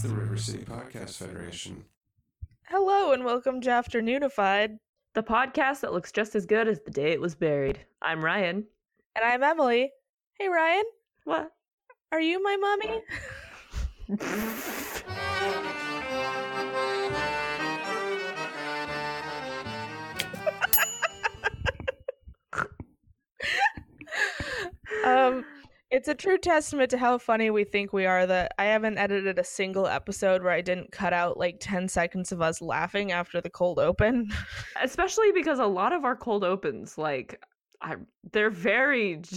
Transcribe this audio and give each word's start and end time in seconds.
It's 0.00 0.08
the 0.08 0.14
River 0.14 0.38
City 0.38 0.64
Podcast 0.64 1.18
Federation. 1.18 1.84
Hello 2.68 3.12
and 3.12 3.22
welcome 3.22 3.60
to 3.60 3.68
Afternoonified. 3.68 4.78
The 5.12 5.22
podcast 5.22 5.80
that 5.80 5.92
looks 5.92 6.10
just 6.10 6.34
as 6.34 6.46
good 6.46 6.68
as 6.68 6.80
the 6.80 6.90
day 6.90 7.12
it 7.12 7.20
was 7.20 7.34
buried. 7.34 7.80
I'm 8.00 8.24
Ryan. 8.24 8.64
And 9.14 9.24
I'm 9.26 9.42
Emily. 9.42 9.92
Hey 10.38 10.48
Ryan, 10.48 10.84
What? 11.24 11.52
are 12.12 12.20
you 12.22 12.42
my 12.42 12.56
mommy? 12.56 13.02
um 25.04 25.44
it's 25.90 26.08
a 26.08 26.14
true 26.14 26.38
testament 26.38 26.90
to 26.90 26.98
how 26.98 27.18
funny 27.18 27.50
we 27.50 27.64
think 27.64 27.92
we 27.92 28.06
are 28.06 28.24
that 28.26 28.52
I 28.58 28.66
haven't 28.66 28.98
edited 28.98 29.38
a 29.38 29.44
single 29.44 29.88
episode 29.88 30.42
where 30.42 30.52
I 30.52 30.60
didn't 30.60 30.92
cut 30.92 31.12
out 31.12 31.36
like 31.36 31.56
10 31.58 31.88
seconds 31.88 32.30
of 32.30 32.40
us 32.40 32.62
laughing 32.62 33.10
after 33.10 33.40
the 33.40 33.50
cold 33.50 33.80
open. 33.80 34.30
Especially 34.82 35.32
because 35.32 35.58
a 35.58 35.66
lot 35.66 35.92
of 35.92 36.04
our 36.04 36.14
cold 36.14 36.44
opens, 36.44 36.96
like, 36.96 37.42
I, 37.82 37.96
they're 38.32 38.50
very. 38.50 39.20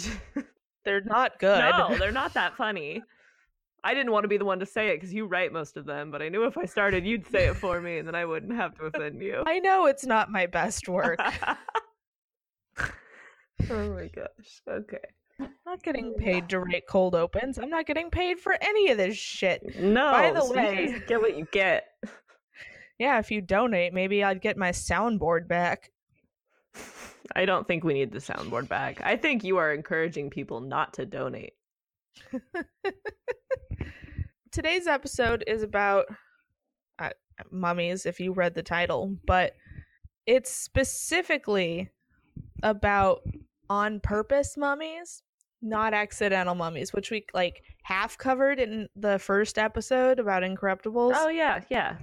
They're 0.86 1.00
not 1.00 1.40
good. 1.40 1.60
no, 1.60 1.98
they're 1.98 2.12
not 2.12 2.34
that 2.34 2.58
funny. 2.58 3.02
I 3.86 3.94
didn't 3.94 4.12
want 4.12 4.26
to 4.26 4.28
be 4.28 4.36
the 4.36 4.44
one 4.44 4.60
to 4.60 4.66
say 4.66 4.90
it 4.90 4.98
because 4.98 5.14
you 5.14 5.26
write 5.26 5.54
most 5.54 5.78
of 5.78 5.86
them, 5.86 6.12
but 6.12 6.22
I 6.22 6.28
knew 6.28 6.44
if 6.44 6.58
I 6.58 6.66
started, 6.66 7.06
you'd 7.06 7.26
say 7.26 7.48
it 7.48 7.56
for 7.56 7.80
me, 7.80 8.00
and 8.00 8.06
then 8.06 8.16
I 8.16 8.26
wouldn't 8.26 8.52
have 8.54 8.76
to 8.80 8.88
offend 8.88 9.22
you. 9.22 9.44
I 9.48 9.60
know 9.60 9.86
it's 9.86 10.06
not 10.06 10.30
my 10.30 10.46
best 10.46 10.90
work. 10.90 11.22
oh 12.80 12.86
my 13.70 14.10
gosh. 14.14 14.62
Okay. 14.68 14.98
I'm 15.40 15.50
not 15.66 15.84
getting 15.84 16.14
paid 16.14 16.50
to 16.50 16.60
write 16.60 16.84
cold 16.88 17.16
opens. 17.16 17.58
I'm 17.58 17.70
not 17.70 17.86
getting 17.86 18.10
paid 18.10 18.40
for 18.40 18.56
any 18.62 18.92
of 18.92 18.98
this 18.98 19.18
shit. 19.18 19.80
No. 19.80 20.12
By 20.12 20.32
the 20.32 20.42
so 20.42 20.54
way- 20.54 21.02
get 21.08 21.22
what 21.22 21.38
you 21.38 21.48
get. 21.52 21.86
Yeah, 23.00 23.18
if 23.20 23.32
you 23.32 23.42
donate, 23.42 23.94
maybe 23.94 24.24
I'd 24.24 24.42
get 24.42 24.56
my 24.58 24.70
soundboard 24.70 25.48
back. 25.48 25.90
I 27.36 27.46
don't 27.46 27.68
think 27.68 27.84
we 27.84 27.94
need 27.94 28.12
the 28.12 28.20
soundboard 28.20 28.68
back. 28.68 29.02
I 29.04 29.16
think 29.16 29.44
you 29.44 29.58
are 29.58 29.74
encouraging 29.74 30.30
people 30.30 30.60
not 30.62 30.94
to 30.94 31.06
donate. 31.06 31.54
Today's 34.52 34.86
episode 34.88 35.44
is 35.48 35.64
about 35.64 36.06
uh, 37.00 37.10
mummies, 37.50 38.06
if 38.06 38.20
you 38.20 38.34
read 38.34 38.54
the 38.54 38.62
title, 38.64 39.16
but 39.26 39.54
it's 40.28 40.52
specifically 40.52 41.90
about 42.62 43.22
on 43.70 44.00
purpose 44.00 44.56
mummies, 44.58 45.22
not 45.62 45.94
accidental 45.94 46.56
mummies, 46.56 46.94
which 46.94 47.12
we 47.12 47.26
like 47.34 47.64
half 47.84 48.18
covered 48.18 48.60
in 48.60 48.88
the 48.96 49.20
first 49.20 49.58
episode 49.58 50.20
about 50.20 50.44
incorruptibles. 50.44 51.14
Oh 51.16 51.30
yeah, 51.30 51.62
yeah. 51.70 51.98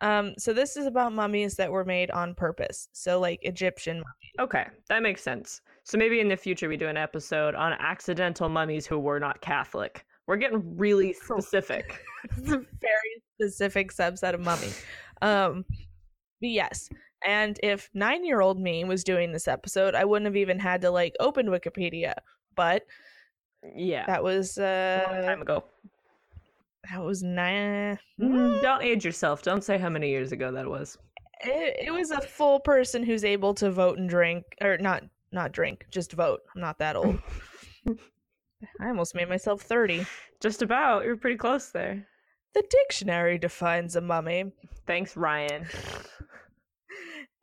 Um, 0.00 0.34
so 0.38 0.52
this 0.52 0.76
is 0.76 0.86
about 0.86 1.12
mummies 1.12 1.56
that 1.56 1.70
were 1.70 1.84
made 1.84 2.10
on 2.10 2.34
purpose. 2.34 2.88
So 2.92 3.18
like 3.18 3.40
Egyptian 3.42 4.02
Okay, 4.38 4.66
that 4.88 5.02
makes 5.02 5.22
sense. 5.22 5.60
So 5.82 5.98
maybe 5.98 6.20
in 6.20 6.28
the 6.28 6.36
future 6.36 6.68
we 6.68 6.76
do 6.76 6.86
an 6.86 6.96
episode 6.96 7.54
on 7.56 7.72
accidental 7.72 8.48
mummies 8.48 8.86
who 8.86 8.98
were 8.98 9.18
not 9.18 9.40
Catholic. 9.40 10.04
We're 10.26 10.36
getting 10.36 10.76
really 10.76 11.12
specific. 11.24 11.98
it's 12.24 12.38
a 12.52 12.58
very 12.80 13.22
specific 13.34 13.92
subset 13.92 14.34
of 14.34 14.40
mummy. 14.40 14.70
Um, 15.22 15.64
but 16.40 16.50
yes. 16.50 16.88
And 17.26 17.58
if 17.62 17.90
nine 17.94 18.24
year 18.24 18.40
old 18.40 18.60
me 18.60 18.84
was 18.84 19.04
doing 19.04 19.32
this 19.32 19.48
episode, 19.48 19.94
I 19.94 20.04
wouldn't 20.04 20.26
have 20.26 20.36
even 20.36 20.58
had 20.58 20.80
to 20.82 20.90
like 20.90 21.14
open 21.20 21.46
Wikipedia. 21.46 22.14
But 22.54 22.84
yeah. 23.74 24.06
that 24.06 24.22
was 24.22 24.58
a 24.58 25.04
long 25.06 25.16
uh 25.16 25.22
time 25.22 25.42
ago. 25.42 25.64
that 26.90 27.02
was 27.02 27.22
nine 27.22 27.98
Mm, 28.20 28.60
Don't 28.62 28.82
age 28.82 29.04
yourself. 29.04 29.42
Don't 29.42 29.64
say 29.64 29.78
how 29.78 29.88
many 29.88 30.10
years 30.10 30.32
ago 30.32 30.52
that 30.52 30.68
was. 30.68 30.98
it, 31.42 31.86
it 31.86 31.90
was 31.92 32.10
a 32.10 32.20
full 32.20 32.60
person 32.60 33.02
who's 33.02 33.24
able 33.24 33.54
to 33.54 33.70
vote 33.70 33.98
and 33.98 34.08
drink 34.08 34.44
or 34.60 34.78
not 34.78 35.04
not 35.32 35.52
drink, 35.52 35.86
just 35.90 36.12
vote. 36.12 36.40
I'm 36.54 36.60
not 36.60 36.78
that 36.78 36.96
old. 36.96 37.18
I 38.80 38.88
almost 38.88 39.14
made 39.14 39.28
myself 39.28 39.62
30. 39.62 40.06
Just 40.40 40.62
about. 40.62 41.04
You're 41.04 41.16
pretty 41.16 41.36
close 41.36 41.70
there. 41.70 42.06
The 42.54 42.64
dictionary 42.68 43.38
defines 43.38 43.94
a 43.96 44.00
mummy 44.00 44.52
Thanks, 44.86 45.16
Ryan. 45.16 45.66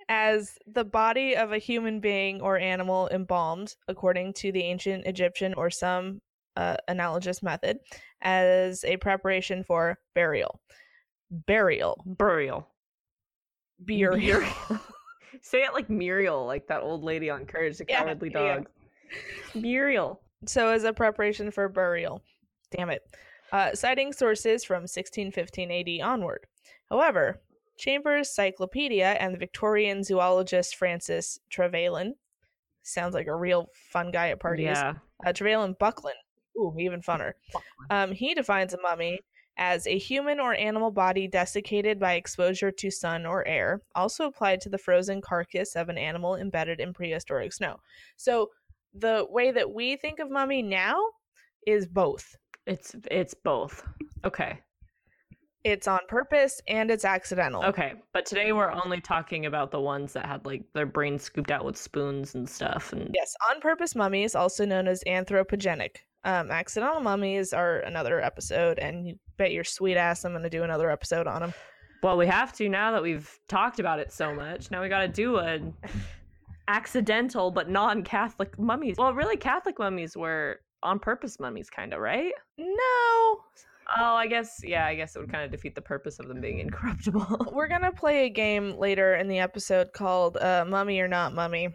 as 0.09 0.57
the 0.67 0.83
body 0.83 1.35
of 1.35 1.51
a 1.51 1.57
human 1.57 1.99
being 1.99 2.41
or 2.41 2.57
animal 2.57 3.07
embalmed, 3.09 3.75
according 3.87 4.33
to 4.33 4.51
the 4.51 4.63
ancient 4.63 5.05
Egyptian 5.05 5.53
or 5.55 5.69
some 5.69 6.21
uh, 6.55 6.77
analogous 6.87 7.41
method, 7.41 7.79
as 8.21 8.83
a 8.83 8.97
preparation 8.97 9.63
for 9.63 9.97
burial. 10.13 10.59
Burial. 11.31 12.03
Burial. 12.05 12.67
Burial. 13.79 14.43
Say 15.41 15.63
it 15.63 15.73
like 15.73 15.89
Muriel, 15.89 16.45
like 16.45 16.67
that 16.67 16.81
old 16.81 17.03
lady 17.03 17.29
on 17.29 17.45
Courage 17.45 17.77
the 17.77 17.85
Yeah, 17.87 18.03
Cowardly 18.03 18.31
yeah. 18.33 18.55
Dog. 18.55 18.67
Muriel. 19.53 20.21
so, 20.45 20.69
as 20.69 20.83
a 20.83 20.93
preparation 20.93 21.51
for 21.51 21.67
burial. 21.67 22.21
Damn 22.71 22.89
it. 22.89 23.03
Uh, 23.51 23.73
citing 23.73 24.11
sources 24.11 24.63
from 24.63 24.83
1615 24.83 25.71
AD 25.71 26.05
onward. 26.07 26.45
However, 26.89 27.41
Chambers' 27.77 28.29
Cyclopedia 28.29 29.17
and 29.19 29.33
the 29.33 29.39
Victorian 29.39 30.03
zoologist 30.03 30.75
Francis 30.75 31.39
Trevelyan 31.49 32.15
sounds 32.83 33.13
like 33.13 33.27
a 33.27 33.35
real 33.35 33.69
fun 33.73 34.11
guy 34.11 34.29
at 34.29 34.39
parties. 34.39 34.65
Yeah. 34.67 34.93
uh, 35.25 35.33
Trevelyan 35.33 35.75
Buckland. 35.79 36.17
Ooh, 36.57 36.73
even 36.79 37.01
funner. 37.01 37.33
Um, 37.89 38.11
he 38.11 38.33
defines 38.33 38.73
a 38.73 38.81
mummy 38.81 39.19
as 39.57 39.87
a 39.87 39.97
human 39.97 40.39
or 40.39 40.53
animal 40.55 40.91
body 40.91 41.27
desiccated 41.27 41.99
by 41.99 42.13
exposure 42.13 42.71
to 42.71 42.91
sun 42.91 43.25
or 43.25 43.45
air, 43.47 43.81
also 43.95 44.25
applied 44.25 44.61
to 44.61 44.69
the 44.69 44.77
frozen 44.77 45.21
carcass 45.21 45.75
of 45.75 45.89
an 45.89 45.97
animal 45.97 46.35
embedded 46.35 46.79
in 46.79 46.93
prehistoric 46.93 47.53
snow. 47.53 47.79
So 48.17 48.51
the 48.93 49.25
way 49.29 49.51
that 49.51 49.69
we 49.69 49.95
think 49.95 50.19
of 50.19 50.29
mummy 50.29 50.61
now 50.61 50.97
is 51.65 51.85
both. 51.85 52.35
It's 52.65 52.95
it's 53.11 53.33
both. 53.33 53.83
Okay. 54.23 54.59
It's 55.65 55.87
on 55.87 56.01
purpose 56.07 56.61
and 56.67 56.91
it's 56.91 57.03
accidental. 57.03 57.65
Okay, 57.65 57.93
but 58.13 58.23
today 58.27 58.51
we're 58.51 58.71
only 58.71 59.01
talking 59.01 59.47
about 59.47 59.71
the 59.71 59.79
ones 59.81 60.13
that 60.13 60.27
had 60.27 60.45
like 60.45 60.63
their 60.73 60.85
brains 60.85 61.23
scooped 61.23 61.49
out 61.49 61.65
with 61.65 61.75
spoons 61.75 62.35
and 62.35 62.47
stuff. 62.47 62.93
And 62.93 63.09
Yes, 63.15 63.33
on 63.49 63.59
purpose 63.61 63.95
mummies, 63.95 64.35
also 64.35 64.63
known 64.63 64.87
as 64.87 65.03
anthropogenic. 65.07 65.95
Um, 66.23 66.51
accidental 66.51 66.99
mummies 67.01 67.51
are 67.51 67.79
another 67.79 68.21
episode, 68.21 68.77
and 68.77 69.07
you 69.07 69.15
bet 69.37 69.53
your 69.53 69.63
sweet 69.63 69.97
ass 69.97 70.23
I'm 70.23 70.33
going 70.33 70.43
to 70.43 70.51
do 70.51 70.61
another 70.61 70.91
episode 70.91 71.25
on 71.25 71.41
them. 71.41 71.53
well, 72.03 72.15
we 72.15 72.27
have 72.27 72.53
to 72.57 72.69
now 72.69 72.91
that 72.91 73.01
we've 73.01 73.27
talked 73.47 73.79
about 73.79 73.99
it 73.99 74.13
so 74.13 74.35
much. 74.35 74.69
Now 74.69 74.83
we 74.83 74.87
got 74.87 75.01
to 75.01 75.07
do 75.07 75.37
an 75.37 75.73
accidental 76.67 77.49
but 77.49 77.71
non-Catholic 77.71 78.59
mummies. 78.59 78.97
Well, 78.99 79.15
really, 79.15 79.35
Catholic 79.35 79.79
mummies 79.79 80.15
were 80.15 80.59
on 80.83 80.99
purpose 80.99 81.39
mummies, 81.39 81.71
kind 81.71 81.91
of, 81.91 81.99
right? 81.99 82.33
No, 82.59 83.39
Oh, 83.97 84.15
I 84.15 84.27
guess 84.27 84.61
yeah. 84.63 84.85
I 84.85 84.95
guess 84.95 85.15
it 85.15 85.19
would 85.19 85.31
kind 85.31 85.43
of 85.43 85.51
defeat 85.51 85.75
the 85.75 85.81
purpose 85.81 86.19
of 86.19 86.27
them 86.27 86.41
being 86.41 86.59
incorruptible. 86.59 87.51
We're 87.53 87.67
gonna 87.67 87.91
play 87.91 88.25
a 88.25 88.29
game 88.29 88.77
later 88.77 89.15
in 89.15 89.27
the 89.27 89.39
episode 89.39 89.93
called 89.93 90.37
uh, 90.37 90.65
"Mummy 90.67 90.99
or 90.99 91.07
Not 91.07 91.33
Mummy" 91.33 91.69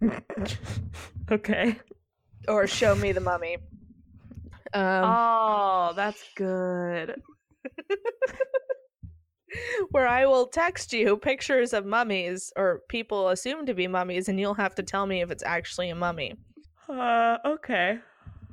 okay. 1.30 1.76
or 2.46 2.66
"Show 2.66 2.94
Me 2.94 3.12
the 3.12 3.20
Mummy." 3.20 3.56
Um, 4.74 5.04
oh, 5.04 5.92
that's 5.96 6.22
good. 6.36 7.20
where 9.90 10.06
I 10.06 10.26
will 10.26 10.46
text 10.46 10.92
you 10.92 11.16
pictures 11.16 11.72
of 11.72 11.86
mummies 11.86 12.52
or 12.56 12.82
people 12.88 13.28
assumed 13.28 13.66
to 13.68 13.74
be 13.74 13.86
mummies, 13.86 14.28
and 14.28 14.38
you'll 14.38 14.54
have 14.54 14.74
to 14.76 14.82
tell 14.82 15.06
me 15.06 15.22
if 15.22 15.30
it's 15.30 15.42
actually 15.42 15.90
a 15.90 15.94
mummy. 15.94 16.34
Uh, 16.88 17.38
okay. 17.44 17.98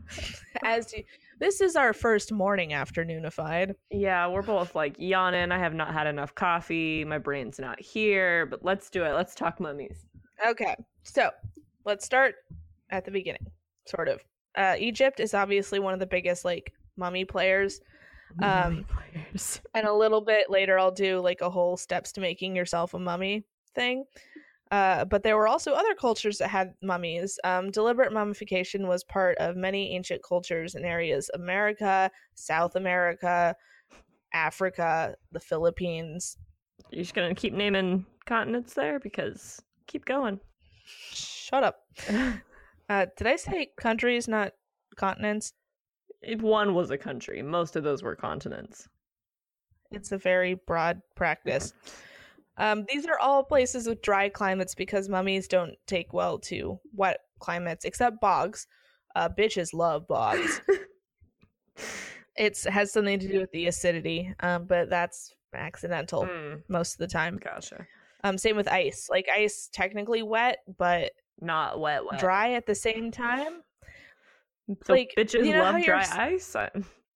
As 0.63 0.93
you, 0.93 1.03
this 1.40 1.62
is 1.62 1.75
our 1.75 1.94
first 1.94 2.31
morning 2.31 2.69
afternoonified. 2.72 3.73
Yeah, 3.91 4.28
we're 4.28 4.41
both 4.41 4.75
like 4.75 4.95
yawning. 4.98 5.51
I 5.51 5.59
have 5.59 5.74
not 5.74 5.94
had 5.94 6.07
enough 6.07 6.33
coffee. 6.36 7.04
My 7.04 7.18
brain's 7.18 7.59
not 7.59 7.80
here, 7.80 8.45
but 8.45 8.63
let's 8.63 8.89
do 8.89 9.04
it. 9.04 9.12
Let's 9.13 9.36
talk 9.36 9.59
mummies. 9.59 10.06
Okay, 10.48 10.75
so 11.04 11.30
let's 11.86 12.06
start 12.06 12.36
at 12.89 13.06
the 13.06 13.12
beginning, 13.12 13.45
sort 13.86 14.07
of. 14.07 14.21
Uh, 14.57 14.75
Egypt 14.80 15.19
is 15.19 15.33
obviously 15.33 15.80
one 15.80 15.94
of 15.94 16.00
the 16.00 16.06
biggest 16.06 16.45
like 16.45 16.74
mummy 16.98 17.25
players. 17.25 17.81
Um, 18.42 18.48
Mummy 18.50 18.86
players. 19.13 19.62
and 19.75 19.86
a 19.88 19.94
little 19.94 20.19
bit 20.19 20.50
later 20.50 20.80
i'll 20.80 20.92
do 20.92 21.19
like 21.21 21.42
a 21.42 21.50
whole 21.50 21.77
steps 21.77 22.12
to 22.13 22.21
making 22.21 22.56
yourself 22.56 22.94
a 22.95 23.00
mummy 23.00 23.45
thing 23.75 24.04
uh, 24.75 25.06
but 25.06 25.24
there 25.24 25.38
were 25.38 25.48
also 25.48 25.72
other 25.74 25.95
cultures 25.95 26.38
that 26.39 26.50
had 26.50 26.74
mummies 26.81 27.39
um, 27.44 27.72
deliberate 27.72 28.12
mummification 28.12 28.88
was 28.88 29.04
part 29.04 29.38
of 29.38 29.56
many 29.56 29.95
ancient 29.95 30.22
cultures 30.24 30.75
in 30.75 30.83
areas 30.83 31.30
of 31.30 31.42
america 31.42 32.12
south 32.36 32.75
america 32.75 33.56
africa 34.33 35.16
the 35.31 35.39
philippines 35.39 36.38
You're 36.92 37.04
just 37.04 37.13
gonna 37.16 37.36
keep 37.36 37.54
naming 37.54 38.06
continents 38.25 38.74
there 38.74 39.00
because 39.00 39.62
keep 39.88 40.04
going. 40.06 40.39
shut 41.12 41.63
up 41.63 41.78
uh, 42.89 43.06
did 43.18 43.28
i 43.28 43.36
say 43.36 43.69
countries 43.78 44.28
not 44.28 44.51
continents 44.95 45.54
If 46.21 46.42
one 46.42 46.74
was 46.74 46.89
a 46.92 46.98
country, 46.98 47.42
most 47.44 47.75
of 47.75 47.83
those 47.83 48.01
were 48.01 48.16
continents. 48.16 48.88
It's 49.92 50.12
a 50.12 50.18
very 50.18 50.56
broad 50.56 51.01
practice. 51.16 51.74
Um, 52.57 52.86
these 52.88 53.06
are 53.06 53.19
all 53.19 53.44
places 53.44 53.88
with 53.88 54.02
dry 54.02 54.30
climates 54.30 54.75
because 54.75 55.10
mummies 55.10 55.48
don't 55.48 55.75
take 55.88 56.13
well 56.13 56.40
to 56.40 56.80
wet 56.94 57.19
climates, 57.40 57.84
except 57.86 58.22
bogs. 58.22 58.68
Uh, 59.16 59.30
bitches 59.30 59.74
love 59.74 60.07
bogs. 60.07 60.62
It 62.38 62.62
has 62.66 62.92
something 62.92 63.18
to 63.19 63.28
do 63.30 63.40
with 63.40 63.52
the 63.52 63.68
acidity, 63.68 64.34
um, 64.42 64.66
but 64.66 64.90
that's 64.90 65.34
accidental 65.54 66.25
Mm, 66.25 66.63
most 66.68 66.96
of 66.96 66.98
the 66.98 67.07
time. 67.07 67.40
gotcha. 67.42 67.88
Um, 68.25 68.38
same 68.38 68.57
with 68.57 68.68
ice. 68.68 69.07
Like 69.10 69.28
ice, 69.34 69.69
technically 69.72 70.22
wet, 70.22 70.57
but 70.78 71.13
Not 71.40 71.80
wet, 71.80 72.04
wet. 72.06 72.19
dry 72.19 72.52
at 72.54 72.66
the 72.66 72.75
same 72.75 73.10
time. 73.10 73.62
So 74.84 74.92
like, 74.94 75.13
bitches 75.18 75.46
you 75.46 75.54
know 75.54 75.62
love 75.62 75.81
dry 75.86 76.06
ice. 76.12 76.56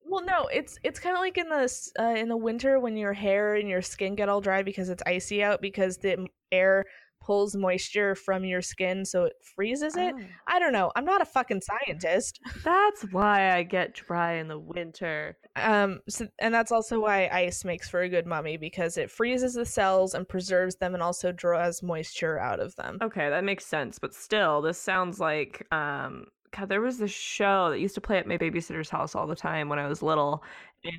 Well, 0.10 0.26
no, 0.26 0.48
it's 0.52 0.78
it's 0.84 1.00
kind 1.00 1.16
of 1.16 1.22
like 1.22 1.38
in 1.38 1.50
the 1.50 1.92
uh, 2.00 2.16
in 2.16 2.30
the 2.30 2.38
winter 2.38 2.80
when 2.80 2.98
your 2.98 3.14
hair 3.14 3.56
and 3.56 3.70
your 3.70 3.82
skin 3.82 4.16
get 4.16 4.28
all 4.28 4.42
dry 4.42 4.64
because 4.64 4.90
it's 4.90 5.04
icy 5.06 5.44
out 5.44 5.62
because 5.62 5.98
the 5.98 6.28
air 6.52 6.86
pulls 7.22 7.56
moisture 7.56 8.16
from 8.16 8.44
your 8.44 8.62
skin 8.62 9.06
so 9.06 9.26
it 9.26 9.34
freezes 9.56 9.96
it. 9.96 10.16
Oh, 10.18 10.24
I 10.48 10.58
don't 10.58 10.74
know. 10.74 10.92
I'm 10.96 11.06
not 11.06 11.22
a 11.22 11.26
fucking 11.26 11.62
scientist. 11.62 12.40
that's 12.64 13.04
why 13.12 13.56
I 13.56 13.62
get 13.64 13.94
dry 13.94 14.36
in 14.36 14.48
the 14.48 14.58
winter. 14.58 15.38
Um, 15.56 16.00
so, 16.10 16.28
and 16.40 16.52
that's 16.54 16.72
also 16.72 17.00
why 17.02 17.30
ice 17.32 17.64
makes 17.64 17.88
for 17.88 18.02
a 18.02 18.10
good 18.10 18.26
mummy 18.26 18.58
because 18.58 18.98
it 18.98 19.12
freezes 19.12 19.54
the 19.54 19.66
cells 19.66 20.16
and 20.16 20.28
preserves 20.28 20.78
them 20.78 20.94
and 20.96 21.04
also 21.04 21.32
draws 21.32 21.84
moisture 21.84 22.40
out 22.40 22.60
of 22.60 22.76
them. 22.78 22.98
Okay, 23.02 23.30
that 23.30 23.44
makes 23.44 23.66
sense. 23.66 24.00
But 24.00 24.16
still, 24.16 24.62
this 24.62 24.80
sounds 24.80 25.20
like 25.20 25.68
um 25.72 26.26
God, 26.56 26.70
there 26.70 26.82
was 26.82 26.98
this 26.98 27.12
show 27.12 27.70
that 27.70 27.80
used 27.80 27.96
to 27.96 28.02
play 28.02 28.18
at 28.18 28.28
my 28.28 28.38
babysitter's 28.38 28.90
house 28.90 29.16
all 29.16 29.28
the 29.28 29.36
time 29.36 29.70
when 29.70 29.80
I 29.80 29.88
was 29.88 30.02
little. 30.02 30.44
And 30.84 30.94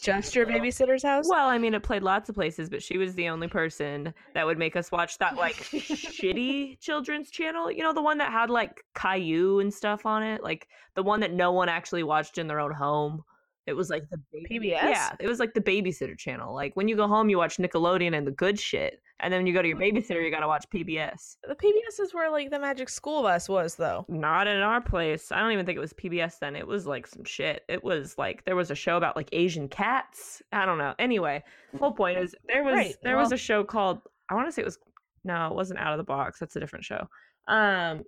Just 0.00 0.34
your 0.34 0.46
babysitter's 0.46 1.02
house? 1.02 1.26
well, 1.28 1.48
I 1.48 1.58
mean, 1.58 1.74
it 1.74 1.82
played 1.82 2.02
lots 2.02 2.28
of 2.28 2.34
places, 2.34 2.68
but 2.70 2.82
she 2.82 2.98
was 2.98 3.14
the 3.14 3.28
only 3.28 3.48
person 3.48 4.12
that 4.34 4.46
would 4.46 4.58
make 4.58 4.76
us 4.76 4.90
watch 4.92 5.18
that 5.18 5.36
like 5.36 5.56
shitty 5.56 6.78
children's 6.80 7.30
channel. 7.30 7.70
You 7.70 7.82
know, 7.82 7.92
the 7.92 8.02
one 8.02 8.18
that 8.18 8.32
had 8.32 8.50
like 8.50 8.82
Caillou 8.94 9.60
and 9.60 9.72
stuff 9.72 10.06
on 10.06 10.22
it, 10.22 10.42
like 10.42 10.68
the 10.94 11.02
one 11.02 11.20
that 11.20 11.32
no 11.32 11.52
one 11.52 11.68
actually 11.68 12.02
watched 12.02 12.38
in 12.38 12.46
their 12.46 12.60
own 12.60 12.72
home. 12.72 13.22
It 13.66 13.72
was 13.74 13.90
like 13.90 14.04
the 14.10 14.18
baby- 14.32 14.70
PBS? 14.70 14.82
Yeah, 14.82 15.12
it 15.18 15.26
was 15.28 15.40
like 15.40 15.52
the 15.54 15.60
babysitter 15.60 16.16
channel. 16.16 16.54
Like 16.54 16.76
when 16.76 16.88
you 16.88 16.94
go 16.96 17.08
home, 17.08 17.28
you 17.28 17.38
watch 17.38 17.56
Nickelodeon 17.56 18.16
and 18.16 18.26
the 18.26 18.30
good 18.30 18.60
shit, 18.60 19.00
and 19.20 19.32
then 19.32 19.40
when 19.40 19.46
you 19.46 19.54
go 19.54 19.62
to 19.62 19.68
your 19.68 19.78
babysitter, 19.78 20.22
you 20.22 20.30
gotta 20.30 20.46
watch 20.46 20.66
PBS. 20.72 21.36
The 21.48 21.54
PBS 21.54 22.00
is 22.00 22.12
where 22.12 22.30
like 22.30 22.50
the 22.50 22.58
Magic 22.58 22.88
School 22.88 23.22
Bus 23.22 23.48
was, 23.48 23.74
though. 23.74 24.04
Not 24.08 24.46
in 24.46 24.58
our 24.58 24.80
place. 24.80 25.32
I 25.32 25.40
don't 25.40 25.52
even 25.52 25.64
think 25.64 25.76
it 25.76 25.80
was 25.80 25.94
PBS 25.94 26.38
then. 26.38 26.54
It 26.54 26.66
was 26.66 26.86
like 26.86 27.06
some 27.06 27.24
shit. 27.24 27.62
It 27.68 27.82
was 27.82 28.16
like 28.18 28.44
there 28.44 28.56
was 28.56 28.70
a 28.70 28.74
show 28.74 28.96
about 28.96 29.16
like 29.16 29.30
Asian 29.32 29.68
cats. 29.68 30.42
I 30.52 30.66
don't 30.66 30.78
know. 30.78 30.94
Anyway, 30.98 31.42
the 31.72 31.78
whole 31.78 31.92
point 31.92 32.18
is 32.18 32.34
there 32.46 32.62
was 32.62 32.74
Right, 32.74 32.94
there 33.02 33.16
was 33.16 33.32
a 33.32 33.36
show 33.36 33.64
called 33.64 34.00
I 34.28 34.34
want 34.34 34.48
to 34.48 34.52
say 34.52 34.62
it 34.62 34.66
was 34.66 34.78
no, 35.24 35.48
it 35.48 35.54
wasn't 35.54 35.80
Out 35.80 35.92
of 35.92 35.98
the 35.98 36.04
Box. 36.04 36.38
That's 36.38 36.54
a 36.56 36.60
different 36.60 36.84
show. 36.84 37.08
Um, 37.48 38.02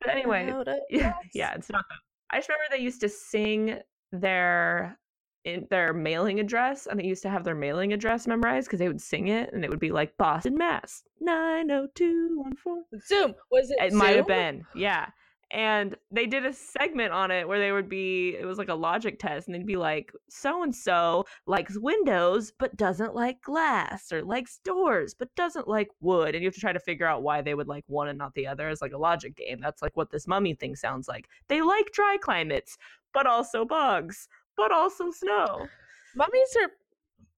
but 0.00 0.10
anyway, 0.10 0.52
yeah, 0.90 1.14
yeah, 1.32 1.54
it's 1.54 1.70
not 1.70 1.84
that. 1.88 1.98
I 2.30 2.38
just 2.38 2.48
remember 2.48 2.64
they 2.70 2.82
used 2.82 3.00
to 3.02 3.08
sing 3.08 3.78
their 4.10 4.98
in 5.46 5.66
their 5.70 5.94
mailing 5.94 6.40
address, 6.40 6.86
and 6.86 6.98
they 6.98 7.04
used 7.04 7.22
to 7.22 7.30
have 7.30 7.44
their 7.44 7.54
mailing 7.54 7.92
address 7.92 8.26
memorized 8.26 8.66
because 8.66 8.80
they 8.80 8.88
would 8.88 9.00
sing 9.00 9.28
it, 9.28 9.52
and 9.52 9.64
it 9.64 9.70
would 9.70 9.80
be 9.80 9.92
like 9.92 10.16
Boston, 10.18 10.58
Mass, 10.58 11.04
nine 11.20 11.68
zero 11.68 11.86
two 11.94 12.32
one 12.34 12.56
four. 12.56 12.82
Zoom. 13.06 13.32
Was 13.50 13.70
it? 13.70 13.78
It 13.80 13.92
might 13.92 14.16
have 14.16 14.26
been, 14.26 14.64
yeah. 14.74 15.06
And 15.52 15.96
they 16.10 16.26
did 16.26 16.44
a 16.44 16.52
segment 16.52 17.12
on 17.12 17.30
it 17.30 17.46
where 17.46 17.60
they 17.60 17.70
would 17.70 17.88
be, 17.88 18.36
it 18.36 18.44
was 18.44 18.58
like 18.58 18.68
a 18.68 18.74
logic 18.74 19.20
test, 19.20 19.46
and 19.46 19.54
they'd 19.54 19.64
be 19.64 19.76
like, 19.76 20.10
so 20.28 20.64
and 20.64 20.74
so 20.74 21.24
likes 21.46 21.78
windows 21.78 22.52
but 22.58 22.76
doesn't 22.76 23.14
like 23.14 23.40
glass, 23.42 24.12
or 24.12 24.24
likes 24.24 24.58
doors 24.64 25.14
but 25.14 25.32
doesn't 25.36 25.68
like 25.68 25.88
wood. 26.00 26.34
And 26.34 26.42
you 26.42 26.48
have 26.48 26.54
to 26.54 26.60
try 26.60 26.72
to 26.72 26.80
figure 26.80 27.06
out 27.06 27.22
why 27.22 27.40
they 27.42 27.54
would 27.54 27.68
like 27.68 27.84
one 27.86 28.08
and 28.08 28.18
not 28.18 28.34
the 28.34 28.48
other 28.48 28.68
as 28.68 28.82
like 28.82 28.92
a 28.92 28.98
logic 28.98 29.36
game. 29.36 29.60
That's 29.60 29.82
like 29.82 29.96
what 29.96 30.10
this 30.10 30.26
mummy 30.26 30.54
thing 30.54 30.74
sounds 30.74 31.06
like. 31.06 31.28
They 31.46 31.62
like 31.62 31.92
dry 31.92 32.16
climates, 32.20 32.76
but 33.14 33.28
also 33.28 33.64
bugs, 33.64 34.26
but 34.56 34.72
also 34.72 35.10
snow. 35.10 35.66
Mummies 36.14 36.56
are 36.62 36.70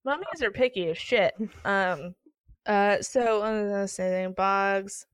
mummies 0.05 0.43
are 0.43 0.51
picky 0.51 0.89
as 0.89 0.99
shit. 0.99 1.35
Um, 1.65 2.15
uh, 2.67 3.01
so 3.01 3.41
was 3.41 3.97
gonna 3.97 4.31
bogs, 4.37 5.07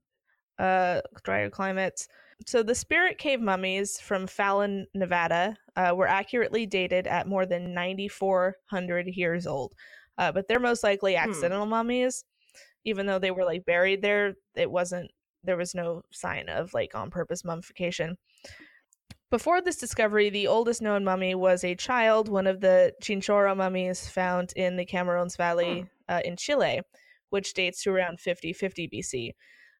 uh, 0.58 1.00
drier 1.22 1.50
climates. 1.50 2.08
So 2.46 2.62
the 2.62 2.74
spirit 2.74 3.16
cave 3.18 3.40
mummies 3.40 4.00
from 4.00 4.26
Fallon, 4.26 4.86
Nevada, 4.94 5.56
uh, 5.76 5.92
were 5.94 6.08
accurately 6.08 6.66
dated 6.66 7.06
at 7.06 7.28
more 7.28 7.46
than 7.46 7.72
9,400 7.72 9.06
years 9.08 9.46
old. 9.46 9.72
Uh, 10.18 10.32
but 10.32 10.46
they're 10.46 10.60
most 10.60 10.82
likely 10.82 11.16
accidental 11.16 11.66
mummies, 11.66 12.24
even 12.84 13.06
though 13.06 13.18
they 13.18 13.30
were 13.30 13.44
like 13.44 13.64
buried 13.64 14.02
there. 14.02 14.34
It 14.54 14.70
wasn't. 14.70 15.10
There 15.42 15.56
was 15.56 15.74
no 15.74 16.02
sign 16.10 16.48
of 16.48 16.72
like 16.72 16.94
on 16.94 17.10
purpose 17.10 17.44
mummification. 17.44 18.16
Before 19.30 19.60
this 19.60 19.76
discovery, 19.76 20.30
the 20.30 20.46
oldest 20.46 20.80
known 20.80 21.04
mummy 21.04 21.34
was 21.34 21.64
a 21.64 21.74
child, 21.74 22.28
one 22.28 22.46
of 22.46 22.60
the 22.60 22.92
Chinchorro 23.02 23.56
mummies 23.56 24.06
found 24.06 24.52
in 24.54 24.76
the 24.76 24.86
Camarones 24.86 25.36
Valley 25.36 25.86
uh, 26.08 26.20
in 26.24 26.36
Chile, 26.36 26.82
which 27.30 27.54
dates 27.54 27.82
to 27.82 27.90
around 27.90 28.20
5050 28.20 28.88
BC. 28.88 29.32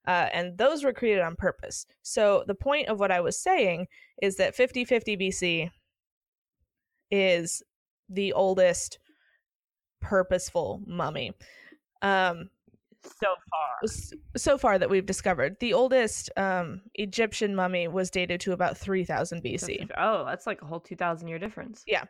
Uh, 0.07 0.29
and 0.33 0.59
those 0.59 0.85
were 0.85 0.93
created 0.93 1.23
on 1.23 1.37
purpose. 1.37 1.87
So 2.03 2.45
the 2.47 2.55
point 2.55 2.89
of 2.89 2.99
what 2.99 3.11
I 3.13 3.21
was 3.21 3.39
saying 3.39 3.87
is 4.21 4.37
that 4.37 4.55
5050 4.55 5.17
BC 5.17 5.71
is 7.11 7.63
the 8.09 8.33
oldest 8.33 8.99
purposeful 10.01 10.83
mummy. 10.87 11.33
Um, 12.03 12.51
So 13.05 13.35
far. 13.51 13.89
so 14.37 14.59
far 14.59 14.79
that 14.79 14.89
we've 14.89 15.07
discovered. 15.07 15.57
The 15.61 15.73
oldest 15.73 16.31
um, 16.37 16.83
Egyptian 16.95 17.55
mummy 17.55 17.89
was 17.89 18.11
dated 18.11 18.41
to 18.43 18.53
about 18.53 18.77
3000 18.77 19.43
BC. 19.43 19.89
Oh, 19.97 20.25
that's 20.25 20.47
like 20.47 20.63
a 20.63 20.67
whole 20.67 20.81
2,000 20.81 21.29
year 21.29 21.39
difference. 21.39 21.85
Yeah. 21.87 22.05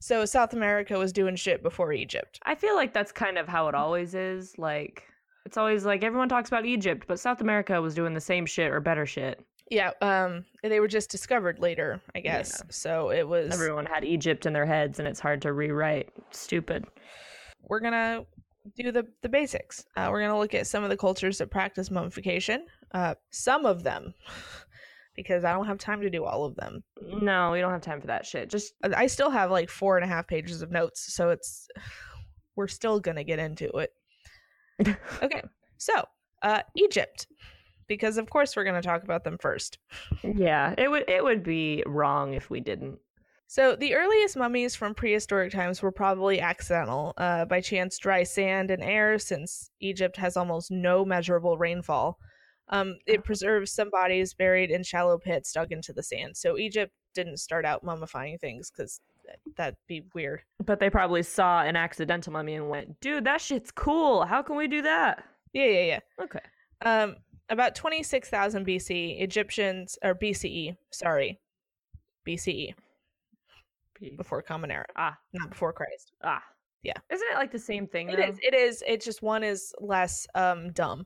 So 0.00 0.24
South 0.24 0.52
America 0.52 0.98
was 0.98 1.12
doing 1.12 1.36
shit 1.36 1.62
before 1.62 1.92
Egypt. 1.92 2.38
I 2.44 2.54
feel 2.54 2.74
like 2.74 2.92
that's 2.92 3.12
kind 3.12 3.38
of 3.38 3.48
how 3.48 3.68
it 3.68 3.74
always 3.74 4.14
is. 4.14 4.56
Like, 4.58 5.04
it's 5.44 5.56
always 5.56 5.84
like 5.84 6.04
everyone 6.04 6.28
talks 6.28 6.48
about 6.48 6.66
Egypt, 6.66 7.04
but 7.06 7.18
South 7.18 7.40
America 7.40 7.80
was 7.80 7.94
doing 7.94 8.14
the 8.14 8.20
same 8.20 8.46
shit 8.46 8.70
or 8.70 8.80
better 8.80 9.06
shit. 9.06 9.40
Yeah, 9.70 9.90
um, 10.00 10.44
they 10.62 10.78
were 10.80 10.88
just 10.88 11.10
discovered 11.10 11.58
later, 11.58 12.00
I 12.14 12.20
guess. 12.20 12.62
So 12.70 13.10
it 13.10 13.26
was. 13.26 13.52
Everyone 13.52 13.86
had 13.86 14.04
Egypt 14.04 14.46
in 14.46 14.52
their 14.52 14.66
heads, 14.66 14.98
and 14.98 15.08
it's 15.08 15.18
hard 15.18 15.42
to 15.42 15.52
rewrite. 15.52 16.10
Stupid. 16.30 16.84
We're 17.68 17.80
gonna 17.80 18.26
do 18.76 18.92
the 18.92 19.06
the 19.22 19.28
basics. 19.28 19.84
Uh, 19.96 20.08
we're 20.10 20.20
gonna 20.20 20.38
look 20.38 20.54
at 20.54 20.66
some 20.66 20.82
of 20.84 20.90
the 20.90 20.96
cultures 20.96 21.38
that 21.38 21.50
practice 21.50 21.90
mummification. 21.90 22.66
Uh, 22.92 23.14
some 23.30 23.66
of 23.66 23.82
them, 23.82 24.14
because 25.16 25.44
I 25.44 25.52
don't 25.52 25.66
have 25.66 25.78
time 25.78 26.00
to 26.00 26.10
do 26.10 26.24
all 26.24 26.44
of 26.44 26.56
them. 26.56 26.82
No, 27.20 27.52
we 27.52 27.60
don't 27.60 27.72
have 27.72 27.80
time 27.82 28.00
for 28.00 28.06
that 28.08 28.26
shit. 28.26 28.50
Just 28.50 28.74
I 28.82 29.06
still 29.06 29.30
have 29.30 29.50
like 29.50 29.68
four 29.68 29.96
and 29.96 30.04
a 30.04 30.08
half 30.08 30.26
pages 30.26 30.62
of 30.62 30.70
notes, 30.70 31.12
so 31.14 31.30
it's 31.30 31.68
we're 32.56 32.68
still 32.68 33.00
gonna 33.00 33.24
get 33.24 33.38
into 33.38 33.68
it. 33.78 33.90
Okay, 35.22 35.42
so 35.78 36.04
uh, 36.42 36.60
Egypt, 36.76 37.26
because 37.86 38.18
of 38.18 38.28
course 38.28 38.54
we're 38.56 38.64
gonna 38.64 38.82
talk 38.82 39.04
about 39.04 39.24
them 39.24 39.38
first. 39.40 39.78
yeah, 40.22 40.74
it 40.76 40.90
would 40.90 41.08
it 41.08 41.24
would 41.24 41.42
be 41.42 41.82
wrong 41.86 42.34
if 42.34 42.50
we 42.50 42.60
didn't. 42.60 42.98
So 43.48 43.76
the 43.76 43.94
earliest 43.94 44.36
mummies 44.36 44.74
from 44.74 44.94
prehistoric 44.94 45.52
times 45.52 45.80
were 45.80 45.92
probably 45.92 46.40
accidental, 46.40 47.14
uh, 47.16 47.44
by 47.44 47.60
chance 47.60 47.96
dry 47.98 48.24
sand 48.24 48.70
and 48.70 48.82
air, 48.82 49.18
since 49.18 49.70
Egypt 49.80 50.16
has 50.16 50.36
almost 50.36 50.70
no 50.70 51.04
measurable 51.04 51.56
rainfall. 51.56 52.18
Um, 52.68 52.98
it 53.06 53.22
preserves 53.22 53.70
some 53.70 53.90
bodies 53.90 54.34
buried 54.34 54.70
in 54.70 54.82
shallow 54.82 55.18
pits 55.18 55.52
dug 55.52 55.70
into 55.70 55.92
the 55.92 56.02
sand. 56.02 56.36
So 56.36 56.58
Egypt 56.58 56.92
didn't 57.14 57.36
start 57.38 57.64
out 57.64 57.84
mummifying 57.84 58.40
things 58.40 58.70
because 58.70 59.00
that'd 59.56 59.76
be 59.86 60.02
weird. 60.14 60.42
But 60.64 60.80
they 60.80 60.90
probably 60.90 61.22
saw 61.22 61.62
an 61.62 61.76
accidental 61.76 62.32
mummy 62.32 62.54
and 62.54 62.68
went, 62.68 63.00
"Dude, 63.00 63.24
that 63.24 63.40
shit's 63.40 63.70
cool. 63.70 64.24
How 64.24 64.42
can 64.42 64.56
we 64.56 64.66
do 64.66 64.82
that?" 64.82 65.24
Yeah, 65.52 65.66
yeah, 65.66 65.84
yeah. 65.84 66.00
Okay. 66.20 66.40
Um, 66.84 67.16
about 67.48 67.76
26,000 67.76 68.66
BC, 68.66 69.20
Egyptians, 69.20 69.96
or 70.02 70.14
BCE, 70.14 70.76
sorry, 70.90 71.40
BCE, 72.26 72.74
before 74.16 74.42
Common 74.42 74.70
Era, 74.70 74.86
Ah, 74.96 75.16
not 75.32 75.50
before 75.50 75.72
Christ. 75.72 76.12
ah. 76.22 76.42
Yeah. 76.82 76.92
Isn't 77.10 77.26
it 77.32 77.36
like 77.36 77.50
the 77.50 77.58
same 77.58 77.86
thing? 77.88 78.10
It 78.10 78.16
though? 78.16 78.22
is, 78.22 78.38
it 78.42 78.54
is, 78.54 78.84
it's 78.86 79.04
just 79.04 79.20
one 79.22 79.42
is 79.42 79.74
less 79.80 80.26
um 80.34 80.70
dumb. 80.72 81.04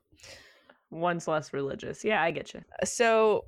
One's 0.91 1.27
less 1.27 1.53
religious. 1.53 2.03
Yeah, 2.03 2.21
I 2.21 2.31
get 2.31 2.53
you. 2.53 2.61
So, 2.83 3.45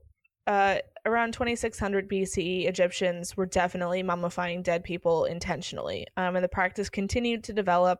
uh, 0.48 0.78
around 1.06 1.34
2600 1.34 2.10
BCE, 2.10 2.68
Egyptians 2.68 3.38
were 3.38 3.46
definitely 3.46 4.02
mummifying 4.02 4.64
dead 4.64 4.84
people 4.84 5.26
intentionally, 5.26 6.08
um, 6.18 6.36
and 6.36 6.44
the 6.44 6.50
practice 6.50 6.90
continued 6.90 7.44
to 7.44 7.54
develop 7.54 8.00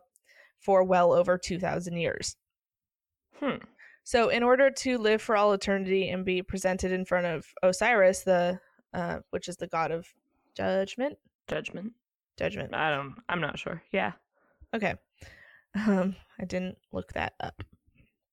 for 0.60 0.82
well 0.82 1.12
over 1.12 1.38
2,000 1.38 1.96
years. 1.96 2.36
Hmm. 3.38 3.56
So, 4.02 4.30
in 4.30 4.42
order 4.42 4.70
to 4.70 4.98
live 4.98 5.22
for 5.22 5.36
all 5.36 5.52
eternity 5.52 6.08
and 6.08 6.24
be 6.24 6.42
presented 6.42 6.90
in 6.90 7.04
front 7.04 7.26
of 7.26 7.46
Osiris, 7.62 8.22
the 8.22 8.58
uh, 8.94 9.18
which 9.30 9.48
is 9.48 9.56
the 9.56 9.66
god 9.66 9.90
of 9.90 10.06
judgment, 10.56 11.18
Judgment. 11.48 11.92
judgment. 12.38 12.74
I 12.74 12.90
don't. 12.90 13.14
I'm 13.28 13.40
not 13.40 13.58
sure. 13.58 13.82
Yeah. 13.92 14.12
Okay. 14.74 14.94
Um, 15.74 16.16
I 16.38 16.44
didn't 16.44 16.78
look 16.92 17.12
that 17.12 17.34
up. 17.40 17.62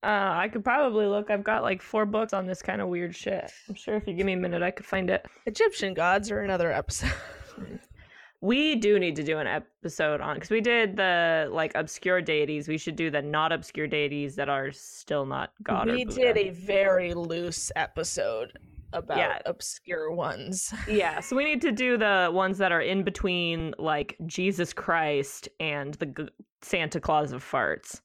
Uh, 0.04 0.34
I 0.36 0.50
could 0.52 0.64
probably 0.64 1.06
look. 1.06 1.30
I've 1.30 1.44
got 1.44 1.62
like 1.62 1.82
four 1.82 2.06
books 2.06 2.34
on 2.34 2.48
this 2.48 2.62
kind 2.62 2.82
of 2.82 2.88
weird 2.88 3.16
shit. 3.16 3.52
I'm 3.70 3.76
sure 3.76 3.96
if 3.96 4.08
you 4.08 4.14
give 4.14 4.26
me 4.26 4.34
a 4.34 4.38
minute, 4.38 4.64
I 4.64 4.72
could 4.72 4.86
find 4.86 5.10
it. 5.10 5.26
Egyptian 5.46 5.94
gods 5.94 6.32
are 6.32 6.42
another 6.42 6.72
episode. 6.72 7.14
We 8.44 8.76
do 8.76 8.98
need 8.98 9.16
to 9.18 9.24
do 9.24 9.38
an 9.38 9.46
episode 9.46 10.20
on 10.20 10.34
because 10.34 10.50
we 10.50 10.62
did 10.62 10.98
the 10.98 11.48
like 11.52 11.74
obscure 11.76 12.22
deities. 12.24 12.68
We 12.68 12.80
should 12.80 12.96
do 12.96 13.12
the 13.12 13.22
not 13.22 13.52
obscure 13.52 13.86
deities 13.86 14.36
that 14.36 14.50
are 14.50 14.72
still 14.72 15.28
not 15.28 15.54
God. 15.62 15.88
we 15.88 16.06
did 16.06 16.38
a 16.38 16.50
very 16.50 17.14
loose 17.14 17.72
episode 17.76 18.58
about 18.94 19.18
Yeah. 19.18 19.40
obscure 19.46 20.12
ones. 20.12 20.74
yeah. 20.88 21.20
So 21.20 21.36
we 21.36 21.44
need 21.46 21.62
to 21.62 21.72
do 21.72 21.98
the 21.98 22.30
ones 22.34 22.58
that 22.58 22.72
are 22.72 22.82
in 22.82 23.04
between 23.04 23.74
like 23.78 24.18
Jesus 24.26 24.74
Christ 24.74 25.48
and 25.60 25.94
the 25.96 26.06
g- 26.08 26.30
Santa 26.62 27.00
Claus 27.00 27.32
of 27.32 27.44
farts. 27.44 28.02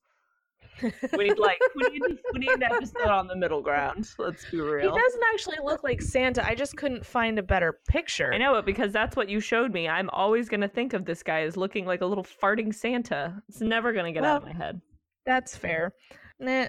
We 0.83 1.25
need 1.25 1.39
like 1.39 1.59
we 1.75 1.89
need 1.89 2.03
we 2.35 2.39
need 2.41 2.51
an 2.51 2.63
episode 2.65 3.09
on 3.09 3.29
the 3.29 3.35
middle 3.37 3.63
ground. 3.63 4.11
Let's 4.19 4.45
be 4.51 4.61
real. 4.61 4.93
He 4.93 5.01
doesn't 5.01 5.23
actually 5.33 5.57
look 5.65 5.83
like 5.83 6.03
Santa. 6.03 6.47
I 6.47 6.55
just 6.55 6.77
couldn't 6.77 7.07
find 7.07 7.39
a 7.39 7.43
better 7.43 7.79
picture. 7.89 8.31
I 8.35 8.37
know 8.37 8.57
it 8.57 8.67
because 8.67 8.93
that's 8.93 9.17
what 9.17 9.31
you 9.31 9.41
showed 9.41 9.73
me. 9.73 9.89
I'm 9.89 10.11
always 10.11 10.51
gonna 10.51 10.69
think 10.69 10.93
of 10.93 11.07
this 11.07 11.23
guy 11.23 11.41
as 11.45 11.57
looking 11.57 11.87
like 11.87 12.03
a 12.03 12.07
little 12.07 12.25
farting 12.43 12.75
Santa. 12.75 13.43
It's 13.49 13.63
never 13.63 13.95
gonna 13.95 14.13
get 14.13 14.23
out 14.25 14.43
of 14.43 14.45
my 14.45 14.53
head. 14.53 14.83
That's 15.25 15.57
fair. 15.57 15.95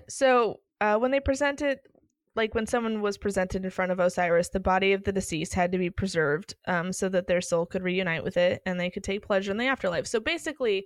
So 0.08 0.62
uh, 0.80 0.96
when 0.98 1.12
they 1.12 1.20
presented, 1.20 1.80
like 2.38 2.54
when 2.54 2.68
someone 2.68 3.02
was 3.02 3.18
presented 3.18 3.66
in 3.66 3.72
front 3.72 3.92
of 3.92 4.00
Osiris, 4.00 4.50
the 4.50 4.60
body 4.60 4.94
of 4.94 5.04
the 5.04 5.12
deceased 5.12 5.56
had 5.56 5.72
to 5.72 5.78
be 5.78 5.90
preserved 5.90 6.56
um, 6.68 6.94
so 6.94 7.10
that 7.10 7.28
their 7.28 7.42
soul 7.42 7.66
could 7.66 7.84
reunite 7.84 8.24
with 8.24 8.38
it 8.38 8.62
and 8.66 8.80
they 8.80 8.92
could 8.92 9.04
take 9.04 9.26
pleasure 9.26 9.52
in 9.52 9.58
the 9.58 9.66
afterlife. 9.66 10.06
So 10.06 10.20
basically, 10.20 10.86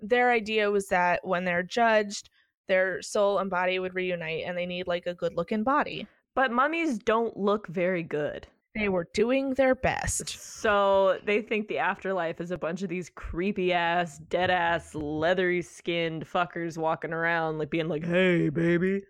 their 0.00 0.32
idea 0.32 0.70
was 0.70 0.88
that 0.88 1.20
when 1.24 1.44
they're 1.44 1.62
judged, 1.62 2.30
their 2.68 3.02
soul 3.02 3.38
and 3.38 3.50
body 3.50 3.78
would 3.78 3.94
reunite 3.94 4.44
and 4.46 4.56
they 4.56 4.66
need 4.66 4.86
like 4.88 5.06
a 5.06 5.14
good 5.14 5.34
looking 5.36 5.62
body. 5.62 6.06
But 6.34 6.50
mummies 6.50 6.98
don't 6.98 7.36
look 7.36 7.66
very 7.68 8.02
good. 8.02 8.46
They 8.74 8.88
were 8.88 9.06
doing 9.12 9.52
their 9.52 9.74
best. 9.74 10.30
So 10.30 11.18
they 11.26 11.42
think 11.42 11.68
the 11.68 11.76
afterlife 11.76 12.40
is 12.40 12.50
a 12.50 12.56
bunch 12.56 12.80
of 12.80 12.88
these 12.88 13.10
creepy 13.10 13.74
ass, 13.74 14.16
dead 14.30 14.48
ass, 14.48 14.94
leathery 14.94 15.60
skinned 15.60 16.24
fuckers 16.26 16.78
walking 16.78 17.12
around 17.12 17.58
like 17.58 17.68
being 17.68 17.88
like, 17.88 18.06
"Hey, 18.06 18.48
baby." 18.48 19.02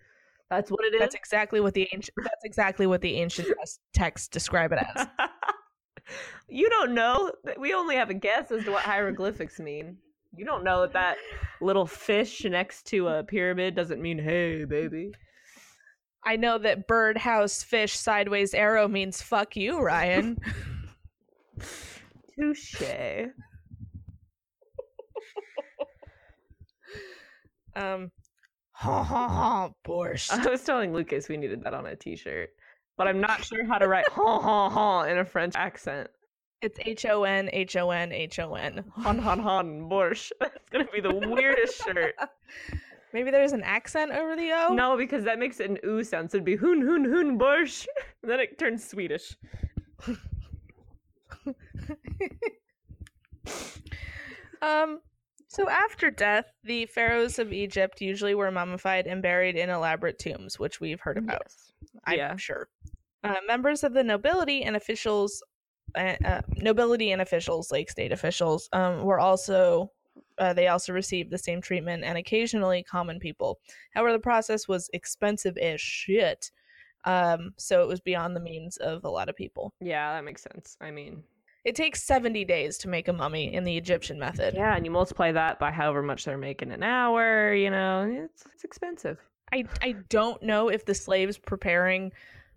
That's 0.53 0.71
what 0.71 0.85
it 0.85 0.93
is. 0.93 1.01
That's 1.01 1.15
exactly 1.15 1.61
what 1.61 1.73
the 1.73 1.89
ancient. 1.95 2.15
That's 2.19 2.45
exactly 2.45 2.87
what 2.87 3.01
the 3.01 3.15
ancient 3.17 3.49
texts 3.95 4.29
describe 4.29 4.71
it 4.73 4.81
as. 4.95 5.07
you 6.49 6.69
don't 6.69 6.93
know. 6.93 7.33
We 7.59 7.73
only 7.73 7.97
have 7.97 8.11
a 8.11 8.15
guess 8.15 8.53
as 8.53 8.63
to 8.65 8.73
what 8.73 8.83
hieroglyphics 8.83 9.59
mean. 9.59 9.97
You 10.37 10.45
don't 10.45 10.63
know 10.63 10.83
that 10.83 10.93
that 10.93 11.17
little 11.63 11.87
fish 11.87 12.45
next 12.45 12.87
to 12.89 13.09
a 13.09 13.25
pyramid 13.25 13.75
doesn't 13.75 14.03
mean 14.03 14.19
"Hey, 14.19 14.67
baby." 14.67 15.13
I 16.23 16.37
know 16.37 16.59
that 16.59 16.87
birdhouse 16.87 17.63
fish 17.63 17.99
sideways 17.99 18.53
arrow 18.53 18.87
means 18.89 19.23
fuck 19.23 19.57
you, 19.57 19.81
Ryan. 19.81 20.39
Touche. 22.39 22.83
um, 27.75 28.11
ha 28.83 29.03
ha 29.03 29.29
ha, 29.29 29.71
borscht. 29.87 30.31
I 30.47 30.51
was 30.51 30.65
telling 30.65 30.93
Lucas 30.93 31.29
we 31.29 31.37
needed 31.37 31.63
that 31.63 31.73
on 31.75 31.87
a 31.87 31.95
T-shirt, 31.95 32.51
but 32.97 33.07
I'm 33.07 33.21
not 33.21 33.45
sure 33.45 33.65
how 33.65 33.79
to 33.79 33.87
write 33.87 34.09
"ha 34.11 34.41
ha 34.41 34.69
ha" 34.69 35.03
in 35.05 35.19
a 35.19 35.25
French 35.25 35.55
accent. 35.57 36.11
It's 36.63 36.79
H 36.85 37.07
O 37.07 37.25
N 37.25 37.49
H 37.53 37.77
O 37.77 37.91
N 37.91 38.13
H 38.13 38.39
O 38.39 38.55
N. 38.55 38.85
Han 39.03 39.19
han 39.19 39.41
han 39.41 39.89
borscht. 39.89 40.33
That's 40.41 40.69
gonna 40.69 40.87
be 40.93 41.01
the 41.01 41.15
weirdest 41.15 41.83
shirt. 41.83 42.15
Maybe 43.13 43.31
there's 43.31 43.53
an 43.53 43.63
accent 43.63 44.13
over 44.13 44.37
the 44.37 44.51
O. 44.53 44.75
No, 44.75 44.97
because 44.97 45.25
that 45.25 45.39
makes 45.39 45.61
it 45.61 45.71
an 45.71 45.79
ooh 45.85 46.03
sound. 46.03 46.31
So 46.31 46.37
it'd 46.37 46.45
be 46.45 46.57
hoon 46.57 46.81
hoon 46.81 47.05
hoon 47.05 47.39
borscht. 47.39 47.87
Then 48.23 48.41
it 48.41 48.59
turns 48.59 48.89
Swedish. 48.89 49.37
Um. 54.63 55.01
So 55.53 55.69
after 55.69 56.11
death, 56.11 56.51
the 56.65 56.87
pharaohs 56.87 57.39
of 57.39 57.53
Egypt 57.53 58.01
usually 58.01 58.35
were 58.35 58.51
mummified 58.51 59.07
and 59.07 59.21
buried 59.21 59.55
in 59.55 59.69
elaborate 59.69 60.19
tombs, 60.19 60.59
which 60.59 60.81
we've 60.81 61.01
heard 61.01 61.19
about. 61.19 61.55
I'm 62.07 62.17
Yeah. 62.17 62.37
sure. 62.37 62.69
Uh, 63.23 63.37
members 63.47 63.85
of 63.85 63.93
the 63.93 64.03
nobility 64.03 64.63
and 64.63 64.77
officials, 64.77 65.43
uh, 65.95 66.17
uh, 66.25 66.41
nobility 66.57 67.13
and 67.13 67.21
officials, 67.21 67.71
like 67.71 67.91
state 67.91 68.13
officials, 68.13 68.71
um, 68.73 69.03
were 69.03 69.21
also. 69.21 69.93
Uh, 70.39 70.55
they 70.55 70.69
also 70.69 70.95
received 70.95 71.31
the 71.31 71.39
same 71.39 71.61
treatment, 71.61 72.03
and 72.03 72.17
occasionally 72.17 72.83
common 72.83 73.19
people. 73.21 73.61
However, 73.95 74.13
the 74.13 74.19
process 74.19 74.67
was 74.67 74.89
expensive 74.95 75.59
as 75.59 75.81
shit, 75.81 76.51
um, 77.05 77.53
so 77.59 77.83
it 77.83 77.89
was 77.89 78.01
beyond 78.01 78.35
the 78.35 78.41
means 78.41 78.79
of 78.79 79.05
a 79.05 79.11
lot 79.11 79.29
of 79.29 79.37
people. 79.37 79.75
Yeah, 79.81 80.15
that 80.15 80.25
makes 80.25 80.43
sense. 80.43 80.79
I 80.81 80.91
mean, 80.91 81.23
It 81.65 81.77
takes 81.77 82.03
seventy 82.03 82.45
days 82.45 82.77
to 82.79 82.89
make 82.89 83.09
a 83.09 83.13
mummy 83.13 83.53
in 83.55 83.65
the 83.65 83.77
Egyptian 83.77 84.19
method. 84.19 84.55
yeah, 84.55 84.75
and 84.75 84.85
you 84.85 84.91
multiply 84.91 85.31
that 85.33 85.59
by 85.59 85.71
however 85.71 86.03
much 86.03 86.25
they're 86.25 86.39
making 86.39 86.73
an 86.73 86.83
hour. 86.83 87.55
You 87.55 87.71
know, 87.71 88.11
it's 88.25 88.45
it's 88.53 88.65
expensive. 88.65 89.19
I 89.53 89.65
I 89.81 89.93
don't 90.09 90.43
know 90.43 90.69
if 90.69 90.85
the 90.85 90.95
slaves 90.95 91.39
preparing 91.39 92.11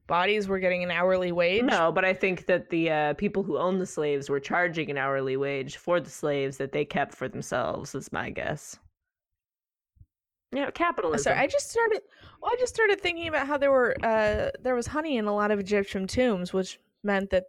bodies 0.07 0.47
were 0.47 0.59
getting 0.59 0.83
an 0.83 0.91
hourly 0.91 1.31
wage. 1.31 1.63
No, 1.63 1.91
but 1.91 2.05
I 2.05 2.13
think 2.13 2.45
that 2.45 2.69
the 2.69 2.89
uh, 2.89 3.13
people 3.15 3.43
who 3.43 3.57
owned 3.57 3.81
the 3.81 3.85
slaves 3.85 4.29
were 4.29 4.39
charging 4.39 4.89
an 4.89 4.97
hourly 4.97 5.37
wage 5.37 5.77
for 5.77 5.99
the 5.99 6.09
slaves 6.09 6.57
that 6.57 6.71
they 6.71 6.85
kept 6.85 7.13
for 7.13 7.27
themselves. 7.27 7.93
Is 7.93 8.11
my 8.11 8.29
guess. 8.31 8.79
Yeah, 10.51 10.71
capitalism. 10.71 11.23
Sorry, 11.23 11.37
I 11.37 11.47
just 11.47 11.69
started. 11.69 12.01
Well, 12.41 12.51
I 12.51 12.55
just 12.59 12.73
started 12.73 13.01
thinking 13.01 13.27
about 13.27 13.45
how 13.45 13.57
there 13.57 13.71
were 13.71 13.95
uh 14.03 14.49
there 14.61 14.73
was 14.75 14.87
honey 14.87 15.17
in 15.17 15.25
a 15.25 15.35
lot 15.35 15.51
of 15.51 15.59
Egyptian 15.59 16.07
tombs, 16.07 16.53
which 16.53 16.79
meant 17.03 17.29
that 17.31 17.43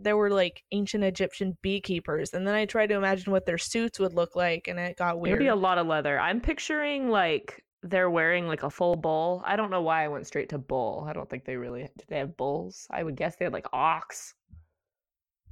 there 0.00 0.16
were 0.16 0.30
like 0.30 0.62
ancient 0.72 1.04
Egyptian 1.04 1.56
beekeepers, 1.62 2.34
and 2.34 2.46
then 2.46 2.54
I 2.54 2.64
tried 2.64 2.88
to 2.88 2.94
imagine 2.94 3.32
what 3.32 3.46
their 3.46 3.58
suits 3.58 3.98
would 3.98 4.14
look 4.14 4.34
like, 4.34 4.68
and 4.68 4.78
it 4.78 4.96
got 4.96 5.20
weird. 5.20 5.32
There'd 5.32 5.40
be 5.40 5.48
a 5.48 5.54
lot 5.54 5.78
of 5.78 5.86
leather. 5.86 6.18
I'm 6.18 6.40
picturing 6.40 7.08
like 7.08 7.62
they're 7.82 8.10
wearing 8.10 8.46
like 8.46 8.62
a 8.62 8.70
full 8.70 8.96
bull. 8.96 9.42
I 9.44 9.56
don't 9.56 9.70
know 9.70 9.82
why 9.82 10.04
I 10.04 10.08
went 10.08 10.26
straight 10.26 10.48
to 10.50 10.58
bull. 10.58 11.06
I 11.08 11.12
don't 11.12 11.28
think 11.28 11.44
they 11.44 11.56
really 11.56 11.82
did. 11.82 12.04
They 12.08 12.18
have 12.18 12.36
bulls. 12.36 12.86
I 12.90 13.02
would 13.02 13.16
guess 13.16 13.36
they 13.36 13.44
had 13.44 13.52
like 13.52 13.66
ox, 13.72 14.34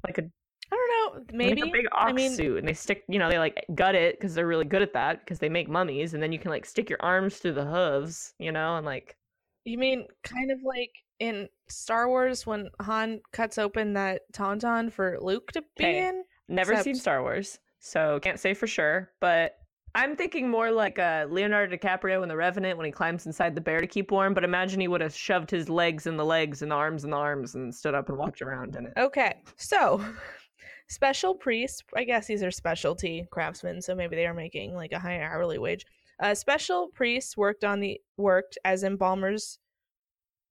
like 0.07 0.19
a 0.19 0.23
I 0.71 0.77
don't 0.77 1.17
know. 1.17 1.37
Maybe 1.37 1.63
like 1.63 1.71
a 1.71 1.73
big 1.73 1.87
ox 1.93 2.11
I 2.11 2.13
mean, 2.13 2.33
suit, 2.33 2.59
and 2.59 2.69
they 2.69 2.75
stick. 2.75 3.05
You 3.09 3.19
know, 3.19 3.29
they 3.31 3.39
like 3.39 3.65
gut 3.75 3.95
it 3.95 4.19
because 4.19 4.35
they're 4.35 4.47
really 4.47 4.67
good 4.67 4.83
at 4.83 4.93
that 4.93 5.21
because 5.21 5.39
they 5.39 5.49
make 5.49 5.69
mummies, 5.69 6.15
and 6.15 6.23
then 6.23 6.33
you 6.33 6.39
can 6.39 6.51
like 6.51 6.67
stick 6.67 6.91
your 6.91 6.99
arms 7.01 7.39
through 7.39 7.55
the 7.55 7.65
hooves. 7.65 8.35
You 8.39 8.53
know, 8.53 8.77
and 8.77 8.85
like 8.85 9.17
you 9.65 9.79
mean 9.79 10.07
kind 10.25 10.51
of 10.51 10.59
like 10.63 10.93
in 11.21 11.49
Star 11.69 12.09
Wars 12.09 12.47
when 12.47 12.69
Han 12.81 13.21
cuts 13.33 13.59
open 13.59 13.95
that 13.95 14.23
tauntaun 14.33 14.93
for 14.93 15.19
Luke 15.21 15.53
to 15.53 15.63
be 15.77 15.85
in. 15.85 16.25
Never 16.49 16.83
seen 16.83 16.95
Star 16.95 17.23
Wars, 17.23 17.59
so 17.79 18.19
can't 18.21 18.41
say 18.41 18.55
for 18.55 18.67
sure. 18.67 19.11
But 19.21 19.59
I'm 19.95 20.17
thinking 20.17 20.49
more 20.49 20.71
like 20.71 20.99
uh, 20.99 21.27
Leonardo 21.29 21.77
DiCaprio 21.77 22.23
in 22.23 22.29
The 22.29 22.37
Revenant 22.37 22.77
when 22.77 22.87
he 22.87 22.93
climbs 22.93 23.27
inside 23.27 23.55
the 23.55 23.61
bear 23.61 23.81
to 23.81 23.87
keep 23.87 24.11
warm. 24.11 24.35
But 24.35 24.45
imagine 24.45 24.81
he 24.81 24.89
would 24.89 25.01
have 25.01 25.15
shoved 25.15 25.51
his 25.51 25.69
legs 25.69 26.07
in 26.07 26.17
the 26.17 26.25
legs 26.25 26.63
and 26.63 26.71
the 26.71 26.77
arms 26.77 27.05
in 27.05 27.11
the 27.11 27.17
arms 27.17 27.55
and 27.55 27.75
stood 27.75 27.95
up 27.95 28.09
and 28.09 28.17
walked 28.17 28.41
around 28.41 28.77
in 28.77 28.87
it. 28.87 28.93
Okay, 28.97 29.35
so 29.57 30.03
special 30.89 31.35
priests, 31.35 31.83
I 31.97 32.05
guess 32.05 32.27
these 32.27 32.43
are 32.43 32.51
specialty 32.51 33.27
craftsmen, 33.31 33.83
so 33.83 33.95
maybe 33.95 34.17
they 34.17 34.27
are 34.27 34.35
making 34.35 34.75
like 34.75 34.93
a 34.93 34.99
high 34.99 35.21
hourly 35.21 35.59
wage. 35.59 35.85
Uh, 36.21 36.35
special 36.35 36.89
priests 36.95 37.37
worked 37.37 37.65
on 37.65 37.81
the 37.81 38.01
worked 38.17 38.59
as 38.65 38.85
embalmers. 38.85 39.59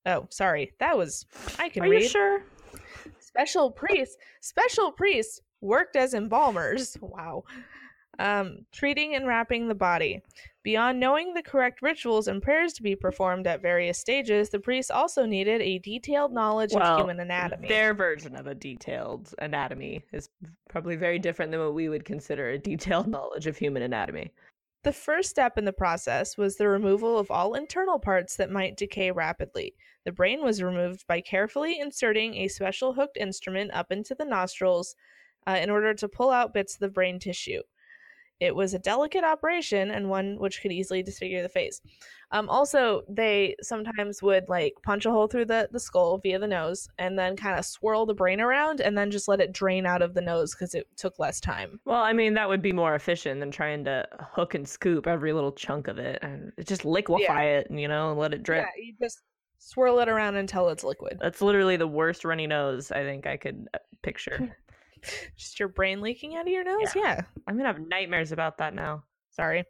Oh, 0.07 0.25
sorry, 0.29 0.71
that 0.79 0.97
was 0.97 1.25
I 1.59 1.69
can 1.69 1.83
Are 1.83 1.89
read. 1.89 2.03
you 2.03 2.09
sure? 2.09 2.43
Special 3.19 3.69
priests, 3.69 4.17
special 4.41 4.91
priests 4.91 5.41
worked 5.61 5.95
as 5.95 6.13
embalmers. 6.13 6.97
Wow. 7.07 7.43
Um, 8.19 8.65
treating 8.71 9.13
and 9.13 9.27
wrapping 9.27 9.67
the 9.67 9.75
body. 9.75 10.23
Beyond 10.63 10.99
knowing 10.99 11.35
the 11.35 11.43
correct 11.43 11.83
rituals 11.83 12.27
and 12.27 12.41
prayers 12.41 12.73
to 12.73 12.81
be 12.81 12.95
performed 12.95 13.45
at 13.45 13.61
various 13.61 13.99
stages, 13.99 14.49
the 14.49 14.59
priests 14.59 14.89
also 14.89 15.23
needed 15.27 15.61
a 15.61 15.77
detailed 15.77 16.33
knowledge 16.33 16.73
Well, 16.73 16.95
of 16.95 16.99
human 17.01 17.19
anatomy. 17.19 17.67
Their 17.67 17.93
version 17.93 18.35
of 18.35 18.47
a 18.47 18.55
detailed 18.55 19.35
anatomy 19.37 20.03
is 20.11 20.29
probably 20.67 20.95
very 20.95 21.19
different 21.19 21.51
than 21.51 21.61
what 21.61 21.75
we 21.75 21.89
would 21.89 22.05
consider 22.05 22.49
a 22.49 22.57
detailed 22.57 23.07
knowledge 23.07 23.45
of 23.45 23.55
human 23.55 23.83
anatomy. 23.83 24.31
The 24.83 24.93
first 24.93 25.29
step 25.29 25.57
in 25.57 25.65
the 25.65 25.73
process 25.73 26.37
was 26.37 26.55
the 26.55 26.67
removal 26.67 27.19
of 27.19 27.29
all 27.29 27.53
internal 27.53 27.99
parts 27.99 28.35
that 28.37 28.49
might 28.49 28.77
decay 28.77 29.11
rapidly. 29.11 29.75
The 30.07 30.13
brain 30.13 30.41
was 30.41 30.63
removed 30.63 31.05
by 31.05 31.19
carefully 31.19 31.81
inserting 31.81 32.35
a 32.35 32.47
special 32.47 32.93
hooked 32.93 33.17
instrument 33.17 33.71
up 33.73 33.91
into 33.91 34.15
the 34.15 34.23
nostrils 34.23 34.95
uh, 35.45 35.59
in 35.61 35.69
order 35.69 35.93
to 35.95 36.07
pull 36.07 36.31
out 36.31 36.53
bits 36.53 36.75
of 36.75 36.79
the 36.79 36.87
brain 36.87 37.19
tissue. 37.19 37.61
it 38.39 38.55
was 38.55 38.73
a 38.73 38.79
delicate 38.79 39.23
operation 39.23 39.91
and 39.91 40.09
one 40.09 40.37
which 40.37 40.61
could 40.61 40.71
easily 40.71 41.01
disfigure 41.01 41.41
the 41.41 41.49
face. 41.49 41.81
Um, 42.31 42.49
also, 42.49 43.03
they 43.07 43.55
sometimes 43.61 44.21
would 44.21 44.47
like 44.49 44.73
punch 44.83 45.05
a 45.05 45.11
hole 45.11 45.27
through 45.27 45.45
the, 45.45 45.69
the 45.71 45.79
skull 45.79 46.17
via 46.19 46.37
the 46.37 46.47
nose 46.47 46.87
and 46.99 47.17
then 47.17 47.35
kind 47.35 47.57
of 47.57 47.65
swirl 47.65 48.05
the 48.05 48.13
brain 48.13 48.41
around 48.41 48.81
and 48.81 48.97
then 48.97 49.09
just 49.09 49.27
let 49.27 49.39
it 49.39 49.53
drain 49.53 49.85
out 49.85 50.01
of 50.01 50.13
the 50.13 50.21
nose 50.21 50.53
because 50.53 50.75
it 50.75 50.87
took 50.97 51.17
less 51.19 51.39
time. 51.39 51.79
Well, 51.85 52.01
I 52.01 52.13
mean, 52.13 52.33
that 52.35 52.49
would 52.49 52.61
be 52.61 52.73
more 52.73 52.95
efficient 52.95 53.39
than 53.39 53.49
trying 53.49 53.85
to 53.85 54.05
hook 54.19 54.55
and 54.55 54.67
scoop 54.67 55.07
every 55.07 55.33
little 55.33 55.53
chunk 55.53 55.87
of 55.87 55.97
it 55.97 56.19
and 56.21 56.51
just 56.65 56.85
liquefy 56.85 57.43
it, 57.43 57.69
and, 57.69 57.79
you 57.79 57.87
know, 57.87 58.11
and 58.11 58.19
let 58.19 58.33
it 58.33 58.43
drip. 58.43 58.65
Yeah, 58.65 58.83
you 58.83 58.93
just 59.01 59.21
swirl 59.59 59.99
it 59.99 60.09
around 60.09 60.35
until 60.35 60.69
it's 60.69 60.83
liquid. 60.83 61.17
That's 61.21 61.41
literally 61.41 61.77
the 61.77 61.87
worst 61.87 62.25
runny 62.25 62.47
nose 62.47 62.91
I 62.91 63.03
think 63.03 63.27
I 63.27 63.37
could 63.37 63.67
uh, 63.73 63.79
picture. 64.01 64.55
just 65.37 65.59
your 65.59 65.69
brain 65.69 66.01
leaking 66.01 66.35
out 66.35 66.47
of 66.47 66.53
your 66.53 66.63
nose? 66.63 66.95
Yeah. 66.95 67.21
I'm 67.47 67.57
gonna 67.57 67.71
have 67.71 67.87
nightmares 67.87 68.31
about 68.31 68.57
that 68.59 68.73
now. 68.73 69.03
Sorry. 69.31 69.65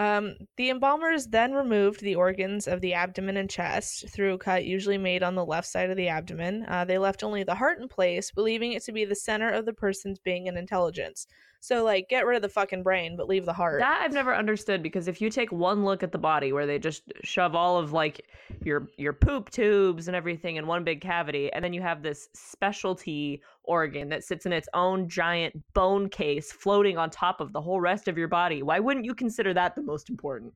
Um, 0.00 0.36
the 0.56 0.70
embalmers 0.70 1.26
then 1.26 1.52
removed 1.52 2.00
the 2.00 2.14
organs 2.14 2.68
of 2.68 2.80
the 2.80 2.94
abdomen 2.94 3.36
and 3.36 3.50
chest 3.50 4.08
through 4.10 4.34
a 4.34 4.38
cut 4.38 4.64
usually 4.64 4.98
made 4.98 5.24
on 5.24 5.34
the 5.34 5.44
left 5.44 5.66
side 5.66 5.90
of 5.90 5.96
the 5.96 6.06
abdomen. 6.06 6.64
Uh, 6.68 6.84
they 6.84 6.98
left 6.98 7.24
only 7.24 7.42
the 7.42 7.56
heart 7.56 7.80
in 7.80 7.88
place, 7.88 8.30
believing 8.30 8.72
it 8.72 8.84
to 8.84 8.92
be 8.92 9.04
the 9.04 9.16
center 9.16 9.50
of 9.50 9.66
the 9.66 9.72
person's 9.72 10.20
being 10.20 10.46
and 10.46 10.56
intelligence. 10.56 11.26
So, 11.60 11.84
like, 11.84 12.08
get 12.08 12.24
rid 12.24 12.36
of 12.36 12.42
the 12.42 12.48
fucking 12.48 12.84
brain, 12.84 13.16
but 13.16 13.28
leave 13.28 13.44
the 13.44 13.52
heart. 13.52 13.80
That 13.80 14.00
I've 14.02 14.12
never 14.12 14.34
understood 14.34 14.82
because 14.82 15.08
if 15.08 15.20
you 15.20 15.28
take 15.28 15.50
one 15.50 15.84
look 15.84 16.02
at 16.02 16.12
the 16.12 16.18
body 16.18 16.52
where 16.52 16.66
they 16.66 16.78
just 16.78 17.12
shove 17.24 17.56
all 17.56 17.76
of 17.76 17.92
like 17.92 18.26
your 18.64 18.88
your 18.96 19.12
poop 19.12 19.50
tubes 19.50 20.06
and 20.06 20.16
everything 20.16 20.56
in 20.56 20.66
one 20.66 20.84
big 20.84 21.00
cavity, 21.00 21.52
and 21.52 21.64
then 21.64 21.72
you 21.72 21.82
have 21.82 22.02
this 22.02 22.28
specialty 22.32 23.42
organ 23.64 24.08
that 24.08 24.24
sits 24.24 24.46
in 24.46 24.52
its 24.52 24.68
own 24.72 25.08
giant 25.08 25.54
bone 25.74 26.08
case 26.08 26.52
floating 26.52 26.96
on 26.96 27.10
top 27.10 27.40
of 27.40 27.52
the 27.52 27.60
whole 27.60 27.80
rest 27.80 28.08
of 28.08 28.16
your 28.16 28.28
body, 28.28 28.62
why 28.62 28.78
wouldn't 28.78 29.04
you 29.04 29.14
consider 29.14 29.52
that 29.52 29.74
the 29.74 29.82
most 29.82 30.08
important? 30.08 30.52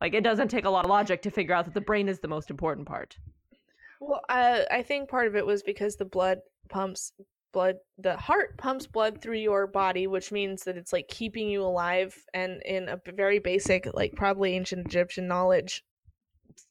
Like 0.00 0.14
it 0.14 0.24
doesn't 0.24 0.48
take 0.48 0.64
a 0.64 0.70
lot 0.70 0.84
of 0.84 0.90
logic 0.90 1.22
to 1.22 1.30
figure 1.30 1.54
out 1.54 1.64
that 1.64 1.74
the 1.74 1.80
brain 1.80 2.08
is 2.08 2.18
the 2.18 2.28
most 2.28 2.50
important 2.50 2.88
part. 2.88 3.16
Well, 4.00 4.20
uh, 4.28 4.62
I 4.68 4.82
think 4.82 5.08
part 5.08 5.28
of 5.28 5.36
it 5.36 5.46
was 5.46 5.62
because 5.62 5.94
the 5.94 6.04
blood 6.04 6.40
pumps 6.68 7.12
blood 7.52 7.76
the 7.98 8.16
heart 8.16 8.56
pumps 8.58 8.86
blood 8.86 9.20
through 9.20 9.36
your 9.36 9.66
body 9.66 10.06
which 10.06 10.32
means 10.32 10.64
that 10.64 10.76
it's 10.76 10.92
like 10.92 11.08
keeping 11.08 11.48
you 11.48 11.62
alive 11.62 12.24
and 12.34 12.62
in 12.64 12.88
a 12.88 13.00
very 13.14 13.38
basic 13.38 13.86
like 13.94 14.12
probably 14.14 14.54
ancient 14.54 14.86
egyptian 14.86 15.28
knowledge 15.28 15.84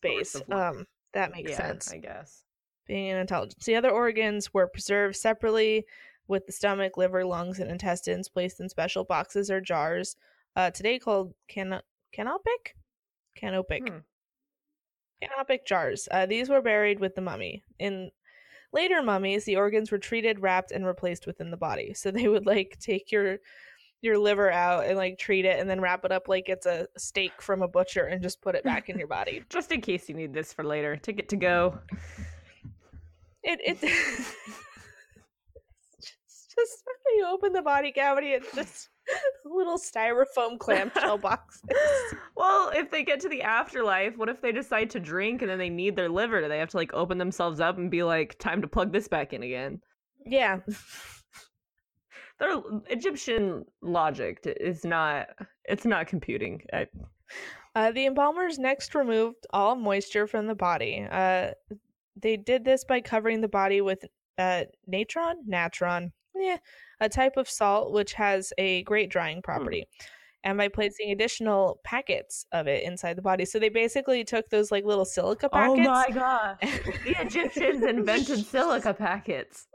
life. 0.03 0.35
um 0.51 0.85
that 1.13 1.31
makes 1.31 1.51
yeah, 1.51 1.57
sense 1.57 1.91
I 1.91 1.97
guess. 1.97 2.43
being 2.87 3.11
an 3.11 3.17
intelligence 3.17 3.65
the 3.65 3.75
other 3.75 3.91
organs 3.91 4.53
were 4.53 4.67
preserved 4.67 5.15
separately 5.15 5.85
with 6.27 6.45
the 6.45 6.51
stomach 6.51 6.97
liver 6.97 7.23
lungs 7.25 7.59
and 7.59 7.69
intestines 7.69 8.29
placed 8.29 8.59
in 8.59 8.69
special 8.69 9.03
boxes 9.03 9.51
or 9.51 9.61
jars 9.61 10.15
uh 10.55 10.71
today 10.71 10.97
called 10.97 11.33
can- 11.47 11.81
canopic 12.11 12.75
canopic 13.35 13.87
Hmm. 13.87 13.97
canopic 15.21 15.65
jars. 15.65 16.07
Uh, 16.11 16.25
these 16.25 16.49
were 16.49 16.61
buried 16.61 16.99
with 16.99 17.15
the 17.15 17.21
mummy. 17.21 17.63
In 17.79 18.11
later 18.73 19.01
mummies, 19.01 19.45
the 19.45 19.55
organs 19.55 19.91
were 19.91 19.97
treated, 19.97 20.39
wrapped, 20.41 20.71
and 20.71 20.85
replaced 20.85 21.27
within 21.27 21.51
the 21.51 21.57
body. 21.57 21.93
So 21.93 22.11
they 22.11 22.27
would 22.27 22.45
like 22.45 22.77
take 22.79 23.11
your 23.11 23.39
your 24.01 24.17
liver 24.17 24.51
out 24.51 24.85
and 24.85 24.97
like 24.97 25.19
treat 25.19 25.45
it, 25.45 25.59
and 25.59 25.69
then 25.69 25.79
wrap 25.79 26.05
it 26.05 26.11
up 26.11 26.27
like 26.27 26.49
it's 26.49 26.65
a 26.65 26.87
steak 26.97 27.41
from 27.41 27.61
a 27.61 27.67
butcher, 27.67 28.05
and 28.05 28.21
just 28.21 28.41
put 28.41 28.55
it 28.55 28.63
back 28.63 28.89
in 28.89 28.97
your 28.97 29.07
body. 29.07 29.43
Just 29.49 29.71
in 29.71 29.81
case 29.81 30.09
you 30.09 30.15
need 30.15 30.33
this 30.33 30.53
for 30.53 30.63
later. 30.63 30.95
Ticket 30.95 31.29
to 31.29 31.35
go. 31.35 31.79
Mm. 31.93 31.99
It 33.43 33.59
it. 33.63 33.77
it's 33.83 34.15
just 36.55 36.83
when 36.85 37.17
you 37.17 37.25
open 37.27 37.53
the 37.53 37.61
body 37.61 37.91
cavity, 37.91 38.33
it's 38.33 38.53
just 38.53 38.89
little 39.45 39.77
styrofoam 39.77 40.57
clamshell 40.59 41.17
boxes. 41.21 41.63
Well, 42.35 42.71
if 42.75 42.91
they 42.91 43.03
get 43.03 43.19
to 43.21 43.29
the 43.29 43.41
afterlife, 43.41 44.17
what 44.17 44.29
if 44.29 44.41
they 44.41 44.51
decide 44.51 44.89
to 44.91 44.99
drink 44.99 45.41
and 45.41 45.49
then 45.49 45.57
they 45.57 45.69
need 45.69 45.95
their 45.95 46.09
liver? 46.09 46.41
Do 46.41 46.47
they 46.47 46.59
have 46.59 46.69
to 46.69 46.77
like 46.77 46.93
open 46.93 47.17
themselves 47.17 47.59
up 47.59 47.77
and 47.77 47.91
be 47.91 48.03
like, 48.03 48.37
time 48.39 48.61
to 48.61 48.67
plug 48.67 48.91
this 48.91 49.07
back 49.07 49.33
in 49.33 49.43
again? 49.43 49.81
Yeah, 50.25 50.59
Their 52.41 52.59
Egyptian 52.89 53.65
logic 53.81 54.39
is 54.43 54.83
not 54.83 55.27
it's 55.65 55.85
not 55.85 56.07
computing. 56.07 56.63
I, 56.73 56.87
Uh, 57.75 57.91
the 57.91 58.07
embalmers 58.07 58.57
next 58.57 58.95
removed 58.95 59.45
all 59.51 59.75
moisture 59.75 60.27
from 60.27 60.47
the 60.47 60.55
body. 60.55 61.07
Uh, 61.09 61.51
they 62.19 62.37
did 62.37 62.65
this 62.65 62.83
by 62.83 62.99
covering 62.99 63.41
the 63.41 63.47
body 63.47 63.79
with 63.81 64.03
uh, 64.39 64.63
natron, 64.87 65.43
natron, 65.45 66.11
yeah, 66.35 66.57
a 67.01 67.09
type 67.09 67.35
of 67.35 67.49
salt 67.49 67.91
which 67.91 68.13
has 68.13 68.53
a 68.57 68.83
great 68.83 69.09
drying 69.09 69.41
property, 69.41 69.85
and 70.43 70.57
by 70.57 70.69
placing 70.69 71.11
additional 71.11 71.81
packets 71.83 72.45
of 72.53 72.67
it 72.67 72.83
inside 72.83 73.17
the 73.17 73.21
body. 73.21 73.43
So 73.43 73.59
they 73.59 73.69
basically 73.69 74.23
took 74.23 74.49
those 74.49 74.71
like 74.71 74.85
little 74.85 75.05
silica 75.05 75.49
packets. 75.49 75.87
oh 75.87 75.91
my 75.91 76.09
god. 76.11 76.57
the 76.61 77.15
Egyptians 77.19 77.83
invented 77.83 78.45
silica 78.45 78.93
packets. 78.93 79.67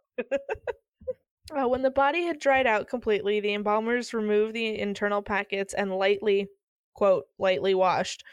Uh, 1.55 1.69
when 1.69 1.83
the 1.83 1.91
body 1.91 2.25
had 2.25 2.41
dried 2.41 2.67
out 2.67 2.89
completely, 2.89 3.39
the 3.39 3.55
embalmers 3.55 4.13
removed 4.13 4.53
the 4.55 4.79
internal 4.81 5.23
packets 5.23 5.75
and 5.75 5.93
lightly, 5.93 6.49
quote, 6.95 7.25
lightly 7.39 7.75
washed 7.75 8.25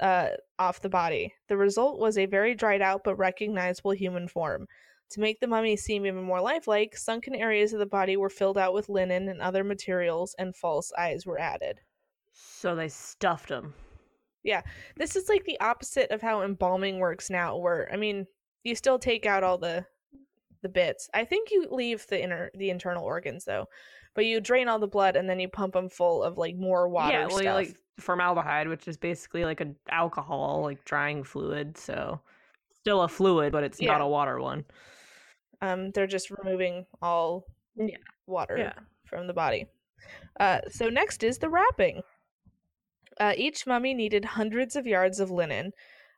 uh, 0.00 0.28
off 0.58 0.80
the 0.80 0.88
body. 0.88 1.34
The 1.48 1.56
result 1.56 1.98
was 1.98 2.16
a 2.16 2.26
very 2.26 2.54
dried 2.54 2.80
out 2.80 3.02
but 3.04 3.16
recognizable 3.16 3.90
human 3.90 4.28
form. 4.28 4.68
To 5.10 5.20
make 5.20 5.40
the 5.40 5.48
mummy 5.48 5.76
seem 5.76 6.06
even 6.06 6.22
more 6.22 6.40
lifelike, 6.40 6.96
sunken 6.96 7.34
areas 7.34 7.72
of 7.72 7.80
the 7.80 7.86
body 7.86 8.16
were 8.16 8.30
filled 8.30 8.56
out 8.56 8.72
with 8.72 8.88
linen 8.88 9.28
and 9.28 9.40
other 9.40 9.64
materials, 9.64 10.34
and 10.38 10.54
false 10.54 10.92
eyes 10.96 11.26
were 11.26 11.38
added. 11.38 11.80
So 12.32 12.76
they 12.76 12.88
stuffed 12.88 13.48
them. 13.48 13.74
Yeah. 14.42 14.62
This 14.96 15.16
is 15.16 15.28
like 15.28 15.44
the 15.44 15.58
opposite 15.60 16.10
of 16.10 16.22
how 16.22 16.42
embalming 16.42 16.98
works 16.98 17.28
now, 17.28 17.56
where 17.56 17.88
I 17.92 17.96
mean, 17.96 18.26
you 18.62 18.74
still 18.74 18.98
take 18.98 19.26
out 19.26 19.42
all 19.42 19.58
the 19.58 19.84
the 20.62 20.68
bits. 20.68 21.08
I 21.14 21.24
think 21.24 21.50
you 21.50 21.66
leave 21.70 22.06
the 22.06 22.22
inner 22.22 22.50
the 22.54 22.70
internal 22.70 23.04
organs 23.04 23.44
though, 23.44 23.66
but 24.14 24.26
you 24.26 24.40
drain 24.40 24.68
all 24.68 24.78
the 24.78 24.86
blood 24.86 25.16
and 25.16 25.28
then 25.28 25.40
you 25.40 25.48
pump 25.48 25.72
them 25.72 25.88
full 25.88 26.22
of 26.22 26.38
like 26.38 26.56
more 26.56 26.88
water 26.88 27.12
yeah, 27.12 27.26
well, 27.26 27.38
stuff. 27.38 27.54
like 27.54 27.76
formaldehyde, 27.98 28.68
which 28.68 28.86
is 28.86 28.96
basically 28.96 29.44
like 29.44 29.60
an 29.60 29.74
alcohol, 29.90 30.60
like 30.62 30.84
drying 30.84 31.24
fluid. 31.24 31.76
So 31.76 32.20
still 32.76 33.02
a 33.02 33.08
fluid, 33.08 33.52
but 33.52 33.64
it's 33.64 33.80
not 33.80 34.00
a 34.00 34.06
water 34.06 34.40
one. 34.40 34.64
Um, 35.60 35.90
they're 35.92 36.06
just 36.06 36.30
removing 36.30 36.86
all 37.02 37.44
Yeah. 37.76 37.96
water 38.26 38.56
Yeah. 38.56 38.74
from 39.04 39.26
the 39.26 39.34
body. 39.34 39.66
Uh, 40.38 40.60
so 40.68 40.88
next 40.88 41.22
is 41.22 41.38
the 41.38 41.48
wrapping. 41.48 42.02
Uh, 43.18 43.34
each 43.36 43.66
mummy 43.66 43.92
needed 43.92 44.24
hundreds 44.24 44.76
of 44.76 44.86
yards 44.86 45.20
of 45.20 45.30
linen. 45.30 45.72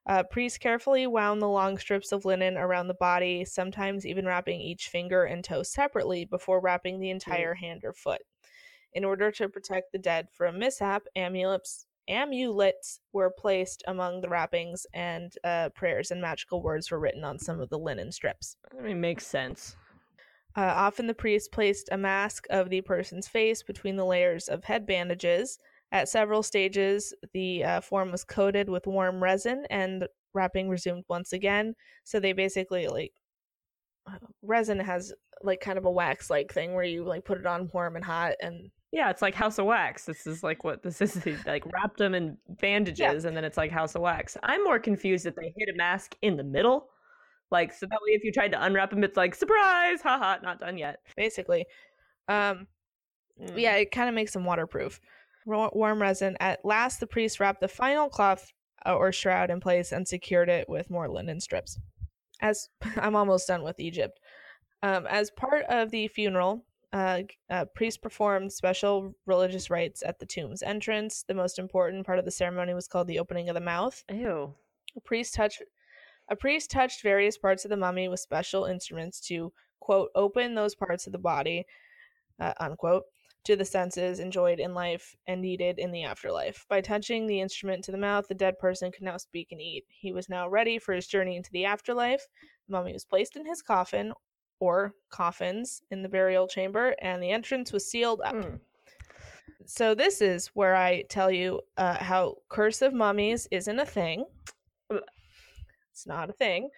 Uh, 0.06 0.22
priests 0.22 0.58
carefully 0.58 1.06
wound 1.06 1.40
the 1.40 1.48
long 1.48 1.78
strips 1.78 2.12
of 2.12 2.24
linen 2.24 2.56
around 2.56 2.88
the 2.88 2.94
body, 2.94 3.44
sometimes 3.44 4.04
even 4.06 4.26
wrapping 4.26 4.60
each 4.60 4.88
finger 4.88 5.24
and 5.24 5.44
toe 5.44 5.62
separately 5.62 6.24
before 6.24 6.60
wrapping 6.60 6.98
the 6.98 7.10
entire 7.10 7.54
hand 7.54 7.84
or 7.84 7.92
foot. 7.92 8.22
In 8.92 9.04
order 9.04 9.30
to 9.32 9.48
protect 9.48 9.92
the 9.92 9.98
dead 9.98 10.28
from 10.30 10.58
mishap, 10.58 11.04
amulets 11.16 11.86
amulets 12.08 13.00
were 13.12 13.30
placed 13.30 13.82
among 13.86 14.20
the 14.20 14.28
wrappings, 14.28 14.86
and 14.92 15.32
uh, 15.44 15.68
prayers 15.70 16.10
and 16.10 16.20
magical 16.20 16.62
words 16.62 16.90
were 16.90 17.00
written 17.00 17.24
on 17.24 17.38
some 17.38 17.60
of 17.60 17.68
the 17.68 17.78
linen 17.78 18.12
strips. 18.12 18.56
I 18.78 18.82
mean, 18.82 19.00
makes 19.00 19.26
sense. 19.26 19.76
Uh, 20.54 20.60
often 20.60 21.06
the 21.06 21.14
priest 21.14 21.50
placed 21.52 21.88
a 21.92 21.96
mask 21.96 22.46
of 22.50 22.68
the 22.68 22.82
person's 22.82 23.26
face 23.26 23.62
between 23.62 23.96
the 23.96 24.04
layers 24.04 24.48
of 24.48 24.64
head 24.64 24.86
bandages. 24.86 25.58
At 25.92 26.08
several 26.08 26.42
stages, 26.42 27.14
the 27.32 27.64
uh, 27.64 27.80
form 27.80 28.10
was 28.12 28.24
coated 28.24 28.68
with 28.68 28.86
warm 28.86 29.22
resin 29.22 29.66
and 29.70 30.06
wrapping 30.34 30.68
resumed 30.68 31.04
once 31.08 31.32
again. 31.32 31.74
So 32.04 32.20
they 32.20 32.32
basically 32.32 32.88
like 32.88 33.12
uh, 34.06 34.18
resin 34.42 34.78
has 34.80 35.12
like 35.42 35.60
kind 35.60 35.78
of 35.78 35.84
a 35.84 35.90
wax 35.90 36.30
like 36.30 36.52
thing 36.52 36.74
where 36.74 36.84
you 36.84 37.04
like 37.04 37.24
put 37.24 37.38
it 37.38 37.46
on 37.46 37.70
warm 37.72 37.96
and 37.96 38.04
hot 38.04 38.34
and 38.40 38.70
Yeah, 38.92 39.08
it's 39.10 39.22
like 39.22 39.34
House 39.34 39.58
of 39.58 39.64
Wax. 39.66 40.04
This 40.04 40.26
is 40.26 40.42
like 40.42 40.64
what 40.64 40.82
this 40.82 41.00
is. 41.00 41.14
They 41.14 41.36
like 41.46 41.64
wrapped 41.72 41.96
them 41.98 42.14
in 42.14 42.36
bandages, 42.60 43.24
and 43.24 43.34
then 43.36 43.44
it's 43.44 43.56
like 43.56 43.70
House 43.70 43.94
of 43.94 44.02
Wax. 44.02 44.36
I'm 44.42 44.62
more 44.64 44.78
confused 44.78 45.24
that 45.24 45.34
they 45.34 45.52
hid 45.56 45.70
a 45.70 45.76
mask 45.76 46.14
in 46.22 46.36
the 46.36 46.44
middle, 46.44 46.88
like 47.50 47.72
so 47.72 47.86
that 47.86 47.98
way 48.02 48.10
if 48.12 48.22
you 48.22 48.30
tried 48.32 48.52
to 48.52 48.62
unwrap 48.62 48.90
them, 48.90 49.02
it's 49.02 49.16
like 49.16 49.34
surprise, 49.34 50.02
haha, 50.02 50.36
not 50.42 50.60
done 50.60 50.76
yet. 50.78 51.00
basically. 51.16 51.64
Um, 52.28 52.66
Mm. 53.40 53.58
yeah, 53.58 53.76
it 53.76 53.90
kind 53.90 54.10
of 54.10 54.14
makes 54.14 54.34
them 54.34 54.44
waterproof. 54.44 55.00
Wa- 55.46 55.70
Warm 55.72 56.02
resin. 56.02 56.36
At 56.38 56.62
last, 56.66 57.00
the 57.00 57.06
priest 57.06 57.40
wrapped 57.40 57.62
the 57.62 57.66
final 57.66 58.10
cloth 58.10 58.52
uh, 58.84 58.94
or 58.94 59.10
shroud 59.10 59.50
in 59.50 59.58
place 59.58 59.90
and 59.90 60.06
secured 60.06 60.50
it 60.50 60.68
with 60.68 60.90
more 60.90 61.08
linen 61.08 61.40
strips. 61.40 61.78
As 62.42 62.68
I'm 62.96 63.16
almost 63.16 63.48
done 63.48 63.62
with 63.62 63.80
Egypt. 63.80 64.20
Um, 64.82 65.06
as 65.06 65.30
part 65.30 65.64
of 65.70 65.90
the 65.90 66.08
funeral, 66.08 66.66
uh, 66.92 67.22
uh, 67.50 67.64
priests 67.74 67.98
performed 67.98 68.52
special 68.52 69.14
religious 69.26 69.70
rites 69.70 70.02
at 70.04 70.18
the 70.18 70.26
tomb's 70.26 70.62
entrance. 70.62 71.24
The 71.26 71.34
most 71.34 71.58
important 71.58 72.06
part 72.06 72.18
of 72.18 72.24
the 72.24 72.30
ceremony 72.30 72.74
was 72.74 72.88
called 72.88 73.06
the 73.06 73.18
opening 73.18 73.48
of 73.48 73.54
the 73.54 73.60
mouth. 73.60 74.02
Ew. 74.10 74.54
A 74.96 75.00
priest 75.00 75.34
touched 75.34 75.62
a 76.28 76.36
priest 76.36 76.70
touched 76.70 77.02
various 77.02 77.36
parts 77.36 77.64
of 77.64 77.70
the 77.70 77.76
mummy 77.76 78.08
with 78.08 78.20
special 78.20 78.66
instruments 78.66 79.20
to 79.28 79.52
quote 79.80 80.10
open 80.14 80.54
those 80.54 80.74
parts 80.74 81.06
of 81.06 81.12
the 81.12 81.18
body 81.18 81.66
uh, 82.38 82.52
unquote 82.60 83.04
to 83.44 83.56
the 83.56 83.64
senses 83.64 84.20
enjoyed 84.20 84.60
in 84.60 84.72
life 84.72 85.16
and 85.26 85.40
needed 85.40 85.78
in 85.78 85.90
the 85.90 86.04
afterlife. 86.04 86.64
By 86.68 86.80
touching 86.80 87.26
the 87.26 87.40
instrument 87.40 87.82
to 87.84 87.92
the 87.92 87.98
mouth, 87.98 88.28
the 88.28 88.34
dead 88.34 88.58
person 88.58 88.92
could 88.92 89.02
now 89.02 89.16
speak 89.16 89.48
and 89.50 89.60
eat. 89.60 89.84
He 89.88 90.12
was 90.12 90.28
now 90.28 90.48
ready 90.48 90.78
for 90.78 90.94
his 90.94 91.08
journey 91.08 91.36
into 91.36 91.50
the 91.50 91.64
afterlife. 91.64 92.24
The 92.68 92.72
mummy 92.72 92.92
was 92.92 93.04
placed 93.04 93.34
in 93.36 93.44
his 93.44 93.60
coffin 93.60 94.12
or 94.62 94.94
coffins 95.10 95.82
in 95.90 96.02
the 96.02 96.08
burial 96.08 96.46
chamber, 96.46 96.94
and 97.02 97.20
the 97.20 97.30
entrance 97.30 97.72
was 97.72 97.90
sealed 97.90 98.20
up. 98.24 98.36
Mm. 98.36 98.60
So, 99.66 99.92
this 99.92 100.20
is 100.20 100.46
where 100.54 100.76
I 100.76 101.02
tell 101.08 101.32
you 101.32 101.60
uh, 101.76 101.96
how 101.96 102.36
Curse 102.48 102.80
of 102.80 102.94
Mummies 102.94 103.48
isn't 103.50 103.78
a 103.80 103.84
thing. 103.84 104.24
It's 104.88 106.06
not 106.06 106.30
a 106.30 106.32
thing. 106.32 106.70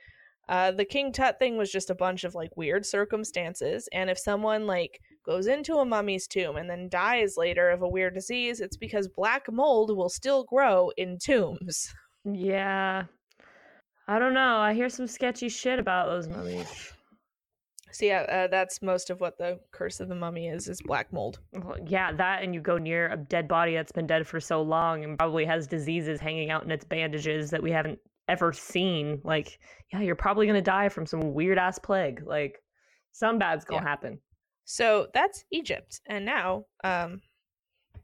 Uh, 0.49 0.71
the 0.71 0.85
King 0.87 1.13
Tut 1.13 1.39
thing 1.39 1.59
was 1.59 1.71
just 1.71 1.91
a 1.91 1.95
bunch 1.95 2.25
of 2.25 2.35
like 2.35 2.57
weird 2.57 2.87
circumstances, 2.87 3.87
and 3.93 4.09
if 4.09 4.19
someone 4.19 4.67
like 4.67 4.99
goes 5.27 5.47
into 5.47 5.77
a 5.77 5.85
mummy's 5.85 6.27
tomb 6.27 6.57
and 6.57 6.69
then 6.69 6.89
dies 6.89 7.35
later 7.37 7.69
of 7.69 7.83
a 7.83 7.89
weird 7.89 8.15
disease, 8.15 8.61
it's 8.61 8.79
because 8.79 9.09
black 9.09 9.45
mold 9.53 9.95
will 9.95 10.09
still 10.09 10.45
grow 10.45 10.91
in 10.97 11.19
tombs. 11.19 11.93
Yeah. 12.27 13.03
I 14.09 14.19
don't 14.19 14.33
know. 14.33 14.57
I 14.57 14.73
hear 14.73 14.89
some 14.89 15.07
sketchy 15.07 15.51
shit 15.51 15.79
about 15.79 16.07
those 16.07 16.27
mummies. 16.27 16.95
So 17.95 18.05
yeah, 18.07 18.23
uh, 18.23 18.47
that's 18.49 18.83
most 18.83 19.09
of 19.09 19.21
what 19.21 19.39
the 19.39 19.61
Curse 19.71 20.01
of 20.01 20.09
the 20.09 20.15
Mummy 20.15 20.49
is: 20.49 20.69
is 20.69 20.81
black 20.83 21.13
mold. 21.13 21.39
Well, 21.53 21.77
Yeah, 21.87 22.13
that 22.13 22.43
and 22.43 22.55
you 22.55 22.61
go 22.61 22.77
near 22.77 23.09
a 23.09 23.17
dead 23.17 23.47
body 23.49 23.75
that's 23.75 23.93
been 23.93 24.07
dead 24.07 24.27
for 24.27 24.41
so 24.41 24.63
long 24.63 25.05
and 25.05 25.19
probably 25.19 25.45
has 25.45 25.67
diseases 25.67 26.21
hanging 26.21 26.51
out 26.51 26.65
in 26.65 26.71
its 26.71 26.85
bandages 26.85 27.51
that 27.51 27.63
we 27.63 27.71
haven't 27.71 28.01
ever 28.29 28.53
seen. 28.53 29.21
Like, 29.23 29.59
yeah, 29.93 30.01
you're 30.01 30.17
probably 30.17 30.47
gonna 30.47 30.61
die 30.63 30.89
from 30.89 31.07
some 31.07 31.35
weird 31.35 31.57
ass 31.59 31.79
plague. 31.79 32.23
Like, 32.27 32.61
some 33.13 33.39
bad's 33.39 33.65
gonna 33.65 33.83
Yeah. 33.83 33.89
happen. 33.89 34.21
So 34.65 35.09
that's 35.15 35.45
Egypt, 35.53 36.01
and 36.07 36.25
now 36.25 36.65
um, 36.83 37.21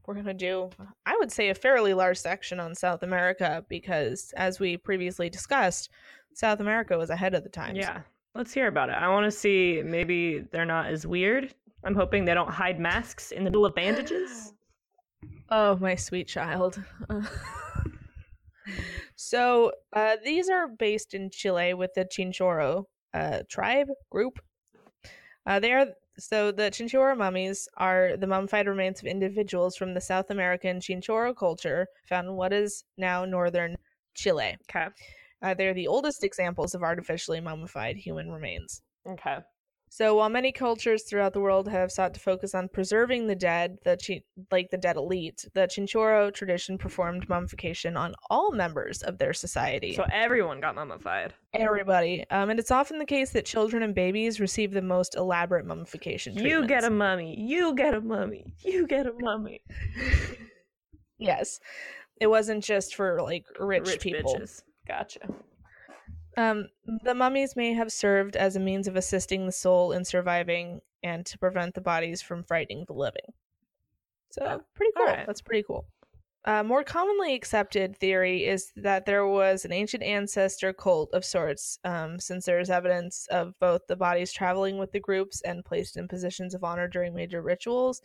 we're 0.07 0.15
gonna 0.15 0.35
do, 0.35 0.71
I 1.07 1.17
would 1.19 1.33
say, 1.33 1.49
a 1.49 1.55
fairly 1.55 1.95
large 1.95 2.19
section 2.19 2.61
on 2.61 2.75
South 2.75 3.03
America 3.03 3.65
because, 3.69 4.33
as 4.37 4.61
we 4.61 4.77
previously 4.77 5.31
discussed, 5.31 5.91
South 6.35 6.61
America 6.61 6.97
was 6.97 7.11
ahead 7.11 7.35
of 7.35 7.43
the 7.43 7.49
times. 7.49 7.79
Yeah, 7.79 8.03
let's 8.35 8.53
hear 8.53 8.69
about 8.69 8.91
it. 8.91 8.97
I 8.97 9.09
want 9.09 9.25
to 9.25 9.31
see 9.31 9.83
maybe 9.85 10.45
they're 10.51 10.65
not 10.65 10.87
as 10.87 11.07
weird. 11.07 11.55
I'm 11.85 11.95
hoping 11.95 12.25
they 12.25 12.35
don't 12.35 12.51
hide 12.51 12.79
masks 12.79 13.33
in 13.33 13.45
the 13.45 13.51
middle 13.51 13.67
of 13.67 13.75
bandages. 13.75 14.53
Oh, 15.53 15.77
my 15.79 15.97
sweet 15.97 16.29
child. 16.29 16.81
so 19.17 19.73
uh, 19.93 20.17
these 20.25 20.49
are 20.49 20.69
based 20.69 21.13
in 21.13 21.29
Chile 21.29 21.75
with 21.75 21.93
the 21.95 22.05
Chinchorro 22.05 22.85
uh, 23.13 23.41
tribe 23.49 23.89
group. 24.11 24.39
Uh, 25.45 25.59
they 25.59 25.73
are 25.73 25.87
so 26.19 26.53
the 26.53 26.71
Chinchorro 26.71 27.17
mummies 27.17 27.69
are 27.77 28.17
the 28.17 28.29
mummified 28.29 28.69
remains 28.69 29.01
of 29.01 29.07
individuals 29.07 29.77
from 29.77 29.93
the 29.93 30.01
South 30.01 30.31
American 30.31 30.79
Chinchorro 30.79 31.37
culture 31.37 31.89
found 32.05 32.29
in 32.29 32.35
what 32.37 32.53
is 32.53 32.85
now 32.97 33.25
northern 33.25 33.77
Chile. 34.15 34.57
Okay. 34.71 34.87
Uh, 35.43 35.55
they're 35.55 35.75
the 35.75 35.87
oldest 35.89 36.25
examples 36.25 36.75
of 36.75 36.83
artificially 36.83 37.41
mummified 37.41 37.97
human 37.97 38.31
remains. 38.31 38.83
Okay. 39.09 39.39
So 39.93 40.15
while 40.15 40.29
many 40.29 40.53
cultures 40.53 41.03
throughout 41.03 41.33
the 41.33 41.41
world 41.41 41.67
have 41.67 41.91
sought 41.91 42.15
to 42.15 42.21
focus 42.21 42.55
on 42.55 42.69
preserving 42.69 43.27
the 43.27 43.35
dead, 43.35 43.77
the 43.85 43.97
chi- 43.97 44.23
like 44.53 44.71
the 44.71 44.79
dead 44.79 44.95
elite, 44.95 45.45
the 45.53 45.63
Chinchorro 45.63 46.33
tradition 46.33 46.79
performed 46.79 47.29
mummification 47.29 47.97
on 47.97 48.15
all 48.31 48.53
members 48.53 49.03
of 49.03 49.19
their 49.19 49.33
society. 49.33 49.97
So 49.97 50.07
everyone 50.13 50.61
got 50.61 50.77
mummified. 50.77 51.35
Everybody, 51.55 52.25
um, 52.31 52.51
and 52.51 52.61
it's 52.61 52.71
often 52.71 53.01
the 53.01 53.05
case 53.05 53.31
that 53.31 53.45
children 53.45 53.83
and 53.83 53.93
babies 53.93 54.39
receive 54.39 54.71
the 54.71 54.81
most 54.81 55.17
elaborate 55.17 55.67
mummification. 55.67 56.39
You 56.39 56.69
get 56.69 56.85
a 56.85 56.91
mummy. 56.91 57.35
You 57.41 57.75
get 57.75 57.93
a 57.93 58.01
mummy. 58.01 58.55
You 58.65 58.87
get 58.87 59.07
a 59.07 59.13
mummy. 59.19 59.61
yes. 61.19 61.59
It 62.21 62.29
wasn't 62.29 62.63
just 62.63 62.95
for 62.95 63.21
like 63.23 63.45
rich, 63.59 63.99
people. 63.99 64.37
bitches. 64.37 64.63
Gotcha. 64.91 65.21
Um, 66.37 66.67
the 67.05 67.15
mummies 67.15 67.55
may 67.55 67.73
have 67.75 67.93
served 67.93 68.35
as 68.37 68.57
a 68.57 68.61
means 68.61 68.89
of 68.89 68.97
assisting 68.97 69.47
the 69.47 69.53
soul 69.53 69.93
in 69.93 70.05
surviving 70.05 70.81
and 71.03 71.25
to 71.27 71.39
prevent 71.39 71.75
the 71.75 71.81
bodies 71.81 72.23
from 72.23 72.43
frightening 72.43 72.85
the 72.87 72.93
living. 72.93 73.33
So, 74.31 74.43
Oh, 74.45 74.61
pretty 74.75 74.93
cool. 74.97 75.07
alright. 75.07 75.27
That's 75.27 75.43
pretty 75.43 75.65
cool. 75.67 75.87
Uh, 76.47 76.63
more 76.63 76.83
commonly 76.83 77.35
accepted 77.35 77.97
theory 77.99 78.47
is 78.47 78.73
that 78.77 79.05
there 79.05 79.27
was 79.27 79.65
an 79.65 79.73
ancient 79.73 80.03
ancestor 80.03 80.73
cult 80.73 81.13
of 81.13 81.25
sorts, 81.25 81.79
um, 81.85 82.19
since 82.19 82.47
there 82.47 82.59
is 82.59 82.71
evidence 82.71 83.27
of 83.31 83.53
both 83.61 83.83
the 83.89 83.97
bodies 83.97 84.33
traveling 84.33 84.79
with 84.79 84.91
the 84.93 85.01
groups 85.01 85.43
and 85.43 85.65
placed 85.65 85.97
in 85.99 86.09
positions 86.09 86.55
of 86.55 86.65
honor 86.65 86.89
during 86.89 87.15
major 87.15 87.43
rituals, 87.43 88.01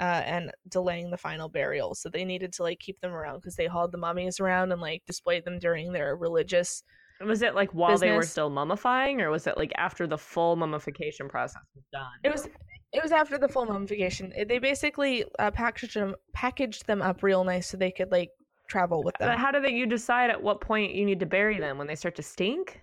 uh, 0.00 0.22
and 0.24 0.50
delaying 0.68 1.10
the 1.10 1.16
final 1.16 1.48
burial. 1.48 1.94
So 1.94 2.08
they 2.08 2.24
needed 2.24 2.52
to 2.54 2.62
like 2.62 2.78
keep 2.80 3.00
them 3.00 3.12
around 3.12 3.36
because 3.40 3.56
they 3.56 3.66
hauled 3.66 3.92
the 3.92 3.98
mummies 3.98 4.40
around 4.40 4.72
and 4.72 4.80
like 4.80 5.02
displayed 5.06 5.44
them 5.44 5.58
during 5.58 5.92
their 5.92 6.16
religious 6.16 6.82
Was 7.20 7.42
it 7.42 7.54
like 7.54 7.70
while 7.72 7.98
they 7.98 8.10
were 8.12 8.22
still 8.22 8.50
mummifying, 8.50 9.20
or 9.20 9.30
was 9.30 9.46
it 9.46 9.56
like 9.56 9.72
after 9.76 10.06
the 10.06 10.18
full 10.18 10.56
mummification 10.56 11.28
process 11.28 11.62
was 11.74 11.84
done? 11.92 12.10
It 12.24 12.32
was 12.32 12.48
it 12.92 13.02
was 13.02 13.12
after 13.12 13.38
the 13.38 13.48
full 13.48 13.64
mummification. 13.64 14.32
It- 14.36 14.48
They 14.48 14.58
basically 14.58 15.24
uh, 15.38 15.50
packaged 15.50 15.94
them 15.94 16.14
packaged 16.34 16.86
them 16.86 17.00
up 17.00 17.22
real 17.22 17.44
nice 17.44 17.68
so 17.68 17.76
they 17.76 17.92
could 17.92 18.10
like 18.10 18.30
travel 18.68 19.02
with 19.02 19.16
them. 19.18 19.28
But 19.28 19.38
how 19.38 19.50
do 19.50 19.60
they, 19.60 19.72
you 19.72 19.86
decide 19.86 20.30
at 20.30 20.42
what 20.42 20.60
point 20.60 20.94
you 20.94 21.04
need 21.04 21.20
to 21.20 21.26
bury 21.26 21.58
them 21.58 21.78
when 21.78 21.86
they 21.86 21.94
start 21.94 22.16
to 22.16 22.22
stink? 22.22 22.80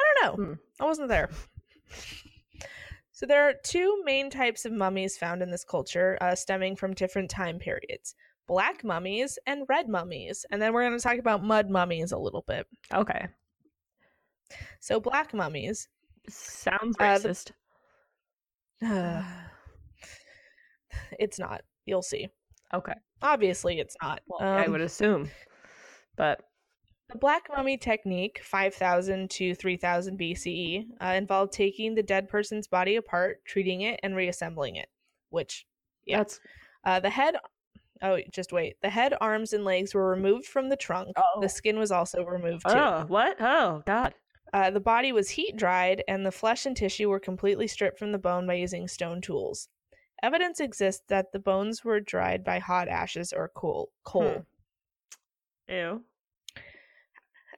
I 0.00 0.04
don't 0.22 0.38
know. 0.38 0.44
Hmm. 0.44 0.52
I 0.80 0.84
wasn't 0.84 1.08
there. 1.08 1.30
So 3.18 3.26
there 3.26 3.48
are 3.48 3.54
two 3.64 4.00
main 4.04 4.30
types 4.30 4.64
of 4.64 4.70
mummies 4.70 5.18
found 5.18 5.42
in 5.42 5.50
this 5.50 5.64
culture, 5.64 6.16
uh, 6.20 6.36
stemming 6.36 6.76
from 6.76 6.94
different 6.94 7.28
time 7.28 7.58
periods: 7.58 8.14
black 8.46 8.84
mummies 8.84 9.40
and 9.44 9.64
red 9.68 9.88
mummies. 9.88 10.46
And 10.52 10.62
then 10.62 10.72
we're 10.72 10.86
going 10.86 10.96
to 10.96 11.02
talk 11.02 11.18
about 11.18 11.42
mud 11.42 11.68
mummies 11.68 12.12
a 12.12 12.16
little 12.16 12.44
bit. 12.46 12.64
Okay, 12.94 13.26
So 14.78 15.00
black 15.00 15.34
mummies. 15.34 15.88
sounds 16.28 16.96
Uh, 17.00 17.02
racist. 17.02 17.50
it's 21.18 21.40
not. 21.40 21.62
You'll 21.86 22.02
see. 22.02 22.28
okay, 22.72 22.94
Obviously, 23.20 23.80
it's 23.80 23.96
not. 24.00 24.20
well, 24.28 24.48
I 24.48 24.66
Um, 24.66 24.70
would 24.70 24.80
assume, 24.80 25.28
but 26.14 26.44
The 27.10 27.18
black 27.18 27.48
mummy 27.54 27.78
technique, 27.78 28.40
5000 28.44 29.30
to 29.30 29.54
3000 29.54 30.18
BCE, 30.18 30.86
uh, 31.00 31.06
involved 31.06 31.52
taking 31.52 31.94
the 31.94 32.02
dead 32.02 32.28
person's 32.28 32.66
body 32.66 32.96
apart, 32.96 33.42
treating 33.46 33.80
it, 33.80 33.98
and 34.02 34.14
reassembling 34.14 34.76
it. 34.76 34.88
Which, 35.30 35.66
yeah. 36.04 36.18
that's 36.18 36.40
Uh, 36.84 37.00
the 37.00 37.08
head, 37.10 37.36
oh, 38.02 38.18
just 38.30 38.52
wait. 38.52 38.76
The 38.82 38.90
head, 38.90 39.14
arms, 39.20 39.54
and 39.54 39.64
legs 39.64 39.94
were 39.94 40.10
removed 40.10 40.46
from 40.46 40.68
the 40.68 40.76
trunk. 40.76 41.16
oh, 41.16 41.40
The 41.40 41.48
skin 41.48 41.78
was 41.78 41.90
also 41.90 42.24
removed 42.24 42.66
too. 42.68 42.74
oh, 42.74 43.04
what? 43.08 43.36
Oh, 43.40 43.82
God. 43.86 44.14
Uh, 44.52 44.70
the 44.70 44.80
body 44.80 45.12
was 45.12 45.30
heat 45.30 45.56
dried, 45.56 46.04
and 46.08 46.24
the 46.26 46.32
flesh 46.32 46.66
and 46.66 46.76
tissue 46.76 47.08
were 47.08 47.20
completely 47.20 47.66
stripped 47.68 47.98
from 47.98 48.12
the 48.12 48.18
bone 48.18 48.46
by 48.46 48.54
using 48.54 48.86
stone 48.86 49.20
tools. 49.22 49.68
Evidence 50.22 50.60
exists 50.60 51.04
that 51.08 51.32
the 51.32 51.38
bones 51.38 51.84
were 51.84 52.00
dried 52.00 52.44
by 52.44 52.58
hot 52.58 52.88
ashes 52.88 53.32
or 53.32 53.48
coal. 53.54 53.90
coal. 54.04 54.44
Ew. 55.68 56.02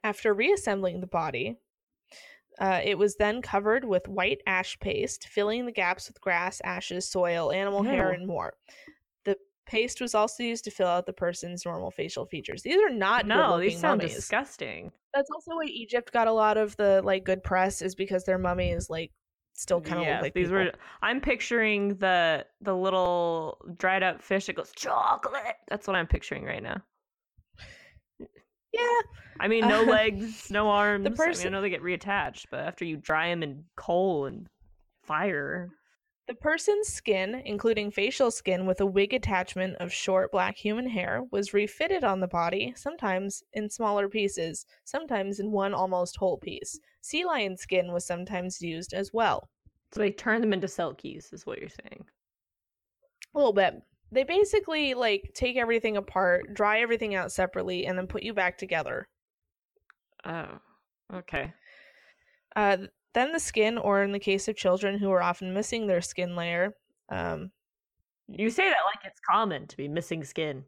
After 0.03 0.33
reassembling 0.33 0.99
the 0.99 1.07
body, 1.07 1.57
uh, 2.59 2.81
it 2.83 2.97
was 2.97 3.15
then 3.15 3.41
covered 3.41 3.85
with 3.85 4.07
white 4.07 4.41
ash 4.45 4.77
paste, 4.79 5.27
filling 5.27 5.65
the 5.65 5.71
gaps 5.71 6.07
with 6.07 6.19
grass, 6.21 6.61
ashes, 6.63 7.09
soil, 7.09 7.51
animal 7.51 7.83
hair, 7.83 8.11
and 8.11 8.27
more. 8.27 8.53
The 9.25 9.37
paste 9.65 10.01
was 10.01 10.13
also 10.13 10.43
used 10.43 10.63
to 10.65 10.71
fill 10.71 10.87
out 10.87 11.05
the 11.05 11.13
person's 11.13 11.65
normal 11.65 11.91
facial 11.91 12.25
features. 12.25 12.61
These 12.61 12.81
are 12.81 12.89
not 12.89 13.25
no, 13.25 13.59
these 13.59 13.79
sound 13.79 14.01
mummies. 14.01 14.15
disgusting. 14.15 14.91
That's 15.13 15.29
also 15.31 15.55
why 15.55 15.65
Egypt 15.65 16.11
got 16.11 16.27
a 16.27 16.31
lot 16.31 16.57
of 16.57 16.75
the 16.77 17.01
like 17.03 17.23
good 17.23 17.43
press, 17.43 17.81
is 17.81 17.95
because 17.95 18.25
their 18.25 18.37
mummies 18.37 18.89
like 18.89 19.11
still 19.53 19.81
kind 19.81 19.99
of 19.99 20.05
yeah, 20.05 20.13
look 20.15 20.21
like 20.23 20.33
these 20.33 20.47
people. 20.47 20.65
were. 20.65 20.71
I'm 21.01 21.21
picturing 21.21 21.95
the 21.95 22.45
the 22.61 22.75
little 22.75 23.57
dried 23.77 24.03
up 24.03 24.21
fish 24.21 24.47
that 24.47 24.55
goes 24.55 24.71
chocolate. 24.75 25.55
That's 25.67 25.87
what 25.87 25.95
I'm 25.95 26.07
picturing 26.07 26.43
right 26.43 26.61
now. 26.61 26.81
Yeah, 28.73 29.01
I 29.39 29.47
mean, 29.47 29.67
no 29.67 29.81
Uh, 29.83 29.85
legs, 29.91 30.49
no 30.49 30.69
arms. 30.69 31.05
I 31.19 31.27
mean, 31.27 31.47
I 31.47 31.49
know 31.49 31.61
they 31.61 31.69
get 31.69 31.81
reattached, 31.81 32.45
but 32.51 32.61
after 32.61 32.85
you 32.85 32.97
dry 32.97 33.29
them 33.29 33.43
in 33.43 33.65
coal 33.75 34.25
and 34.25 34.47
fire, 35.03 35.69
The 36.27 36.35
person's 36.35 36.87
skin, 36.87 37.41
including 37.45 37.91
facial 37.91 38.31
skin 38.31 38.65
with 38.65 38.79
a 38.79 38.85
wig 38.85 39.13
attachment 39.13 39.75
of 39.81 39.91
short 39.91 40.31
black 40.31 40.55
human 40.55 40.87
hair, 40.87 41.23
was 41.31 41.53
refitted 41.53 42.03
on 42.05 42.21
the 42.21 42.27
body, 42.27 42.73
sometimes 42.77 43.43
in 43.51 43.69
smaller 43.69 44.07
pieces, 44.07 44.65
sometimes 44.85 45.39
in 45.39 45.51
one 45.51 45.73
almost 45.73 46.15
whole 46.17 46.37
piece. 46.37 46.79
Sea 47.01 47.25
lion 47.25 47.57
skin 47.57 47.91
was 47.91 48.05
sometimes 48.05 48.61
used 48.61 48.93
as 48.93 49.11
well. 49.11 49.49
so 49.91 49.99
they 49.99 50.11
turn 50.11 50.39
them 50.39 50.53
into 50.53 50.67
selkies, 50.67 51.33
is 51.33 51.45
what 51.45 51.59
you're 51.59 51.67
saying. 51.67 52.05
A 53.33 53.37
little 53.37 53.51
bit. 53.53 53.81
They 54.11 54.23
basically 54.23 54.93
like 54.93 55.31
take 55.33 55.57
everything 55.57 55.97
apart, 55.97 56.53
dry 56.53 56.81
everything 56.81 57.15
out 57.15 57.31
separately, 57.31 57.85
and 57.85 57.97
then 57.97 58.07
put 58.07 58.23
you 58.23 58.33
back 58.33 58.57
together. 58.57 59.07
Oh, 60.25 60.59
okay. 61.13 61.53
Uh, 62.55 62.77
then 63.13 63.31
the 63.31 63.39
skin, 63.39 63.77
or 63.77 64.03
in 64.03 64.11
the 64.11 64.19
case 64.19 64.47
of 64.47 64.55
children 64.55 64.97
who 64.97 65.11
are 65.11 65.21
often 65.21 65.53
missing 65.53 65.87
their 65.87 66.01
skin 66.01 66.35
layer, 66.35 66.75
um, 67.09 67.51
You 68.27 68.49
say 68.49 68.69
that 68.69 68.77
like 68.85 69.05
it's 69.05 69.19
common 69.29 69.67
to 69.67 69.77
be 69.77 69.87
missing 69.87 70.23
skin. 70.23 70.63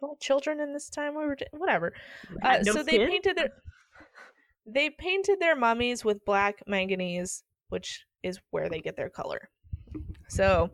Well, 0.00 0.16
children 0.20 0.60
in 0.60 0.72
this 0.72 0.88
time 0.88 1.16
we 1.16 1.24
were 1.24 1.36
whatever. 1.52 1.92
Uh, 2.42 2.58
no 2.64 2.72
so 2.72 2.82
they 2.82 2.98
painted 2.98 3.36
their 3.36 3.50
they 4.66 4.90
painted 4.90 5.40
their 5.40 5.56
mummies 5.56 6.04
with 6.04 6.24
black 6.24 6.62
manganese, 6.66 7.42
which 7.70 8.04
is 8.22 8.38
where 8.50 8.68
they 8.68 8.80
get 8.80 8.96
their 8.96 9.08
color. 9.08 9.48
So, 10.28 10.70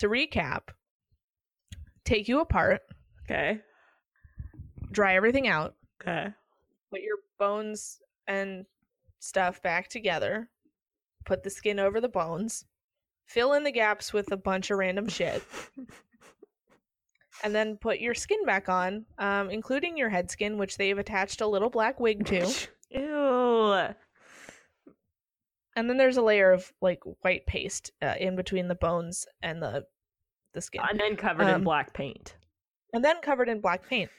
to 0.00 0.08
recap, 0.08 0.62
take 2.04 2.28
you 2.28 2.40
apart, 2.40 2.82
Okay. 3.24 3.60
dry 4.90 5.14
everything 5.14 5.46
out, 5.48 5.74
Okay. 6.00 6.28
put 6.90 7.00
your 7.02 7.16
bones 7.38 8.00
and 8.26 8.66
stuff 9.18 9.62
back 9.62 9.88
together, 9.88 10.48
put 11.24 11.42
the 11.42 11.50
skin 11.50 11.78
over 11.78 12.00
the 12.00 12.08
bones, 12.08 12.64
fill 13.26 13.52
in 13.54 13.64
the 13.64 13.72
gaps 13.72 14.12
with 14.12 14.30
a 14.32 14.36
bunch 14.36 14.70
of 14.70 14.78
random 14.78 15.08
shit, 15.08 15.42
and 17.44 17.54
then 17.54 17.76
put 17.76 18.00
your 18.00 18.14
skin 18.14 18.44
back 18.44 18.68
on, 18.68 19.06
um, 19.18 19.48
including 19.50 19.96
your 19.96 20.08
head 20.10 20.30
skin, 20.30 20.58
which 20.58 20.76
they've 20.76 20.98
attached 20.98 21.40
a 21.40 21.46
little 21.46 21.70
black 21.70 21.98
wig 22.00 22.24
to. 22.26 22.52
Ew. 22.90 23.94
and 25.76 25.88
then 25.88 25.96
there's 25.96 26.18
a 26.18 26.22
layer 26.22 26.52
of 26.52 26.70
like 26.82 27.00
white 27.22 27.46
paste 27.46 27.90
uh, 28.02 28.14
in 28.20 28.36
between 28.36 28.68
the 28.68 28.74
bones 28.74 29.26
and 29.42 29.62
the 29.62 29.86
the 30.54 30.60
skin, 30.60 30.82
And 30.88 30.98
then 31.00 31.16
covered 31.16 31.44
in 31.48 31.54
Um, 31.56 31.64
black 31.64 31.92
paint. 31.94 32.36
and 32.92 33.04
then 33.04 33.20
covered 33.22 33.48
in 33.48 33.60
black 33.60 33.88
paint. 33.88 34.10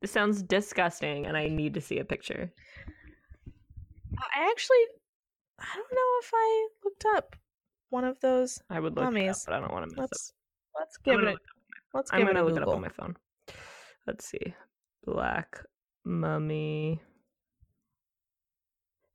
This 0.00 0.10
sounds 0.12 0.42
disgusting, 0.42 1.26
and 1.26 1.36
I 1.36 1.48
need 1.48 1.74
to 1.74 1.80
see 1.80 1.98
a 1.98 2.04
picture. 2.04 2.50
I 4.18 4.50
actually, 4.50 4.84
I 5.58 5.66
don't 5.74 5.92
know 5.92 6.18
if 6.22 6.30
I 6.34 6.68
looked 6.84 7.04
up 7.16 7.36
one 7.90 8.04
of 8.04 8.18
those. 8.20 8.60
I 8.70 8.80
would 8.80 8.94
look 8.96 9.02
it 9.04 9.06
up, 9.08 9.12
Mummies. 9.12 9.44
but 9.44 9.54
I 9.54 9.60
don't 9.60 9.72
want 9.72 9.90
to 9.90 9.96
mess 9.96 10.10
Let's 10.10 10.32
let's 10.78 10.96
up. 10.96 11.02
I'm 11.06 11.20
give 11.20 11.28
it. 11.28 11.34
A, 11.34 11.38
let's 11.96 12.12
I'm 12.12 12.20
give 12.20 12.28
it 12.28 12.32
gonna 12.34 12.44
a 12.44 12.46
look 12.48 12.56
it 12.56 12.62
up 12.62 12.68
on 12.74 12.80
my 12.80 12.88
phone. 12.88 13.16
Let's 14.06 14.24
see. 14.26 14.54
Black 15.04 15.60
mummy. 16.04 17.02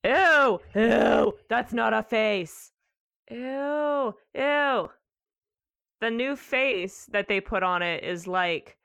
Ew! 0.04 0.60
Ew! 0.76 1.34
That's 1.50 1.74
not 1.74 1.94
a 1.94 2.04
face. 2.04 2.72
Ew! 3.32 4.14
Ew! 4.36 4.90
The 6.06 6.12
new 6.12 6.36
face 6.36 7.08
that 7.13 7.28
they 7.28 7.41
put 7.41 7.63
on 7.63 7.82
it 7.82 8.04
is 8.04 8.28
like 8.28 8.78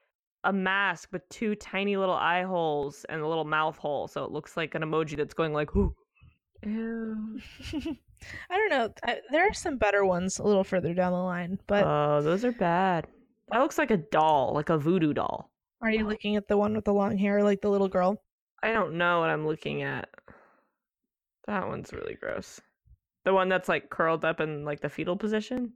a 0.45 0.55
mask 0.55 1.11
with 1.13 1.29
two 1.29 1.55
tiny 1.55 1.99
little 1.99 2.15
eye 2.15 2.45
holes 2.45 3.05
and 3.11 3.21
a 3.21 3.29
little 3.29 3.45
mouth 3.45 3.77
hole, 3.77 4.09
so 4.09 4.25
it 4.25 4.31
looks 4.31 4.57
like 4.57 4.75
an 4.75 4.81
emoji 4.81 5.19
that's 5.19 5.35
going 5.35 5.53
like, 5.53 5.77
"Ooh." 5.77 5.95
Ew. 6.65 7.39
I 8.51 8.57
don't 8.57 8.71
know. 8.71 8.89
I, 9.05 9.19
there 9.31 9.47
are 9.47 9.53
some 9.53 9.77
better 9.77 10.03
ones 10.03 10.39
a 10.39 10.45
little 10.45 10.65
further 10.65 10.95
down 10.95 11.13
the 11.13 11.19
line, 11.19 11.59
but 11.67 11.85
Oh, 11.87 12.23
those 12.23 12.43
are 12.43 12.53
bad. 12.53 13.07
That 13.51 13.59
looks 13.59 13.77
like 13.77 13.91
a 13.91 13.99
doll, 13.99 14.55
like 14.55 14.71
a 14.71 14.79
voodoo 14.79 15.13
doll. 15.13 15.51
are 15.83 15.91
you 15.91 16.07
looking 16.07 16.37
at 16.37 16.49
the 16.49 16.57
one 16.57 16.75
with 16.75 16.87
the 16.87 16.95
long 16.95 17.19
hair, 17.19 17.45
like 17.45 17.61
the 17.61 17.69
little 17.69 17.89
girl? 17.89 18.23
I 18.63 18.73
don't 18.73 18.95
know 18.95 19.21
what 19.21 19.29
I'm 19.29 19.47
looking 19.47 19.83
at. 19.83 20.09
That 21.47 21.69
one's 21.69 21.93
really 21.93 22.15
gross. 22.15 22.63
The 23.27 23.35
one 23.35 23.51
that's 23.51 23.69
like 23.69 23.91
curled 23.91 24.25
up 24.25 24.41
in 24.41 24.65
like 24.65 24.81
the 24.81 24.89
fetal 24.89 25.19
position. 25.19 25.75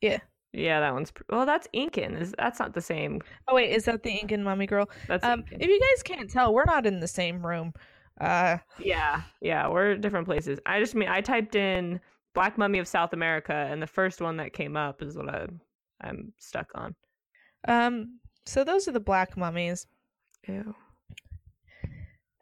Yeah. 0.00 0.20
Yeah, 0.52 0.80
that 0.80 0.92
one's. 0.94 1.10
Pr- 1.10 1.22
well, 1.28 1.44
that's 1.46 1.68
Incan. 1.72 2.14
Is 2.16 2.34
that's 2.38 2.58
not 2.58 2.72
the 2.74 2.80
same? 2.80 3.20
Oh 3.48 3.54
wait, 3.54 3.70
is 3.70 3.84
that 3.84 4.02
the 4.02 4.10
Incan 4.10 4.42
mummy 4.42 4.66
girl? 4.66 4.88
That's 5.06 5.24
Um, 5.24 5.40
Incan. 5.40 5.60
if 5.60 5.68
you 5.68 5.78
guys 5.80 6.02
can't 6.02 6.30
tell, 6.30 6.54
we're 6.54 6.64
not 6.64 6.86
in 6.86 7.00
the 7.00 7.08
same 7.08 7.44
room. 7.46 7.72
Uh, 8.20 8.58
yeah, 8.80 9.22
yeah, 9.40 9.68
we're 9.68 9.96
different 9.96 10.26
places. 10.26 10.58
I 10.66 10.80
just 10.80 10.94
mean 10.94 11.08
I 11.08 11.20
typed 11.20 11.54
in 11.54 12.00
Black 12.34 12.56
Mummy 12.58 12.78
of 12.78 12.88
South 12.88 13.12
America, 13.12 13.52
and 13.70 13.80
the 13.82 13.86
first 13.86 14.20
one 14.20 14.36
that 14.38 14.52
came 14.52 14.76
up 14.76 15.02
is 15.02 15.16
what 15.16 15.28
I 15.28 15.46
I'm 16.00 16.32
stuck 16.38 16.70
on. 16.74 16.94
um, 17.68 18.18
so 18.46 18.64
those 18.64 18.88
are 18.88 18.92
the 18.92 19.00
black 19.00 19.36
mummies, 19.36 19.86
Ew. 20.48 20.74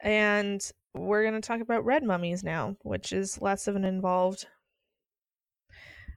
and 0.02 0.60
we're 0.94 1.24
gonna 1.24 1.40
talk 1.40 1.60
about 1.60 1.84
red 1.84 2.04
mummies 2.04 2.42
now, 2.44 2.76
which 2.82 3.12
is 3.12 3.40
less 3.40 3.66
of 3.68 3.76
an 3.76 3.84
involved. 3.84 4.46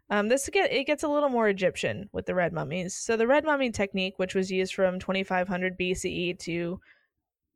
Um, 0.10 0.28
this 0.28 0.50
get 0.52 0.72
it 0.72 0.86
gets 0.86 1.04
a 1.04 1.08
little 1.08 1.30
more 1.30 1.48
Egyptian 1.50 2.10
with 2.12 2.26
the 2.26 2.34
red 2.36 2.52
mummies. 2.54 2.96
So 2.96 3.16
the 3.16 3.28
red 3.28 3.44
mummy 3.46 3.72
technique, 3.72 4.18
which 4.18 4.34
was 4.36 4.52
used 4.52 4.74
from 4.74 5.00
2500 5.00 5.78
BCE 5.78 6.34
to 6.40 6.80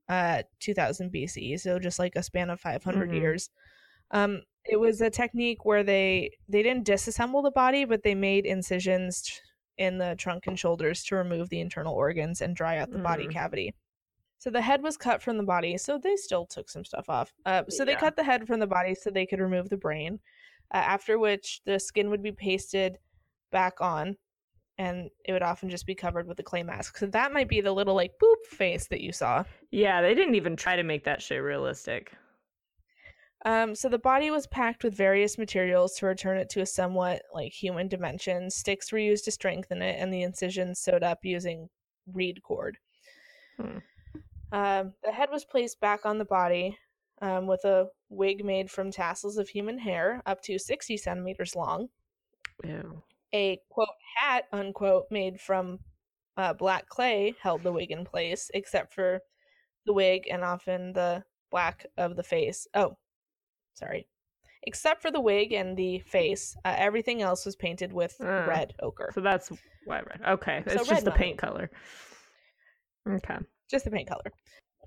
uh 0.10 0.44
2000 0.60 1.12
BCE, 1.12 1.60
so 1.60 1.80
just 1.80 1.98
like 2.00 2.16
a 2.16 2.24
span 2.24 2.50
of 2.50 2.60
500 2.60 3.10
Mhm. 3.10 3.16
years. 3.16 3.50
Um, 4.12 4.44
it 4.66 4.78
was 4.80 5.02
a 5.02 5.10
technique 5.10 5.66
where 5.66 5.84
they 5.84 6.32
they 6.48 6.62
didn't 6.62 6.86
disassemble 6.88 7.44
the 7.44 7.52
body, 7.52 7.86
but 7.86 8.04
they 8.04 8.16
made 8.16 8.46
incisions 8.46 9.42
in 9.78 9.98
the 9.98 10.16
trunk 10.18 10.46
and 10.46 10.60
shoulders 10.60 11.04
to 11.06 11.16
remove 11.16 11.50
the 11.50 11.60
internal 11.60 11.96
organs 11.96 12.42
and 12.42 12.56
dry 12.56 12.78
out 12.78 12.92
the 12.92 13.00
body 13.00 13.28
Mm. 13.28 13.32
cavity. 13.32 13.74
So 14.38 14.52
the 14.52 14.62
head 14.62 14.84
was 14.84 14.98
cut 14.98 15.24
from 15.24 15.38
the 15.38 15.44
body, 15.44 15.78
so 15.78 15.98
they 15.98 16.16
still 16.18 16.46
took 16.46 16.70
some 16.70 16.86
stuff 16.86 17.10
off. 17.10 17.34
Uh, 17.46 17.64
so 17.70 17.84
they 17.86 17.96
cut 17.96 18.16
the 18.16 18.24
head 18.24 18.46
from 18.46 18.60
the 18.60 18.68
body 18.68 18.94
so 18.94 19.10
they 19.10 19.26
could 19.26 19.40
remove 19.40 19.70
the 19.70 19.78
brain. 19.78 20.20
Uh, 20.72 20.78
after 20.78 21.20
which 21.20 21.62
the 21.66 21.80
skin 21.80 22.10
would 22.10 22.24
be 22.24 22.32
pasted 22.32 22.98
back 23.52 23.80
on, 23.80 24.18
and 24.78 25.10
it 25.26 25.34
would 25.34 25.44
often 25.44 25.70
just 25.70 25.86
be 25.86 25.96
covered 25.96 26.28
with 26.28 26.40
a 26.40 26.44
clay 26.44 26.64
mask. 26.64 26.98
So 26.98 27.06
that 27.08 27.32
might 27.32 27.48
be 27.48 27.62
the 27.62 27.72
little 27.72 27.96
like 27.96 28.12
boop 28.22 28.46
face 28.50 28.88
that 28.88 29.02
you 29.02 29.12
saw. 29.12 29.44
Yeah, 29.72 30.02
they 30.02 30.16
didn't 30.16 30.36
even 30.36 30.56
try 30.56 30.76
to 30.76 30.84
make 30.84 31.04
that 31.06 31.22
shit 31.22 31.42
realistic. 31.42 32.12
Um, 33.46 33.76
so 33.76 33.90
the 33.90 34.00
body 34.00 34.32
was 34.32 34.48
packed 34.48 34.84
with 34.84 34.96
various 34.96 35.38
materials 35.38 35.96
to 35.96 36.06
return 36.06 36.38
it 36.38 36.50
to 36.52 36.62
a 36.62 36.66
somewhat 36.66 37.24
like 37.34 37.52
human 37.52 37.88
dimension. 37.88 38.50
Sticks 38.50 38.92
were 38.92 39.00
used 39.00 39.26
to 39.26 39.32
strengthen 39.32 39.82
it, 39.82 39.98
and 40.00 40.14
the 40.14 40.24
incisions 40.24 40.80
sewed 40.80 41.04
up 41.04 41.20
using 41.24 41.68
reed 42.12 42.42
cord. 42.42 42.78
Hmm. 43.60 43.80
Um, 44.54 44.94
the 45.04 45.12
head 45.12 45.30
was 45.32 45.46
placed 45.46 45.80
back 45.82 46.06
on 46.06 46.20
the 46.20 46.26
body 46.26 46.78
um, 47.22 47.48
with 47.48 47.64
a 47.66 47.88
wig 48.10 48.44
made 48.44 48.70
from 48.70 48.92
tassels 48.92 49.38
of 49.38 49.50
human 49.50 49.78
hair, 49.80 50.22
up 50.26 50.42
to 50.44 50.58
sixty 50.60 50.98
centimeters 50.98 51.56
long. 51.56 51.88
Ew. 52.64 53.02
A 53.34 53.60
quote 53.70 53.88
hat 54.18 54.46
unquote 54.52 55.06
made 55.10 55.40
from 55.40 55.80
uh, 56.38 56.54
black 56.54 56.88
clay 56.88 57.34
held 57.42 57.64
the 57.64 57.72
wig 57.72 57.92
in 57.92 58.06
place, 58.06 58.50
except 58.54 58.94
for 58.94 59.20
the 59.86 59.94
wig 59.94 60.28
and 60.32 60.44
often 60.44 60.94
the 60.94 61.24
black 61.52 61.86
of 61.98 62.16
the 62.16 62.24
face. 62.24 62.68
Oh, 62.74 62.98
sorry. 63.74 64.08
Except 64.66 65.02
for 65.02 65.12
the 65.12 65.20
wig 65.20 65.52
and 65.52 65.76
the 65.76 66.00
face, 66.00 66.56
uh, 66.64 66.74
everything 66.78 67.22
else 67.22 67.46
was 67.46 67.56
painted 67.56 67.92
with 67.92 68.16
Ah. 68.22 68.46
red 68.48 68.74
ochre. 68.82 69.12
So 69.14 69.20
that's 69.22 69.52
why 69.86 70.00
red. 70.00 70.22
Okay, 70.26 70.64
So 70.68 70.74
it's 70.76 70.88
just 70.88 71.04
the 71.06 71.12
paint 71.12 71.38
color. 71.38 71.70
Okay. 73.08 73.38
Just 73.70 73.86
the 73.86 73.92
paint 73.92 74.08
color. 74.08 74.32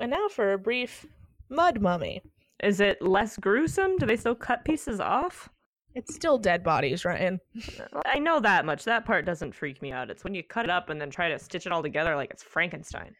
And 0.00 0.10
now 0.10 0.28
for 0.28 0.52
a 0.54 0.58
brief 0.58 1.04
mud 1.48 1.80
mummy. 1.80 2.22
Is 2.62 2.80
it 2.80 3.02
less 3.02 3.36
gruesome? 3.36 3.96
Do 3.98 4.06
they 4.06 4.16
still 4.16 4.34
cut 4.34 4.64
pieces 4.64 5.00
off? 5.00 5.48
It's 5.94 6.14
still 6.14 6.38
dead 6.38 6.62
bodies, 6.62 7.04
Ryan. 7.04 7.40
I 8.06 8.18
know 8.18 8.40
that 8.40 8.66
much. 8.66 8.84
That 8.84 9.06
part 9.06 9.24
doesn't 9.24 9.54
freak 9.54 9.80
me 9.80 9.92
out. 9.92 10.10
It's 10.10 10.24
when 10.24 10.34
you 10.34 10.42
cut 10.42 10.64
it 10.64 10.70
up 10.70 10.90
and 10.90 11.00
then 11.00 11.10
try 11.10 11.28
to 11.28 11.38
stitch 11.38 11.66
it 11.66 11.72
all 11.72 11.82
together 11.82 12.14
like 12.16 12.30
it's 12.30 12.42
Frankenstein. 12.42 13.14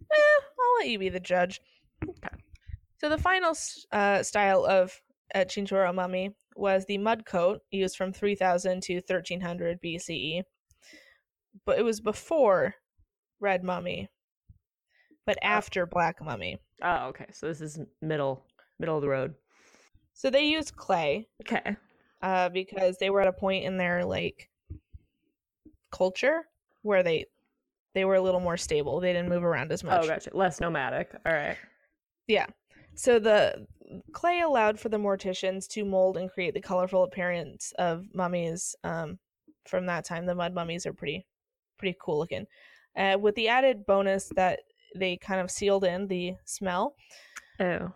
Eh, 0.00 0.14
I'll 0.14 0.78
let 0.80 0.88
you 0.88 0.98
be 0.98 1.08
the 1.08 1.20
judge. 1.20 1.60
Okay. 2.02 2.36
So 2.98 3.08
the 3.08 3.18
final 3.18 3.54
uh, 3.92 4.22
style 4.22 4.64
of 4.64 5.00
uh, 5.34 5.40
Chinchorro 5.40 5.94
mummy 5.94 6.30
was 6.56 6.84
the 6.86 6.98
mud 6.98 7.24
coat, 7.24 7.60
used 7.70 7.96
from 7.96 8.12
3000 8.12 8.82
to 8.82 8.94
1300 8.94 9.80
BCE. 9.80 10.42
But 11.64 11.78
it 11.78 11.84
was 11.84 12.00
before 12.00 12.74
red 13.40 13.62
mummy, 13.62 14.08
but 15.26 15.38
after 15.42 15.86
black 15.86 16.22
mummy. 16.22 16.58
Oh, 16.82 17.06
okay. 17.08 17.26
So 17.32 17.46
this 17.46 17.60
is 17.60 17.78
middle 18.00 18.44
middle 18.78 18.96
of 18.96 19.02
the 19.02 19.08
road. 19.08 19.34
So 20.14 20.30
they 20.30 20.44
used 20.44 20.76
clay 20.76 21.28
Okay. 21.42 21.76
uh, 22.22 22.48
because 22.50 22.98
they 22.98 23.10
were 23.10 23.20
at 23.20 23.28
a 23.28 23.32
point 23.32 23.64
in 23.64 23.76
their 23.76 24.04
like 24.04 24.50
culture 25.90 26.42
where 26.82 27.02
they 27.02 27.26
they 27.94 28.04
were 28.04 28.14
a 28.16 28.20
little 28.20 28.40
more 28.40 28.56
stable. 28.56 29.00
They 29.00 29.12
didn't 29.12 29.28
move 29.28 29.44
around 29.44 29.70
as 29.70 29.84
much. 29.84 30.04
Oh, 30.04 30.06
gotcha. 30.08 30.30
Less 30.32 30.60
nomadic. 30.60 31.14
All 31.26 31.32
right. 31.32 31.56
Yeah. 32.26 32.46
So 32.94 33.18
the 33.18 33.66
clay 34.12 34.40
allowed 34.40 34.80
for 34.80 34.88
the 34.88 34.96
morticians 34.98 35.68
to 35.68 35.84
mold 35.84 36.16
and 36.16 36.30
create 36.30 36.54
the 36.54 36.60
colorful 36.60 37.04
appearance 37.04 37.72
of 37.78 38.06
mummies. 38.14 38.74
Um, 38.84 39.18
from 39.66 39.86
that 39.86 40.04
time, 40.04 40.26
the 40.26 40.34
mud 40.34 40.54
mummies 40.54 40.86
are 40.86 40.92
pretty, 40.92 41.26
pretty 41.78 41.96
cool 42.00 42.18
looking. 42.18 42.46
Uh, 42.96 43.16
with 43.20 43.34
the 43.34 43.48
added 43.48 43.86
bonus 43.86 44.30
that 44.36 44.60
they 44.94 45.16
kind 45.16 45.40
of 45.40 45.50
sealed 45.50 45.84
in 45.84 46.06
the 46.08 46.34
smell. 46.44 46.94
Oh. 47.60 47.92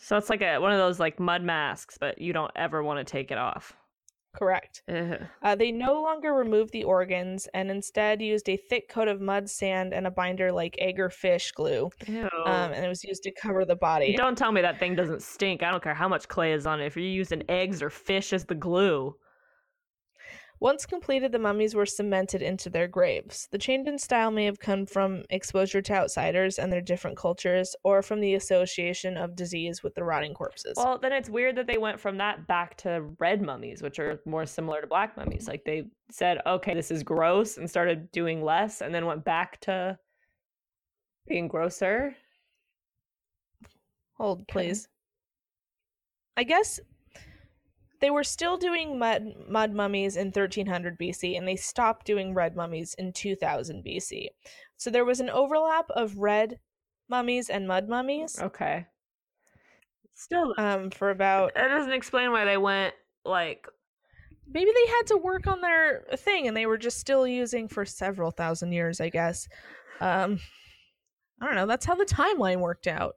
So 0.00 0.16
it's 0.16 0.30
like 0.30 0.42
a 0.42 0.58
one 0.58 0.72
of 0.72 0.78
those 0.78 0.98
like 0.98 1.20
mud 1.20 1.42
masks, 1.42 1.96
but 2.00 2.20
you 2.20 2.32
don't 2.32 2.50
ever 2.56 2.82
want 2.82 3.06
to 3.06 3.10
take 3.10 3.30
it 3.30 3.38
off. 3.38 3.76
Correct. 4.34 4.82
Uh, 4.88 5.54
they 5.54 5.70
no 5.70 6.02
longer 6.02 6.32
removed 6.32 6.72
the 6.72 6.84
organs 6.84 7.48
and 7.52 7.70
instead 7.70 8.22
used 8.22 8.48
a 8.48 8.56
thick 8.56 8.88
coat 8.88 9.06
of 9.06 9.20
mud, 9.20 9.48
sand, 9.50 9.92
and 9.92 10.06
a 10.06 10.10
binder 10.10 10.50
like 10.50 10.74
egg 10.78 10.98
or 10.98 11.10
fish 11.10 11.52
glue. 11.52 11.90
Ew. 12.06 12.22
Um, 12.46 12.72
and 12.72 12.84
it 12.84 12.88
was 12.88 13.04
used 13.04 13.22
to 13.24 13.30
cover 13.32 13.66
the 13.66 13.76
body. 13.76 14.16
Don't 14.16 14.36
tell 14.36 14.50
me 14.50 14.62
that 14.62 14.78
thing 14.78 14.94
doesn't 14.94 15.22
stink. 15.22 15.62
I 15.62 15.70
don't 15.70 15.82
care 15.82 15.94
how 15.94 16.08
much 16.08 16.28
clay 16.28 16.54
is 16.54 16.66
on 16.66 16.80
it. 16.80 16.86
If 16.86 16.96
you're 16.96 17.04
using 17.04 17.42
eggs 17.50 17.82
or 17.82 17.90
fish 17.90 18.32
as 18.32 18.46
the 18.46 18.54
glue, 18.54 19.14
Once 20.62 20.86
completed, 20.86 21.32
the 21.32 21.40
mummies 21.40 21.74
were 21.74 21.84
cemented 21.84 22.40
into 22.40 22.70
their 22.70 22.86
graves. 22.86 23.48
The 23.50 23.58
change 23.58 23.88
in 23.88 23.98
style 23.98 24.30
may 24.30 24.44
have 24.44 24.60
come 24.60 24.86
from 24.86 25.24
exposure 25.28 25.82
to 25.82 25.92
outsiders 25.92 26.56
and 26.56 26.72
their 26.72 26.80
different 26.80 27.16
cultures, 27.16 27.74
or 27.82 28.00
from 28.00 28.20
the 28.20 28.34
association 28.34 29.16
of 29.16 29.34
disease 29.34 29.82
with 29.82 29.96
the 29.96 30.04
rotting 30.04 30.34
corpses. 30.34 30.74
Well, 30.76 31.00
then 31.00 31.10
it's 31.10 31.28
weird 31.28 31.56
that 31.56 31.66
they 31.66 31.78
went 31.78 31.98
from 31.98 32.16
that 32.18 32.46
back 32.46 32.76
to 32.78 33.02
red 33.18 33.42
mummies, 33.42 33.82
which 33.82 33.98
are 33.98 34.20
more 34.24 34.46
similar 34.46 34.80
to 34.80 34.86
black 34.86 35.16
mummies. 35.16 35.48
Like 35.48 35.64
they 35.64 35.86
said, 36.12 36.38
okay, 36.46 36.74
this 36.74 36.92
is 36.92 37.02
gross, 37.02 37.56
and 37.56 37.68
started 37.68 38.12
doing 38.12 38.44
less, 38.44 38.82
and 38.82 38.94
then 38.94 39.04
went 39.04 39.24
back 39.24 39.60
to 39.62 39.98
being 41.26 41.48
grosser. 41.48 42.14
Hold, 44.12 44.42
Okay. 44.42 44.52
please. 44.52 44.86
I 46.36 46.44
guess 46.44 46.78
they 48.02 48.10
were 48.10 48.24
still 48.24 48.58
doing 48.58 48.98
mud 48.98 49.32
mud 49.48 49.72
mummies 49.72 50.16
in 50.16 50.26
1300 50.26 50.98
BC, 50.98 51.38
and 51.38 51.46
they 51.48 51.56
stopped 51.56 52.04
doing 52.04 52.34
red 52.34 52.56
mummies 52.56 52.94
in 52.98 53.12
2000 53.12 53.84
BC. 53.84 54.26
So 54.76 54.90
there 54.90 55.04
was 55.04 55.20
an 55.20 55.30
overlap 55.30 55.88
of 55.90 56.18
red 56.18 56.58
mummies 57.08 57.48
and 57.48 57.66
mud 57.66 57.88
mummies 57.88 58.38
Okay. 58.40 58.86
Still, 60.14 60.52
um, 60.58 60.90
for 60.90 61.10
about 61.10 61.54
that 61.54 61.68
doesn't 61.68 61.92
explain 61.92 62.32
why 62.32 62.44
they 62.44 62.58
went 62.58 62.92
like 63.24 63.66
maybe 64.52 64.70
they 64.74 64.90
had 64.90 65.06
to 65.06 65.16
work 65.16 65.46
on 65.46 65.60
their 65.60 66.04
thing, 66.16 66.48
and 66.48 66.56
they 66.56 66.66
were 66.66 66.78
just 66.78 66.98
still 66.98 67.26
using 67.26 67.68
for 67.68 67.84
several 67.84 68.32
thousand 68.32 68.72
years. 68.72 69.00
I 69.00 69.08
guess. 69.08 69.48
Um, 70.00 70.40
I 71.40 71.46
don't 71.46 71.54
know. 71.54 71.66
That's 71.66 71.86
how 71.86 71.94
the 71.94 72.04
timeline 72.04 72.60
worked 72.60 72.88
out. 72.88 73.14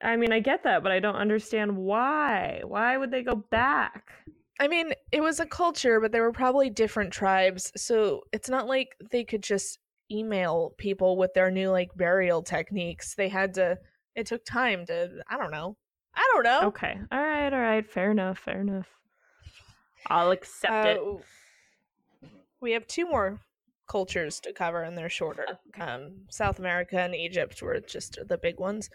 I 0.00 0.16
mean, 0.16 0.32
I 0.32 0.40
get 0.40 0.62
that, 0.62 0.82
but 0.82 0.92
I 0.92 1.00
don't 1.00 1.16
understand 1.16 1.76
why. 1.76 2.62
Why 2.64 2.96
would 2.96 3.10
they 3.10 3.22
go 3.22 3.34
back? 3.34 4.12
I 4.60 4.68
mean, 4.68 4.92
it 5.12 5.20
was 5.20 5.40
a 5.40 5.46
culture, 5.46 6.00
but 6.00 6.12
there 6.12 6.22
were 6.22 6.32
probably 6.32 6.70
different 6.70 7.12
tribes, 7.12 7.72
so 7.76 8.22
it's 8.32 8.48
not 8.48 8.66
like 8.66 8.96
they 9.10 9.24
could 9.24 9.42
just 9.42 9.78
email 10.10 10.74
people 10.78 11.16
with 11.16 11.34
their 11.34 11.50
new 11.50 11.70
like 11.70 11.94
burial 11.94 12.42
techniques. 12.42 13.14
They 13.14 13.28
had 13.28 13.54
to 13.54 13.78
it 14.14 14.26
took 14.26 14.44
time 14.44 14.86
to 14.86 15.22
I 15.28 15.36
don't 15.36 15.50
know. 15.50 15.76
I 16.14 16.28
don't 16.32 16.42
know. 16.44 16.68
Okay. 16.68 16.98
All 17.12 17.22
right, 17.22 17.52
all 17.52 17.60
right. 17.60 17.86
Fair 17.86 18.10
enough. 18.10 18.38
Fair 18.38 18.60
enough. 18.60 18.88
I'll 20.08 20.30
accept 20.30 20.86
it. 20.86 20.98
Uh, 21.00 22.28
We 22.60 22.72
have 22.72 22.86
two 22.86 23.06
more 23.06 23.40
cultures 23.88 24.40
to 24.40 24.52
cover 24.52 24.82
and 24.82 24.96
they're 24.98 25.08
shorter. 25.08 25.46
Okay. 25.68 25.82
Um 25.82 26.22
South 26.30 26.58
America 26.58 26.98
and 26.98 27.14
Egypt 27.14 27.62
were 27.62 27.78
just 27.80 28.18
the 28.26 28.38
big 28.38 28.58
ones. 28.58 28.90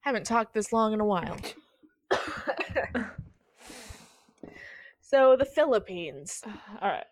Haven't 0.00 0.24
talked 0.26 0.54
this 0.54 0.72
long 0.72 0.92
in 0.92 1.00
a 1.00 1.04
while. 1.04 1.36
so 5.00 5.36
the 5.36 5.44
Philippines. 5.44 6.42
All 6.80 6.88
right. 6.88 7.04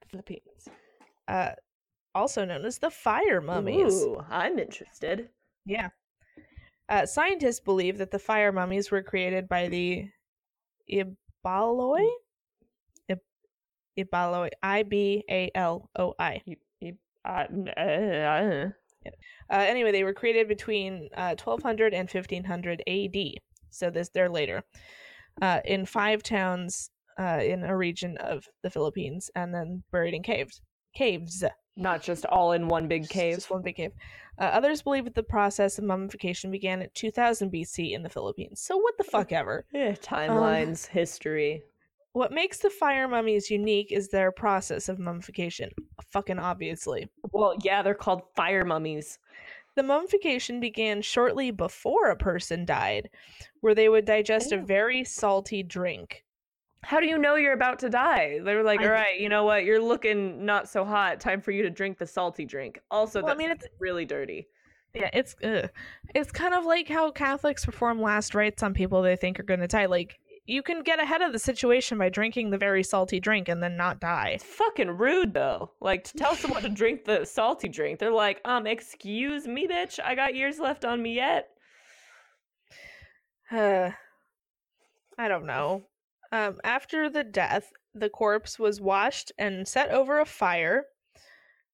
The 0.00 0.08
Philippines. 0.10 0.68
uh, 1.28 1.50
also 2.14 2.44
known 2.44 2.64
as 2.64 2.78
the 2.78 2.90
fire 2.90 3.40
mummies. 3.40 4.02
Ooh, 4.02 4.20
I'm 4.30 4.58
interested. 4.58 5.28
Yeah. 5.66 5.90
Uh, 6.88 7.04
scientists 7.04 7.60
believe 7.60 7.98
that 7.98 8.10
the 8.10 8.18
fire 8.18 8.50
mummies 8.50 8.90
were 8.90 9.02
created 9.02 9.46
by 9.48 9.68
the 9.68 10.08
Ibaloi. 10.90 12.08
Ib- 13.08 13.20
Ibaloi. 13.98 14.48
I 14.62 14.82
B 14.84 15.22
A 15.30 15.50
L 15.54 15.90
O 15.98 16.14
I. 16.18 16.40
Uh, 19.50 19.56
anyway, 19.56 19.92
they 19.92 20.04
were 20.04 20.14
created 20.14 20.48
between 20.48 21.08
uh, 21.16 21.34
1200 21.42 21.94
and 21.94 22.08
1500 22.08 22.82
AD. 22.86 23.16
So 23.70 23.90
this 23.90 24.08
they're 24.10 24.28
later. 24.28 24.62
Uh, 25.40 25.60
in 25.64 25.86
five 25.86 26.22
towns 26.22 26.90
uh, 27.18 27.40
in 27.42 27.64
a 27.64 27.76
region 27.76 28.16
of 28.18 28.44
the 28.62 28.70
Philippines, 28.70 29.30
and 29.34 29.54
then 29.54 29.82
buried 29.90 30.14
in 30.14 30.22
caves. 30.22 30.60
Caves. 30.94 31.44
not 31.76 32.02
just 32.02 32.26
all 32.26 32.52
in 32.52 32.66
one 32.68 32.88
big 32.88 33.08
cave. 33.08 33.36
Just 33.36 33.50
one 33.50 33.62
big 33.62 33.76
cave. 33.76 33.92
Uh, 34.38 34.44
others 34.44 34.82
believe 34.82 35.04
that 35.04 35.14
the 35.14 35.22
process 35.22 35.78
of 35.78 35.84
mummification 35.84 36.50
began 36.50 36.82
at 36.82 36.94
2000 36.94 37.52
BC 37.52 37.92
in 37.92 38.02
the 38.02 38.08
Philippines. 38.08 38.60
So 38.60 38.76
what 38.76 38.96
the 38.98 39.04
fuck 39.04 39.32
ever. 39.32 39.64
Eh, 39.74 39.94
timelines, 39.94 40.86
history. 40.86 41.62
What 42.18 42.32
makes 42.32 42.58
the 42.58 42.68
fire 42.68 43.06
mummies 43.06 43.48
unique 43.48 43.92
is 43.92 44.08
their 44.08 44.32
process 44.32 44.88
of 44.88 44.98
mummification. 44.98 45.70
Fucking 46.10 46.40
obviously. 46.40 47.08
Well, 47.30 47.54
yeah, 47.62 47.80
they're 47.80 47.94
called 47.94 48.22
fire 48.34 48.64
mummies. 48.64 49.20
The 49.76 49.84
mummification 49.84 50.58
began 50.58 51.00
shortly 51.00 51.52
before 51.52 52.10
a 52.10 52.16
person 52.16 52.64
died, 52.64 53.08
where 53.60 53.72
they 53.72 53.88
would 53.88 54.04
digest 54.04 54.50
a 54.50 54.56
oh. 54.56 54.64
very 54.64 55.04
salty 55.04 55.62
drink. 55.62 56.24
How 56.82 56.98
do 56.98 57.06
you 57.06 57.18
know 57.18 57.36
you're 57.36 57.52
about 57.52 57.78
to 57.78 57.88
die? 57.88 58.40
They're 58.42 58.64
like, 58.64 58.80
all 58.80 58.90
right, 58.90 59.20
you 59.20 59.28
know 59.28 59.44
what? 59.44 59.64
You're 59.64 59.80
looking 59.80 60.44
not 60.44 60.68
so 60.68 60.84
hot. 60.84 61.20
Time 61.20 61.40
for 61.40 61.52
you 61.52 61.62
to 61.62 61.70
drink 61.70 61.98
the 61.98 62.06
salty 62.06 62.44
drink. 62.44 62.80
Also, 62.90 63.22
Well, 63.22 63.32
I 63.32 63.36
mean, 63.36 63.52
it's- 63.52 63.70
really 63.78 64.04
dirty. 64.04 64.48
Yeah, 64.92 65.10
it's 65.12 65.36
ugh. 65.44 65.70
it's 66.16 66.32
kind 66.32 66.54
of 66.54 66.64
like 66.64 66.88
how 66.88 67.12
Catholics 67.12 67.64
perform 67.64 68.02
last 68.02 68.34
rites 68.34 68.64
on 68.64 68.74
people 68.74 69.02
they 69.02 69.14
think 69.14 69.38
are 69.38 69.44
going 69.44 69.60
to 69.60 69.68
die. 69.68 69.86
Like 69.86 70.18
you 70.48 70.62
can 70.62 70.82
get 70.82 70.98
ahead 70.98 71.20
of 71.20 71.32
the 71.32 71.38
situation 71.38 71.98
by 71.98 72.08
drinking 72.08 72.48
the 72.48 72.56
very 72.56 72.82
salty 72.82 73.20
drink 73.20 73.50
and 73.50 73.62
then 73.62 73.76
not 73.76 74.00
die. 74.00 74.30
It's 74.34 74.44
fucking 74.44 74.88
rude 74.88 75.34
though. 75.34 75.72
Like 75.78 76.04
to 76.04 76.16
tell 76.16 76.34
someone 76.34 76.62
to 76.62 76.70
drink 76.70 77.04
the 77.04 77.26
salty 77.26 77.68
drink, 77.68 77.98
they're 77.98 78.10
like, 78.10 78.40
um, 78.46 78.66
excuse 78.66 79.46
me, 79.46 79.68
bitch. 79.68 80.00
I 80.02 80.14
got 80.14 80.34
years 80.34 80.58
left 80.58 80.86
on 80.86 81.02
me 81.02 81.14
yet. 81.14 81.50
Uh, 83.52 83.90
I 85.18 85.28
don't 85.28 85.44
know. 85.44 85.84
Um, 86.32 86.58
after 86.64 87.10
the 87.10 87.24
death, 87.24 87.70
the 87.94 88.08
corpse 88.08 88.58
was 88.58 88.80
washed 88.80 89.32
and 89.38 89.68
set 89.68 89.90
over 89.90 90.18
a 90.18 90.24
fire, 90.24 90.84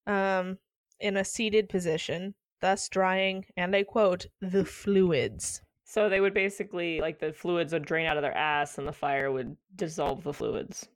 um, 0.06 0.58
in 0.98 1.16
a 1.16 1.24
seated 1.24 1.68
position, 1.68 2.34
thus 2.60 2.88
drying, 2.88 3.44
and 3.56 3.76
I 3.76 3.84
quote, 3.84 4.26
the 4.40 4.64
fluids. 4.64 5.60
So 5.94 6.09
they 6.09 6.20
would 6.20 6.35
basically 6.35 7.00
like 7.00 7.20
the 7.20 7.33
fluids 7.33 7.72
would 7.72 7.85
drain 7.87 8.07
out 8.07 8.16
of 8.16 8.24
their 8.24 8.37
ass, 8.37 8.78
and 8.78 8.88
the 8.88 8.92
fire 8.92 9.30
would 9.30 9.57
dissolve 9.76 10.24
the 10.24 10.33
fluids. 10.33 10.88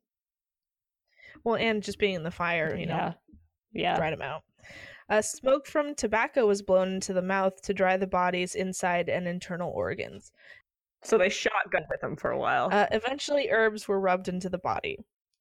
Well, 1.44 1.54
and 1.54 1.84
just 1.84 2.00
being 2.00 2.16
in 2.16 2.24
the 2.24 2.32
fire, 2.32 2.74
you 2.74 2.86
know, 2.86 2.94
yeah, 2.94 3.12
yeah. 3.72 3.96
dried 3.96 4.12
them 4.12 4.22
out. 4.22 4.42
Uh, 5.08 5.22
smoke 5.22 5.68
from 5.68 5.94
tobacco 5.94 6.48
was 6.48 6.62
blown 6.62 6.94
into 6.94 7.12
the 7.12 7.22
mouth 7.22 7.62
to 7.62 7.72
dry 7.72 7.96
the 7.96 8.08
body's 8.08 8.56
inside 8.56 9.08
and 9.08 9.28
internal 9.28 9.70
organs. 9.70 10.32
So 11.04 11.16
they 11.16 11.28
shotgun 11.28 11.84
with 11.88 12.00
them 12.00 12.16
for 12.16 12.32
a 12.32 12.38
while. 12.38 12.68
Uh, 12.72 12.86
eventually, 12.90 13.50
herbs 13.52 13.86
were 13.86 14.00
rubbed 14.00 14.26
into 14.26 14.48
the 14.48 14.58
body. 14.58 14.98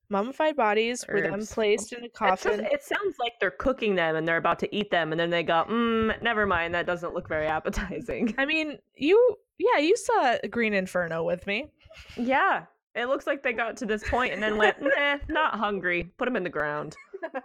Mummified 0.09 0.55
bodies 0.55 1.03
were 1.07 1.19
then 1.21 1.45
placed 1.45 1.91
in 1.91 1.99
a 1.99 2.01
just- 2.03 2.13
coffin. 2.13 2.65
it 2.71 2.81
sounds 2.81 3.17
like 3.19 3.33
they're 3.41 3.51
cooking 3.51 3.95
them 3.95 4.15
and 4.15 4.25
they're 4.27 4.37
about 4.37 4.59
to 4.59 4.75
eat 4.75 4.89
them, 4.89 5.11
and 5.11 5.19
then 5.19 5.29
they 5.29 5.43
go, 5.43 5.65
mm, 5.69 6.21
never 6.21 6.45
mind, 6.45 6.73
that 6.73 6.85
doesn't 6.85 7.13
look 7.13 7.27
very 7.27 7.45
appetizing. 7.47 8.33
I 8.37 8.45
mean, 8.45 8.77
you, 8.95 9.35
yeah, 9.57 9.79
you 9.79 9.97
saw 9.97 10.37
Green 10.49 10.73
Inferno 10.73 11.23
with 11.23 11.45
me. 11.45 11.67
yeah, 12.15 12.63
it 12.95 13.07
looks 13.07 13.27
like 13.27 13.43
they 13.43 13.51
got 13.53 13.75
to 13.77 13.85
this 13.85 14.07
point 14.09 14.33
and 14.33 14.41
then 14.41 14.57
went, 14.57 14.77
nah, 14.81 15.17
not 15.27 15.55
hungry. 15.55 16.09
Put 16.17 16.25
them 16.25 16.35
in 16.37 16.43
the 16.43 16.49
ground. 16.49 16.95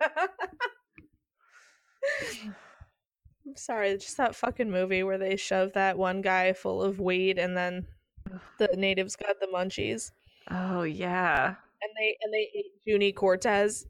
I'm 3.45 3.57
sorry, 3.57 3.93
just 3.99 4.17
that 4.19 4.37
fucking 4.37 4.71
movie 4.71 5.03
where 5.03 5.19
they 5.19 5.37
shove 5.37 5.73
that 5.73 5.99
one 5.99 6.21
guy 6.23 6.53
full 6.53 6.81
of 6.83 7.01
weed 7.01 7.39
and 7.39 7.57
then 7.57 7.87
the 8.59 8.69
natives 8.77 9.17
got 9.17 9.41
the 9.41 9.47
munchies. 9.49 10.13
Oh, 10.51 10.83
yeah. 10.85 11.57
And 11.83 11.93
they 11.99 12.17
and 12.23 12.33
they 12.33 12.49
ate 12.55 12.73
Junie 12.85 13.13
Cortez. 13.13 13.87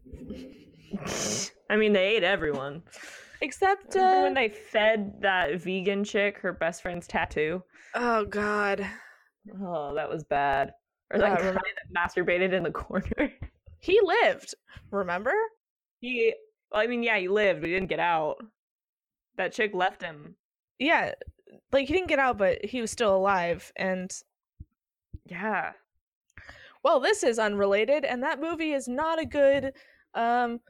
I 1.71 1.77
mean, 1.77 1.93
they 1.93 2.17
ate 2.17 2.23
everyone. 2.25 2.83
Except 3.41 3.97
uh, 3.97 4.21
when 4.23 4.35
they 4.35 4.49
fed 4.49 5.15
that 5.21 5.61
vegan 5.61 6.05
chick 6.05 6.39
her 6.39 6.53
best 6.53 6.83
friend's 6.83 7.07
tattoo? 7.07 7.63
Oh 7.95 8.25
god. 8.25 8.87
Oh, 9.61 9.95
that 9.95 10.09
was 10.09 10.23
bad. 10.25 10.73
Or 11.13 11.19
that 11.19 11.41
Uh, 11.41 11.53
guy 11.53 11.53
that 11.53 11.93
masturbated 12.17 12.53
in 12.53 12.63
the 12.63 12.71
corner. 12.71 13.33
He 13.81 13.99
lived, 14.01 14.55
remember? 14.93 15.33
he, 15.99 16.33
well, 16.71 16.81
I 16.81 16.87
mean, 16.87 17.03
yeah, 17.03 17.19
he 17.19 17.27
lived, 17.27 17.61
but 17.63 17.67
he 17.69 17.75
didn't 17.75 17.89
get 17.89 17.99
out. 17.99 18.37
That 19.37 19.53
chick 19.53 19.75
left 19.75 20.01
him. 20.01 20.37
Yeah. 20.79 21.15
Like 21.73 21.89
he 21.89 21.93
didn't 21.95 22.09
get 22.09 22.21
out, 22.21 22.39
but 22.39 22.65
he 22.65 22.81
was 22.81 22.93
still 22.93 23.17
alive 23.17 23.73
and 23.75 24.09
Yeah. 25.27 25.73
Well, 26.85 27.01
this 27.01 27.23
is 27.23 27.39
unrelated 27.39 28.05
and 28.05 28.23
that 28.23 28.41
movie 28.41 28.73
is 28.73 28.89
not 28.89 29.21
a 29.21 29.25
good 29.27 29.73
um 30.15 30.61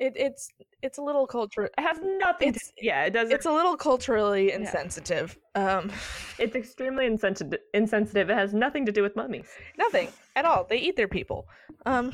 it, 0.00 0.12
it's 0.16 0.48
it's 0.80 0.98
a 0.98 1.02
little 1.02 1.26
culture 1.26 1.64
It 1.64 1.72
has 1.80 1.98
nothing 2.00 2.50
It's- 2.50 2.68
to, 2.68 2.72
yeah, 2.86 3.04
it 3.04 3.10
doesn't. 3.10 3.34
it's 3.34 3.46
a 3.46 3.52
little 3.52 3.76
culturally 3.76 4.48
Yeah. 4.48 4.56
insensitive. 4.56 5.36
Um 5.56 5.90
It's 6.38 6.54
extremely 6.54 7.06
insensitive. 7.06 7.58
Insensitive. 7.74 8.30
It 8.30 8.34
has 8.36 8.54
nothing 8.54 8.86
to 8.86 8.92
do 8.92 9.02
with 9.02 9.16
mummies. 9.16 9.48
nothing 9.76 10.08
at 10.36 10.44
all. 10.44 10.64
They 10.64 10.78
eat 10.78 10.94
their 10.96 11.08
people. 11.08 11.48
Um 11.84 12.12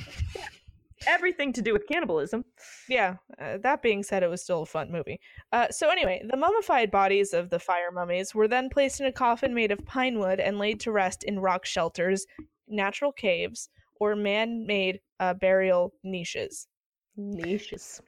Everything 1.06 1.52
to 1.52 1.60
do 1.60 1.74
with 1.74 1.86
cannibalism. 1.86 2.44
yeah, 2.88 3.16
uh, 3.38 3.58
that 3.58 3.82
being 3.82 4.02
said 4.02 4.22
it 4.22 4.30
was 4.30 4.40
still 4.42 4.62
a 4.62 4.66
fun 4.66 4.90
movie. 4.90 5.20
Uh 5.52 5.68
so 5.70 5.90
anyway, 5.90 6.22
the 6.30 6.36
mummified 6.38 6.90
bodies 6.90 7.34
of 7.34 7.50
the 7.50 7.58
fire 7.58 7.90
mummies 7.92 8.34
were 8.34 8.48
then 8.48 8.70
placed 8.70 9.00
in 9.00 9.06
a 9.06 9.12
coffin 9.12 9.52
made 9.52 9.70
of 9.72 9.84
pine 9.84 10.18
wood 10.18 10.40
and 10.40 10.58
laid 10.58 10.80
to 10.80 10.90
rest 10.92 11.22
in 11.24 11.38
rock 11.40 11.66
shelters, 11.66 12.24
natural 12.68 13.12
caves, 13.12 13.68
or 14.00 14.16
man 14.16 14.66
made 14.66 15.00
uh, 15.20 15.34
burial 15.34 15.92
niches. 16.02 16.66
Niches. 17.16 18.00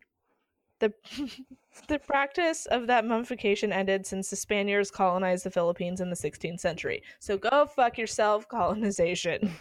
The, 0.81 0.93
the 1.89 1.99
practice 1.99 2.67
of 2.67 2.87
that 2.87 3.05
mummification 3.07 3.73
ended 3.73 4.07
since 4.07 4.29
the 4.29 4.37
Spaniards 4.37 4.91
colonized 4.91 5.45
the 5.45 5.51
Philippines 5.51 6.01
in 6.01 6.11
the 6.11 6.17
16th 6.17 6.61
century. 6.61 7.03
So 7.19 7.39
go 7.39 7.67
fuck 7.67 7.97
yourself, 7.99 8.49
colonization. 8.49 9.51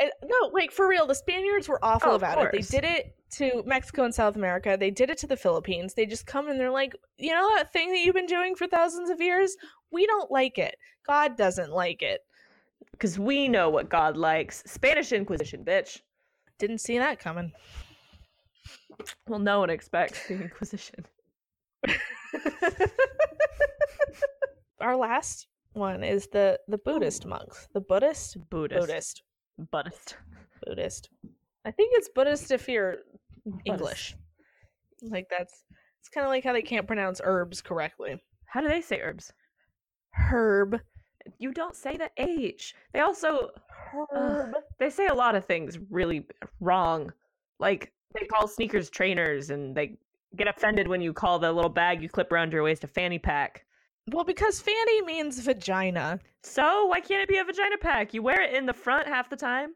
And- 0.00 0.10
no, 0.24 0.50
like 0.52 0.72
for 0.72 0.88
real, 0.88 1.06
the 1.06 1.14
Spaniards 1.14 1.68
were 1.68 1.78
awful 1.84 2.12
Oh, 2.12 2.16
about 2.16 2.42
it. 2.42 2.50
They 2.52 2.58
did 2.80 2.84
it 2.84 3.14
to 3.32 3.62
Mexico 3.64 4.04
and 4.04 4.14
South 4.14 4.36
America. 4.36 4.76
They 4.78 4.90
did 4.90 5.08
it 5.08 5.18
to 5.18 5.26
the 5.26 5.36
Philippines. 5.36 5.94
They 5.94 6.04
just 6.06 6.26
come 6.26 6.48
and 6.48 6.58
they're 6.58 6.70
like, 6.70 6.96
you 7.16 7.30
know 7.30 7.48
that 7.54 7.72
thing 7.72 7.90
that 7.90 8.00
you've 8.00 8.14
been 8.14 8.26
doing 8.26 8.56
for 8.56 8.66
thousands 8.66 9.08
of 9.08 9.20
years? 9.20 9.56
We 9.92 10.04
don't 10.06 10.30
like 10.30 10.58
it. 10.58 10.74
God 11.06 11.36
doesn't 11.36 11.70
like 11.70 12.02
it. 12.02 12.22
Because 12.94 13.18
we 13.18 13.48
know 13.48 13.68
what 13.70 13.88
God 13.88 14.16
likes. 14.16 14.62
Spanish 14.66 15.10
Inquisition, 15.12 15.64
bitch. 15.64 16.00
Didn't 16.58 16.78
see 16.78 16.98
that 16.98 17.18
coming. 17.18 17.52
Well, 19.26 19.40
no 19.40 19.58
one 19.58 19.70
expects 19.70 20.28
the 20.28 20.34
Inquisition. 20.34 21.04
Our 24.80 24.96
last 24.96 25.48
one 25.72 26.04
is 26.04 26.28
the 26.28 26.58
the 26.68 26.78
Buddhist 26.78 27.26
monks. 27.26 27.68
The 27.74 27.80
Buddhist, 27.80 28.36
Buddhist. 28.48 28.86
Buddhist, 28.86 29.22
Buddhist. 29.70 30.16
Buddhist. 30.64 31.08
I 31.64 31.70
think 31.72 31.92
it's 31.96 32.08
Buddhist 32.08 32.52
if 32.52 32.68
you're 32.68 32.98
Buddhist. 33.44 33.66
English. 33.66 34.16
Like 35.02 35.26
that's 35.28 35.64
it's 36.00 36.08
kind 36.08 36.24
of 36.24 36.30
like 36.30 36.44
how 36.44 36.52
they 36.52 36.62
can't 36.62 36.86
pronounce 36.86 37.20
herbs 37.24 37.60
correctly. 37.60 38.22
How 38.46 38.60
do 38.60 38.68
they 38.68 38.80
say 38.80 39.00
herbs? 39.00 39.32
Herb. 40.12 40.80
You 41.38 41.52
don't 41.52 41.76
say 41.76 41.96
the 41.96 42.10
H. 42.16 42.74
They 42.92 43.00
also 43.00 43.50
Herb. 43.68 44.54
they 44.78 44.90
say 44.90 45.06
a 45.06 45.14
lot 45.14 45.34
of 45.34 45.44
things 45.44 45.78
really 45.90 46.26
wrong. 46.60 47.12
Like 47.58 47.92
they 48.14 48.26
call 48.26 48.48
sneakers 48.48 48.90
trainers 48.90 49.50
and 49.50 49.74
they 49.74 49.96
get 50.36 50.48
offended 50.48 50.88
when 50.88 51.00
you 51.00 51.12
call 51.12 51.38
the 51.38 51.52
little 51.52 51.70
bag 51.70 52.02
you 52.02 52.08
clip 52.08 52.32
around 52.32 52.52
your 52.52 52.62
waist 52.62 52.84
a 52.84 52.88
fanny 52.88 53.18
pack. 53.18 53.64
Well, 54.10 54.24
because 54.24 54.60
fanny 54.60 55.02
means 55.02 55.38
vagina. 55.40 56.20
So 56.42 56.86
why 56.86 57.00
can't 57.00 57.22
it 57.22 57.28
be 57.28 57.38
a 57.38 57.44
vagina 57.44 57.78
pack? 57.78 58.12
You 58.12 58.22
wear 58.22 58.42
it 58.42 58.54
in 58.54 58.66
the 58.66 58.72
front 58.74 59.06
half 59.06 59.30
the 59.30 59.36
time. 59.36 59.74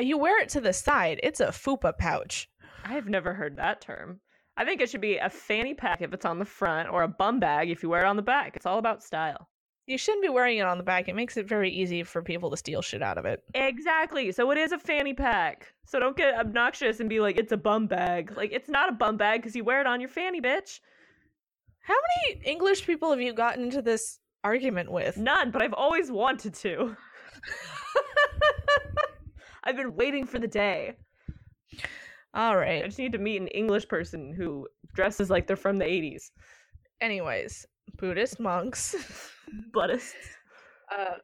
You 0.00 0.18
wear 0.18 0.40
it 0.40 0.48
to 0.50 0.60
the 0.60 0.72
side. 0.72 1.20
It's 1.22 1.40
a 1.40 1.48
fupa 1.48 1.96
pouch. 1.96 2.48
I've 2.84 3.08
never 3.08 3.34
heard 3.34 3.56
that 3.56 3.80
term. 3.80 4.20
I 4.56 4.64
think 4.64 4.80
it 4.80 4.90
should 4.90 5.00
be 5.00 5.18
a 5.18 5.30
fanny 5.30 5.74
pack 5.74 6.02
if 6.02 6.12
it's 6.12 6.24
on 6.24 6.38
the 6.38 6.44
front 6.44 6.88
or 6.90 7.02
a 7.02 7.08
bum 7.08 7.38
bag 7.38 7.70
if 7.70 7.82
you 7.82 7.88
wear 7.88 8.04
it 8.04 8.08
on 8.08 8.16
the 8.16 8.22
back. 8.22 8.56
It's 8.56 8.66
all 8.66 8.78
about 8.78 9.02
style. 9.02 9.48
You 9.86 9.98
shouldn't 9.98 10.22
be 10.22 10.28
wearing 10.28 10.58
it 10.58 10.66
on 10.66 10.78
the 10.78 10.84
back. 10.84 11.08
It 11.08 11.16
makes 11.16 11.36
it 11.36 11.48
very 11.48 11.70
easy 11.70 12.04
for 12.04 12.22
people 12.22 12.50
to 12.50 12.56
steal 12.56 12.82
shit 12.82 13.02
out 13.02 13.18
of 13.18 13.24
it. 13.24 13.42
Exactly. 13.54 14.30
So 14.30 14.50
it 14.52 14.58
is 14.58 14.70
a 14.70 14.78
fanny 14.78 15.12
pack. 15.12 15.72
So 15.84 15.98
don't 15.98 16.16
get 16.16 16.38
obnoxious 16.38 17.00
and 17.00 17.08
be 17.08 17.18
like, 17.18 17.36
it's 17.36 17.50
a 17.50 17.56
bum 17.56 17.88
bag. 17.88 18.32
Like, 18.36 18.52
it's 18.52 18.68
not 18.68 18.88
a 18.88 18.92
bum 18.92 19.16
bag 19.16 19.40
because 19.40 19.56
you 19.56 19.64
wear 19.64 19.80
it 19.80 19.86
on 19.86 20.00
your 20.00 20.08
fanny, 20.08 20.40
bitch. 20.40 20.78
How 21.80 21.96
many 22.26 22.40
English 22.44 22.86
people 22.86 23.10
have 23.10 23.20
you 23.20 23.32
gotten 23.32 23.64
into 23.64 23.82
this 23.82 24.20
argument 24.44 24.92
with? 24.92 25.16
None, 25.16 25.50
but 25.50 25.62
I've 25.62 25.74
always 25.74 26.12
wanted 26.12 26.54
to. 26.54 26.96
I've 29.64 29.76
been 29.76 29.96
waiting 29.96 30.26
for 30.26 30.38
the 30.38 30.46
day. 30.46 30.94
All 32.34 32.56
right. 32.56 32.84
I 32.84 32.86
just 32.86 32.98
need 32.98 33.12
to 33.12 33.18
meet 33.18 33.40
an 33.40 33.48
English 33.48 33.88
person 33.88 34.32
who 34.32 34.68
dresses 34.94 35.28
like 35.28 35.48
they're 35.48 35.56
from 35.56 35.78
the 35.78 35.84
80s. 35.84 36.30
Anyways, 37.00 37.66
Buddhist 37.98 38.40
monks. 38.40 38.94
Buddhists. 39.72 40.14
uh, 40.96 41.16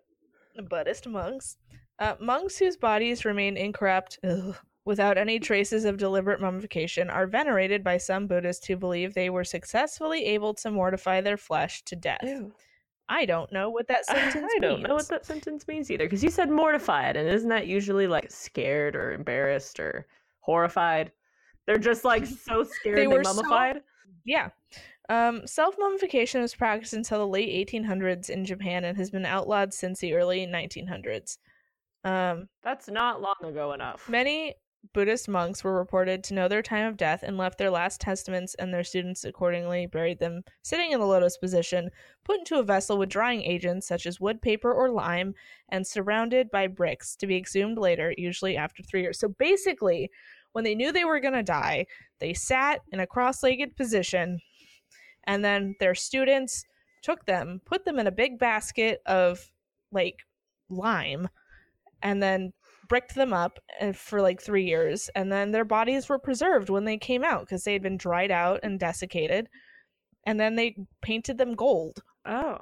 Buddhist 0.68 1.06
monks. 1.06 1.56
Uh, 1.98 2.14
monks 2.20 2.56
whose 2.58 2.76
bodies 2.76 3.24
remain 3.24 3.56
incorrupt 3.56 4.18
ugh, 4.24 4.54
without 4.84 5.18
any 5.18 5.38
traces 5.40 5.84
of 5.84 5.96
deliberate 5.96 6.40
mummification 6.40 7.10
are 7.10 7.26
venerated 7.26 7.82
by 7.82 7.96
some 7.96 8.26
Buddhists 8.26 8.66
who 8.66 8.76
believe 8.76 9.14
they 9.14 9.30
were 9.30 9.44
successfully 9.44 10.24
able 10.26 10.54
to 10.54 10.70
mortify 10.70 11.20
their 11.20 11.36
flesh 11.36 11.82
to 11.84 11.96
death. 11.96 12.24
I 13.08 13.24
don't 13.24 13.50
know 13.52 13.70
what 13.70 13.88
that 13.88 14.04
sentence 14.06 14.36
I 14.54 14.58
don't 14.60 14.82
know 14.82 14.88
means. 14.88 14.90
what 14.90 15.08
that 15.08 15.26
sentence 15.26 15.66
means 15.66 15.90
either. 15.90 16.04
Because 16.04 16.22
you 16.22 16.30
said 16.30 16.50
mortified, 16.50 17.16
and 17.16 17.28
isn't 17.28 17.48
that 17.48 17.66
usually 17.66 18.06
like 18.06 18.30
scared 18.30 18.94
or 18.94 19.12
embarrassed 19.12 19.80
or 19.80 20.06
horrified? 20.40 21.10
They're 21.66 21.78
just 21.78 22.04
like 22.04 22.26
so 22.46 22.62
scared 22.64 22.98
They 22.98 23.02
they, 23.02 23.06
were 23.08 23.24
so- 23.24 23.34
mummified. 23.34 23.80
Yeah. 24.24 24.50
Um, 25.08 25.46
Self 25.46 25.74
mummification 25.78 26.42
was 26.42 26.54
practiced 26.54 26.92
until 26.92 27.18
the 27.18 27.26
late 27.26 27.68
1800s 27.68 28.28
in 28.28 28.44
Japan 28.44 28.84
and 28.84 28.96
has 28.98 29.10
been 29.10 29.24
outlawed 29.24 29.72
since 29.72 30.00
the 30.00 30.14
early 30.14 30.46
1900s. 30.46 31.38
Um, 32.04 32.48
That's 32.62 32.88
not 32.88 33.22
long 33.22 33.36
ago 33.42 33.72
enough. 33.72 34.08
Many 34.08 34.54
Buddhist 34.92 35.28
monks 35.28 35.64
were 35.64 35.76
reported 35.76 36.22
to 36.24 36.34
know 36.34 36.46
their 36.46 36.62
time 36.62 36.86
of 36.86 36.96
death 36.96 37.22
and 37.22 37.36
left 37.36 37.58
their 37.58 37.70
last 37.70 38.00
testaments, 38.00 38.54
and 38.54 38.72
their 38.72 38.84
students 38.84 39.24
accordingly 39.24 39.86
buried 39.86 40.18
them 40.18 40.42
sitting 40.62 40.92
in 40.92 41.00
the 41.00 41.06
lotus 41.06 41.36
position, 41.36 41.90
put 42.24 42.38
into 42.38 42.58
a 42.58 42.62
vessel 42.62 42.96
with 42.96 43.08
drying 43.08 43.42
agents 43.42 43.88
such 43.88 44.06
as 44.06 44.20
wood, 44.20 44.40
paper, 44.40 44.72
or 44.72 44.90
lime, 44.90 45.34
and 45.70 45.86
surrounded 45.86 46.50
by 46.50 46.66
bricks 46.66 47.16
to 47.16 47.26
be 47.26 47.36
exhumed 47.36 47.76
later, 47.78 48.14
usually 48.16 48.56
after 48.56 48.82
three 48.82 49.02
years. 49.02 49.18
So 49.18 49.28
basically, 49.28 50.10
when 50.52 50.64
they 50.64 50.74
knew 50.74 50.92
they 50.92 51.04
were 51.04 51.20
going 51.20 51.34
to 51.34 51.42
die, 51.42 51.86
they 52.20 52.32
sat 52.32 52.80
in 52.92 53.00
a 53.00 53.06
cross 53.06 53.42
legged 53.42 53.76
position, 53.76 54.40
and 55.24 55.44
then 55.44 55.74
their 55.80 55.94
students 55.94 56.64
took 57.02 57.24
them, 57.26 57.60
put 57.64 57.84
them 57.84 57.98
in 57.98 58.06
a 58.06 58.12
big 58.12 58.38
basket 58.38 59.00
of 59.06 59.50
like 59.92 60.16
lime, 60.68 61.28
and 62.02 62.22
then 62.22 62.52
bricked 62.88 63.14
them 63.14 63.32
up 63.32 63.58
uh, 63.80 63.92
for 63.92 64.22
like 64.22 64.40
three 64.40 64.64
years, 64.64 65.10
and 65.14 65.30
then 65.30 65.52
their 65.52 65.64
bodies 65.64 66.08
were 66.08 66.18
preserved 66.18 66.70
when 66.70 66.84
they 66.84 66.96
came 66.96 67.24
out 67.24 67.40
because 67.40 67.64
they 67.64 67.72
had 67.72 67.82
been 67.82 67.96
dried 67.96 68.30
out 68.30 68.60
and 68.62 68.80
desiccated, 68.80 69.48
and 70.26 70.38
then 70.38 70.56
they 70.56 70.76
painted 71.02 71.38
them 71.38 71.54
gold. 71.54 72.02
Oh. 72.24 72.58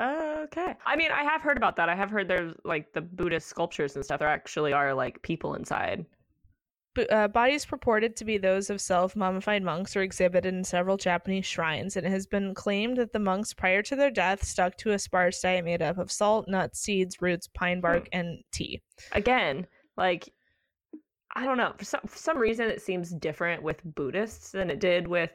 Okay. 0.00 0.74
I 0.86 0.96
mean, 0.96 1.10
I 1.10 1.24
have 1.24 1.42
heard 1.42 1.56
about 1.56 1.76
that. 1.76 1.88
I 1.88 1.94
have 1.94 2.10
heard 2.10 2.26
there's 2.28 2.54
like 2.64 2.92
the 2.92 3.02
Buddhist 3.02 3.48
sculptures 3.48 3.96
and 3.96 4.04
stuff. 4.04 4.20
There 4.20 4.28
actually 4.28 4.72
are 4.72 4.94
like 4.94 5.20
people 5.22 5.54
inside. 5.54 6.06
Uh, 7.10 7.28
bodies 7.28 7.64
purported 7.64 8.16
to 8.16 8.24
be 8.24 8.38
those 8.38 8.70
of 8.70 8.80
self 8.80 9.14
mummified 9.16 9.62
monks 9.62 9.96
are 9.96 10.02
exhibited 10.02 10.52
in 10.52 10.64
several 10.64 10.96
Japanese 10.96 11.46
shrines, 11.46 11.96
and 11.96 12.06
it 12.06 12.10
has 12.10 12.26
been 12.26 12.54
claimed 12.54 12.96
that 12.98 13.12
the 13.12 13.18
monks 13.18 13.52
prior 13.52 13.82
to 13.82 13.96
their 13.96 14.10
death 14.10 14.44
stuck 14.44 14.76
to 14.78 14.92
a 14.92 14.98
sparse 14.98 15.40
diet 15.40 15.64
made 15.64 15.82
up 15.82 15.98
of 15.98 16.10
salt, 16.10 16.48
nuts, 16.48 16.80
seeds, 16.80 17.20
roots, 17.22 17.48
pine 17.48 17.80
bark, 17.80 18.08
and 18.12 18.42
tea. 18.52 18.80
Again, 19.12 19.66
like 19.96 20.32
I 21.36 21.44
don't 21.44 21.56
know. 21.58 21.72
For 21.78 21.84
some, 21.84 22.00
for 22.06 22.18
some 22.18 22.38
reason, 22.38 22.66
it 22.68 22.82
seems 22.82 23.10
different 23.10 23.62
with 23.62 23.80
Buddhists 23.84 24.50
than 24.50 24.70
it 24.70 24.80
did 24.80 25.06
with 25.06 25.30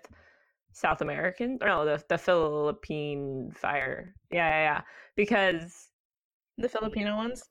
South 0.74 1.02
Americans. 1.02 1.60
Or 1.62 1.68
no, 1.68 1.86
the 1.86 2.04
the 2.10 2.18
Philippine 2.18 3.52
fire. 3.56 4.14
Yeah, 4.32 4.50
yeah, 4.50 4.64
yeah. 4.64 4.82
Because 5.16 5.90
The 6.58 6.70
Filipino 6.70 7.16
ones? 7.16 7.44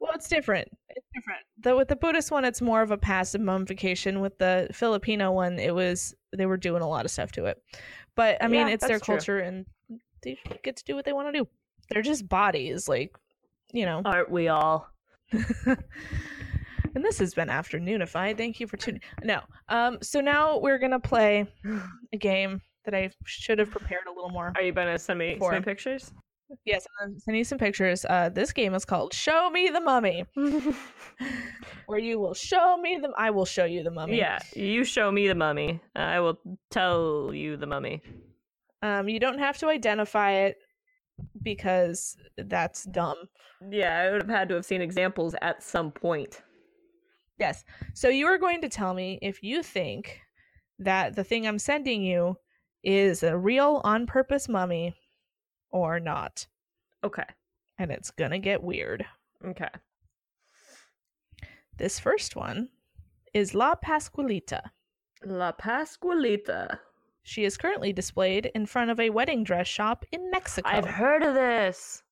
Well, 0.00 0.12
it's 0.14 0.28
different. 0.28 0.66
It's 0.88 1.06
different. 1.14 1.40
Though 1.62 1.76
with 1.76 1.88
the 1.88 1.96
Buddhist 1.96 2.30
one, 2.30 2.44
it's 2.46 2.62
more 2.62 2.80
of 2.80 2.90
a 2.90 2.96
passive 2.96 3.40
mummification. 3.42 4.20
With 4.20 4.38
the 4.38 4.68
Filipino 4.72 5.30
one, 5.30 5.58
it 5.58 5.74
was 5.74 6.14
they 6.36 6.46
were 6.46 6.56
doing 6.56 6.80
a 6.82 6.88
lot 6.88 7.04
of 7.04 7.10
stuff 7.10 7.32
to 7.32 7.44
it. 7.44 7.62
But 8.16 8.42
I 8.42 8.48
mean, 8.48 8.66
Yeah, 8.68 8.74
it's 8.74 8.82
their 8.86 8.96
that's 8.96 9.04
true. 9.06 9.14
culture, 9.16 9.38
and 9.40 9.66
they 10.22 10.38
get 10.62 10.76
to 10.76 10.84
do 10.84 10.94
what 10.96 11.04
they 11.04 11.12
want 11.12 11.28
to 11.32 11.38
do. 11.38 11.46
They're 11.90 12.02
just 12.02 12.28
bodies, 12.28 12.88
like 12.88 13.14
you 13.72 13.84
know. 13.84 14.00
aren't 14.04 14.30
we 14.30 14.48
all? 14.48 14.88
and 15.32 17.04
this 17.04 17.18
has 17.18 17.34
been 17.34 17.48
Afternoonified. 17.48 18.36
Thank 18.36 18.58
you 18.60 18.66
for 18.66 18.76
tuning. 18.76 19.00
No, 19.22 19.40
um. 19.68 19.98
So 20.02 20.20
now 20.20 20.58
we're 20.58 20.78
gonna 20.78 21.00
play 21.00 21.46
a 22.12 22.16
game 22.16 22.60
that 22.84 22.94
I 22.94 23.10
should 23.26 23.58
have 23.58 23.70
prepared 23.70 24.06
a 24.08 24.10
little 24.12 24.30
more. 24.30 24.52
Are 24.56 24.62
you 24.62 24.72
gonna 24.72 24.98
send 24.98 25.18
me 25.18 25.38
send 25.40 25.52
me 25.52 25.60
pictures? 25.60 26.12
Yes, 26.64 26.86
I'm 27.00 27.10
gonna 27.10 27.20
send 27.20 27.36
you 27.36 27.44
some 27.44 27.58
pictures. 27.58 28.04
Uh, 28.08 28.28
this 28.28 28.52
game 28.52 28.74
is 28.74 28.84
called 28.84 29.14
Show 29.14 29.50
Me 29.50 29.68
the 29.68 29.80
Mummy. 29.80 30.24
where 31.86 31.98
you 31.98 32.18
will 32.18 32.34
show 32.34 32.76
me 32.76 32.98
the 33.00 33.10
I 33.16 33.30
will 33.30 33.44
show 33.44 33.64
you 33.64 33.82
the 33.82 33.90
mummy. 33.90 34.18
yeah, 34.18 34.38
you 34.54 34.84
show 34.84 35.10
me 35.10 35.28
the 35.28 35.34
mummy. 35.34 35.80
I 35.94 36.20
will 36.20 36.38
tell 36.70 37.32
you 37.32 37.56
the 37.56 37.66
mummy. 37.66 38.02
Um 38.82 39.08
you 39.08 39.20
don't 39.20 39.38
have 39.38 39.58
to 39.58 39.68
identify 39.68 40.32
it 40.32 40.56
because 41.42 42.16
that's 42.36 42.84
dumb. 42.84 43.16
Yeah, 43.70 43.98
I 43.98 44.10
would 44.10 44.22
have 44.22 44.30
had 44.30 44.48
to 44.48 44.54
have 44.54 44.64
seen 44.64 44.80
examples 44.80 45.34
at 45.42 45.62
some 45.62 45.90
point. 45.90 46.42
Yes. 47.38 47.64
So 47.94 48.08
you 48.08 48.26
are 48.26 48.38
going 48.38 48.60
to 48.62 48.68
tell 48.68 48.94
me 48.94 49.18
if 49.22 49.42
you 49.42 49.62
think 49.62 50.20
that 50.78 51.16
the 51.16 51.24
thing 51.24 51.46
I'm 51.46 51.58
sending 51.58 52.02
you 52.02 52.36
is 52.82 53.22
a 53.22 53.36
real 53.36 53.80
on 53.84 54.06
purpose 54.06 54.48
mummy 54.48 54.94
or 55.70 56.00
not. 56.00 56.46
Okay. 57.04 57.24
And 57.78 57.90
it's 57.90 58.10
going 58.10 58.30
to 58.32 58.38
get 58.38 58.62
weird. 58.62 59.04
Okay. 59.44 59.68
This 61.76 61.98
first 61.98 62.36
one 62.36 62.68
is 63.32 63.54
La 63.54 63.74
Pascualita. 63.74 64.60
La 65.24 65.52
Pascualita. 65.52 66.78
She 67.22 67.44
is 67.44 67.56
currently 67.56 67.92
displayed 67.92 68.50
in 68.54 68.66
front 68.66 68.90
of 68.90 69.00
a 69.00 69.10
wedding 69.10 69.44
dress 69.44 69.66
shop 69.66 70.04
in 70.12 70.30
Mexico. 70.30 70.68
I've 70.68 70.86
heard 70.86 71.22
of 71.22 71.34
this. 71.34 72.02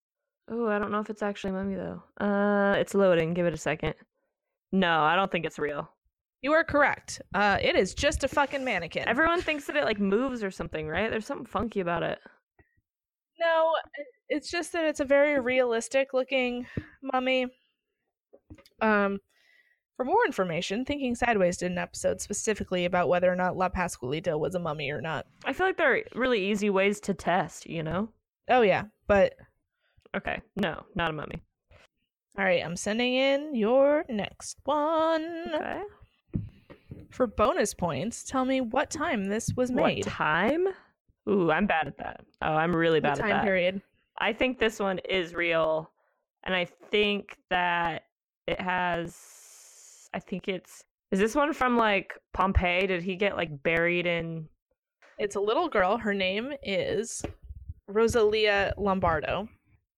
Oh, 0.50 0.68
I 0.68 0.78
don't 0.78 0.90
know 0.90 1.00
if 1.00 1.11
it's 1.11 1.22
actually 1.22 1.50
a 1.50 1.54
mummy 1.54 1.74
though. 1.74 2.02
Uh, 2.24 2.74
it's 2.78 2.94
loading. 2.94 3.34
Give 3.34 3.46
it 3.46 3.54
a 3.54 3.59
second. 3.59 3.94
No, 4.72 5.02
I 5.02 5.16
don't 5.16 5.30
think 5.30 5.44
it's 5.44 5.59
real. 5.59 5.90
You 6.40 6.52
are 6.52 6.64
correct. 6.64 7.20
Uh, 7.34 7.59
it 7.61 7.74
is 7.74 7.94
just 7.94 8.22
a 8.22 8.28
fucking 8.28 8.64
mannequin. 8.64 9.09
Everyone 9.09 9.42
thinks 9.42 9.66
that 9.66 9.76
it 9.76 9.84
like 9.84 9.98
moves 9.98 10.42
or 10.42 10.50
something, 10.50 10.86
right? 10.86 11.11
There's 11.11 11.26
something 11.26 11.46
funky 11.46 11.80
about 11.80 12.02
it. 12.02 12.20
No, 13.41 13.74
it's 14.28 14.51
just 14.51 14.72
that 14.72 14.84
it's 14.84 15.01
a 15.01 15.05
very 15.05 15.39
realistic 15.41 16.12
looking 16.12 16.66
mummy. 17.03 17.47
Um, 18.80 19.18
for 19.97 20.05
more 20.05 20.24
information, 20.26 20.84
Thinking 20.84 21.14
Sideways 21.14 21.57
did 21.57 21.72
an 21.72 21.78
episode 21.78 22.20
specifically 22.20 22.84
about 22.84 23.09
whether 23.09 23.30
or 23.32 23.36
not 23.36 23.57
La 23.57 23.68
Pascualita 23.68 24.39
was 24.39 24.55
a 24.55 24.59
mummy 24.61 24.91
or 24.91 25.01
not. 25.01 25.26
I 25.45 25.53
feel 25.53 25.66
like 25.66 25.76
there 25.76 25.95
are 25.97 26.03
really 26.14 26.51
easy 26.51 26.70
ways 26.70 27.01
to 27.01 27.14
test, 27.14 27.66
you 27.66 27.82
know? 27.82 28.09
Oh 28.49 28.62
yeah, 28.62 28.84
but 29.07 29.34
Okay, 30.16 30.41
no, 30.57 30.84
not 30.95 31.11
a 31.11 31.12
mummy. 31.12 31.43
all 32.39 32.45
right, 32.45 32.64
I'm 32.64 32.76
sending 32.76 33.14
in 33.14 33.55
your 33.55 34.05
next 34.09 34.57
one 34.64 35.51
Okay. 35.55 35.82
for 37.11 37.26
bonus 37.26 37.74
points. 37.74 38.24
Tell 38.24 38.45
me 38.45 38.61
what 38.62 38.91
time 38.91 39.24
this 39.26 39.53
was 39.57 39.70
made. 39.70 39.82
What 39.82 39.95
made. 39.97 40.05
time? 40.05 40.68
Ooh, 41.29 41.51
I'm 41.51 41.66
bad 41.66 41.87
at 41.87 41.99
that. 41.99 42.24
Oh, 42.43 42.55
I'm 42.55 42.74
really 42.74 42.99
What 42.99 43.03
bad 43.05 43.18
at 43.18 43.20
time 43.20 43.29
that. 43.31 43.45
period? 43.45 43.83
I 44.18 44.33
think 44.33 44.59
this 44.59 44.79
one 44.81 44.99
is 45.01 45.35
real, 45.35 45.91
and 46.45 46.55
I 46.55 46.64
think 46.91 47.37
that 47.51 48.05
it 48.47 48.61
has. 48.61 50.09
I 50.14 50.18
think 50.18 50.49
it's. 50.49 50.85
Is 51.11 51.18
this 51.18 51.35
one 51.35 51.53
from 51.53 51.76
like 51.76 52.14
Pompeii? 52.33 52.87
Did 52.87 53.03
he 53.03 53.16
get 53.16 53.37
like 53.37 53.62
buried 53.62 54.07
in? 54.07 54.49
It's 55.18 55.37
a 55.37 55.41
little 55.41 55.68
girl. 55.68 55.99
Her 55.99 56.14
name 56.14 56.53
is 56.62 57.24
Rosalia 57.87 58.74
Lombardo. 58.76 59.49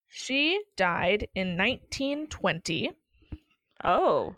She 0.09 0.61
died 0.75 1.27
in 1.35 1.55
1920, 1.57 2.91
Oh, 3.83 4.35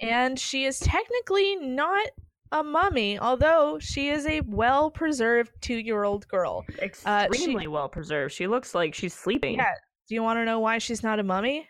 and 0.00 0.38
she 0.38 0.64
is 0.66 0.78
technically 0.80 1.56
not 1.56 2.08
a 2.54 2.62
mummy, 2.62 3.18
although 3.18 3.78
she 3.80 4.08
is 4.08 4.26
a 4.26 4.40
well 4.42 4.90
preserved 4.90 5.50
two 5.60 5.76
year 5.76 6.04
old 6.04 6.26
girl. 6.28 6.64
Uh, 7.04 7.24
she- 7.24 7.26
extremely 7.26 7.66
well 7.66 7.88
preserved. 7.88 8.32
She 8.32 8.46
looks 8.46 8.74
like 8.74 8.94
she's 8.94 9.12
sleeping. 9.12 9.56
Yeah. 9.56 9.72
Do 10.08 10.14
you 10.14 10.22
want 10.22 10.38
to 10.38 10.44
know 10.44 10.60
why 10.60 10.78
she's 10.78 11.02
not 11.02 11.18
a 11.18 11.22
mummy? 11.22 11.68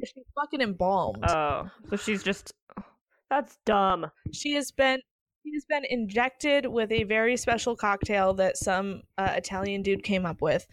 she's 0.00 0.24
fucking 0.34 0.60
embalmed. 0.60 1.24
Oh, 1.28 1.70
so 1.88 1.96
she's 1.96 2.22
just. 2.22 2.52
That's 3.30 3.58
dumb. 3.64 4.10
she 4.32 4.54
has 4.54 4.72
been 4.72 4.98
she 5.44 5.52
has 5.54 5.64
been 5.68 5.84
injected 5.88 6.66
with 6.66 6.90
a 6.90 7.04
very 7.04 7.36
special 7.36 7.76
cocktail 7.76 8.34
that 8.34 8.56
some 8.56 9.02
uh, 9.18 9.32
Italian 9.36 9.82
dude 9.82 10.02
came 10.02 10.26
up 10.26 10.42
with 10.42 10.66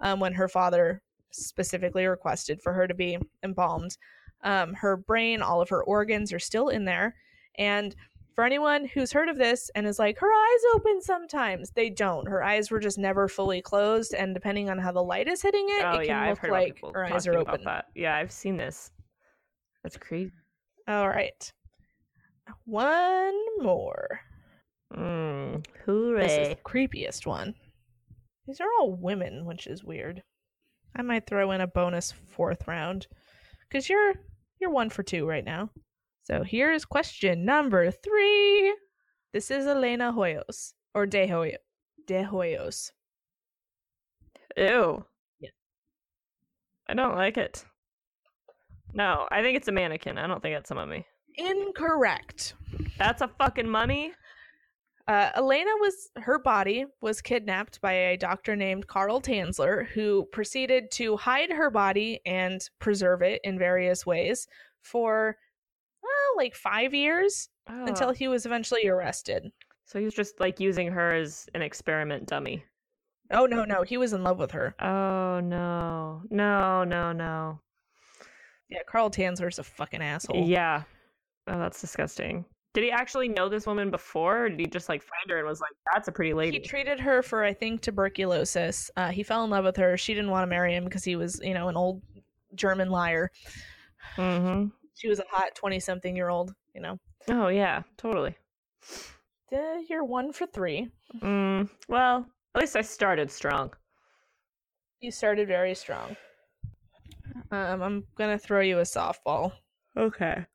um, 0.00 0.20
when 0.20 0.34
her 0.34 0.46
father 0.48 1.00
specifically 1.30 2.06
requested 2.06 2.60
for 2.62 2.72
her 2.74 2.86
to 2.86 2.94
be 2.94 3.16
embalmed. 3.42 3.96
Um, 4.44 4.74
her 4.74 4.96
brain, 4.96 5.40
all 5.40 5.60
of 5.62 5.70
her 5.70 5.82
organs 5.84 6.32
are 6.32 6.38
still 6.38 6.68
in 6.68 6.84
there, 6.84 7.14
and 7.56 7.94
for 8.34 8.44
anyone 8.44 8.86
who's 8.86 9.12
heard 9.12 9.28
of 9.28 9.36
this 9.36 9.70
and 9.74 9.86
is 9.86 9.98
like, 9.98 10.18
her 10.18 10.32
eyes 10.32 10.60
open 10.74 11.00
sometimes, 11.00 11.70
they 11.70 11.90
don't. 11.90 12.26
Her 12.28 12.42
eyes 12.42 12.70
were 12.70 12.80
just 12.80 12.98
never 12.98 13.28
fully 13.28 13.60
closed, 13.62 14.14
and 14.14 14.34
depending 14.34 14.70
on 14.70 14.78
how 14.78 14.92
the 14.92 15.02
light 15.02 15.28
is 15.28 15.42
hitting 15.42 15.66
it, 15.68 15.84
oh 15.84 15.98
it 15.98 16.06
yeah, 16.06 16.20
can 16.20 16.28
I've 16.30 16.42
look 16.42 16.50
like 16.52 16.80
her 16.94 17.04
eyes 17.04 17.26
are 17.26 17.36
open. 17.36 17.64
that. 17.64 17.86
Yeah, 17.94 18.16
I've 18.16 18.32
seen 18.32 18.56
this. 18.56 18.90
That's 19.82 19.96
crazy. 19.96 20.32
All 20.88 21.08
right, 21.08 21.52
one 22.64 23.34
more. 23.60 24.20
Mm, 24.94 25.64
This 25.86 26.32
is 26.32 26.48
the 26.50 26.58
creepiest 26.64 27.26
one. 27.26 27.54
These 28.46 28.60
are 28.60 28.68
all 28.80 28.92
women, 28.92 29.44
which 29.46 29.66
is 29.66 29.84
weird. 29.84 30.22
I 30.94 31.02
might 31.02 31.26
throw 31.26 31.52
in 31.52 31.60
a 31.60 31.66
bonus 31.66 32.12
fourth 32.28 32.66
round 32.68 33.06
because 33.68 33.88
you're 33.88 34.14
you're 34.60 34.70
one 34.70 34.90
for 34.90 35.02
two 35.02 35.26
right 35.26 35.44
now. 35.44 35.70
So 36.32 36.42
here's 36.42 36.86
question 36.86 37.44
number 37.44 37.90
three. 37.90 38.74
This 39.34 39.50
is 39.50 39.66
Elena 39.66 40.10
Hoyos 40.10 40.72
or 40.94 41.04
De 41.04 41.28
Hoyos. 41.28 41.58
De 42.06 42.24
Hoyos. 42.24 42.90
Ew. 44.56 45.04
Yeah. 45.40 45.50
I 46.88 46.94
don't 46.94 47.16
like 47.16 47.36
it. 47.36 47.66
No, 48.94 49.28
I 49.30 49.42
think 49.42 49.58
it's 49.58 49.68
a 49.68 49.72
mannequin. 49.72 50.16
I 50.16 50.26
don't 50.26 50.40
think 50.40 50.56
it's 50.56 50.70
a 50.70 50.74
mummy. 50.74 51.04
Incorrect. 51.36 52.54
That's 52.96 53.20
a 53.20 53.28
fucking 53.28 53.68
mummy. 53.68 54.12
Uh, 55.06 55.32
Elena 55.36 55.72
was 55.80 56.12
her 56.16 56.38
body 56.38 56.86
was 57.02 57.20
kidnapped 57.20 57.78
by 57.82 57.92
a 57.92 58.16
doctor 58.16 58.56
named 58.56 58.86
Carl 58.86 59.20
Tanzler, 59.20 59.86
who 59.88 60.26
proceeded 60.32 60.90
to 60.92 61.18
hide 61.18 61.52
her 61.52 61.68
body 61.68 62.22
and 62.24 62.66
preserve 62.78 63.20
it 63.20 63.42
in 63.44 63.58
various 63.58 64.06
ways 64.06 64.46
for 64.80 65.36
well, 66.02 66.36
like 66.36 66.54
five 66.54 66.92
years 66.94 67.48
until 67.66 68.08
Oh. 68.10 68.12
he 68.12 68.28
was 68.28 68.46
eventually 68.46 68.86
arrested. 68.88 69.50
So 69.84 69.98
he 69.98 70.04
was 70.04 70.14
just 70.14 70.40
like 70.40 70.58
using 70.60 70.90
her 70.92 71.14
as 71.14 71.46
an 71.54 71.62
experiment 71.62 72.26
dummy. 72.26 72.64
Oh 73.30 73.46
no, 73.46 73.64
no, 73.64 73.82
he 73.82 73.96
was 73.96 74.12
in 74.12 74.22
love 74.22 74.38
with 74.38 74.50
her. 74.52 74.74
Oh 74.80 75.40
no. 75.40 76.22
No, 76.30 76.84
no, 76.84 77.12
no. 77.12 77.60
Yeah, 78.68 78.80
Carl 78.88 79.10
Tanzler's 79.10 79.58
a 79.58 79.62
fucking 79.62 80.02
asshole. 80.02 80.44
Yeah. 80.46 80.82
Oh, 81.46 81.58
that's 81.58 81.80
disgusting. 81.80 82.44
Did 82.74 82.84
he 82.84 82.90
actually 82.90 83.28
know 83.28 83.50
this 83.50 83.66
woman 83.66 83.90
before, 83.90 84.44
or 84.46 84.48
did 84.48 84.58
he 84.58 84.66
just 84.66 84.88
like 84.88 85.02
find 85.02 85.30
her 85.30 85.38
and 85.38 85.46
was 85.46 85.60
like, 85.60 85.72
"That's 85.92 86.08
a 86.08 86.12
pretty 86.12 86.32
lady"? 86.32 86.58
He 86.58 86.62
treated 86.66 86.98
her 87.00 87.20
for, 87.22 87.44
I 87.44 87.52
think, 87.52 87.82
tuberculosis. 87.82 88.90
Uh, 88.96 89.08
he 89.08 89.22
fell 89.22 89.44
in 89.44 89.50
love 89.50 89.64
with 89.64 89.76
her. 89.76 89.98
She 89.98 90.14
didn't 90.14 90.30
want 90.30 90.44
to 90.44 90.46
marry 90.46 90.74
him 90.74 90.84
because 90.84 91.04
he 91.04 91.14
was, 91.16 91.38
you 91.42 91.52
know, 91.52 91.68
an 91.68 91.76
old 91.76 92.00
German 92.54 92.88
liar. 92.88 93.30
mm-hmm. 94.16 94.68
She 94.94 95.08
was 95.08 95.18
a 95.20 95.24
hot 95.30 95.54
twenty-something-year-old. 95.54 96.54
You 96.74 96.80
know, 96.82 96.98
Oh 97.28 97.48
yeah, 97.48 97.82
totally. 97.96 98.36
uh, 99.52 99.78
you're 99.88 100.04
one 100.04 100.32
for 100.32 100.46
three. 100.46 100.88
Mm, 101.20 101.68
well, 101.88 102.26
at 102.54 102.60
least 102.60 102.76
I 102.76 102.82
started 102.82 103.30
strong. 103.30 103.72
You 105.00 105.10
started 105.10 105.48
very 105.48 105.74
strong. 105.74 106.16
Um, 107.50 107.82
I'm 107.82 108.04
gonna 108.16 108.38
throw 108.38 108.60
you 108.60 108.78
a 108.78 108.82
softball. 108.82 109.52
Okay. 109.96 110.46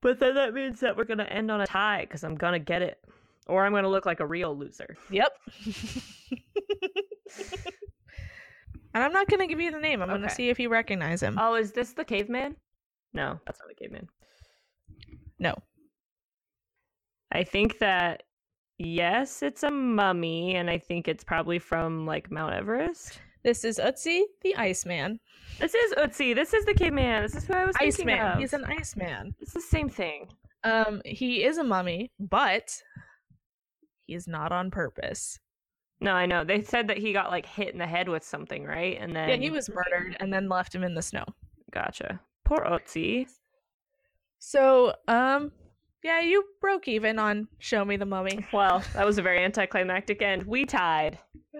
But 0.00 0.18
then 0.18 0.34
that 0.34 0.54
means 0.54 0.80
that 0.80 0.96
we're 0.96 1.04
gonna 1.04 1.24
end 1.24 1.50
on 1.50 1.60
a 1.60 1.66
tie 1.66 2.00
because 2.02 2.24
I'm 2.24 2.34
gonna 2.34 2.58
get 2.58 2.82
it, 2.82 2.98
or 3.46 3.64
I'm 3.64 3.72
gonna 3.72 3.88
look 3.88 4.06
like 4.06 4.20
a 4.20 4.26
real 4.26 4.56
loser. 4.56 4.96
Yep. 5.10 5.36
and 8.94 9.04
I'm 9.04 9.12
not 9.12 9.28
gonna 9.28 9.46
give 9.46 9.60
you 9.60 9.70
the 9.70 9.78
name. 9.78 10.02
I'm 10.02 10.08
gonna 10.08 10.30
see 10.30 10.48
if 10.48 10.58
you 10.58 10.68
recognize 10.68 11.22
him. 11.22 11.38
Oh, 11.40 11.54
is 11.54 11.72
this 11.72 11.92
the 11.92 12.04
caveman? 12.04 12.56
No, 13.14 13.38
that's 13.46 13.60
not 13.60 13.68
the 13.68 13.74
caveman. 13.74 14.08
no. 15.38 15.54
I 17.34 17.44
think 17.44 17.78
that 17.78 18.24
yes, 18.78 19.42
it's 19.42 19.62
a 19.62 19.70
mummy, 19.70 20.56
and 20.56 20.68
I 20.68 20.78
think 20.78 21.08
it's 21.08 21.24
probably 21.24 21.58
from 21.58 22.04
like 22.06 22.30
Mount 22.30 22.54
Everest. 22.54 23.18
This 23.42 23.64
is 23.64 23.78
Otzi 23.78 24.22
the 24.42 24.54
Iceman. 24.56 25.18
This 25.58 25.74
is 25.74 25.94
Otzi. 25.94 26.34
This 26.34 26.52
is 26.54 26.64
the 26.64 26.74
caveman. 26.74 27.22
This 27.22 27.34
is 27.34 27.44
who 27.44 27.54
I 27.54 27.64
was 27.64 27.76
thinking 27.76 28.10
Iceman. 28.10 28.32
of. 28.32 28.38
He's 28.38 28.52
an 28.52 28.64
Iceman. 28.64 29.34
It's 29.40 29.52
the 29.52 29.60
same 29.60 29.88
thing. 29.88 30.28
Um, 30.64 31.00
he 31.04 31.42
is 31.42 31.58
a 31.58 31.64
mummy, 31.64 32.12
but 32.20 32.70
he's 34.06 34.28
not 34.28 34.52
on 34.52 34.70
purpose. 34.70 35.38
No, 36.00 36.12
I 36.12 36.26
know. 36.26 36.44
They 36.44 36.62
said 36.62 36.88
that 36.88 36.98
he 36.98 37.12
got 37.12 37.30
like 37.30 37.46
hit 37.46 37.72
in 37.72 37.78
the 37.78 37.86
head 37.86 38.08
with 38.08 38.24
something, 38.24 38.64
right? 38.64 38.98
And 39.00 39.14
then 39.14 39.28
yeah, 39.28 39.36
he 39.36 39.50
was 39.50 39.68
murdered 39.70 40.16
and 40.20 40.32
then 40.32 40.48
left 40.48 40.74
him 40.74 40.84
in 40.84 40.94
the 40.94 41.02
snow. 41.02 41.24
Gotcha. 41.72 42.20
Poor 42.52 42.66
Otzi. 42.66 43.26
So, 44.38 44.94
um, 45.08 45.52
yeah, 46.04 46.20
you 46.20 46.44
broke 46.60 46.86
even 46.86 47.18
on 47.18 47.48
Show 47.60 47.82
Me 47.82 47.96
the 47.96 48.04
Mummy. 48.04 48.44
Well, 48.52 48.82
that 48.92 49.06
was 49.06 49.16
a 49.16 49.22
very 49.22 49.42
anticlimactic 49.42 50.20
end. 50.20 50.42
We 50.44 50.66
tied. 50.66 51.18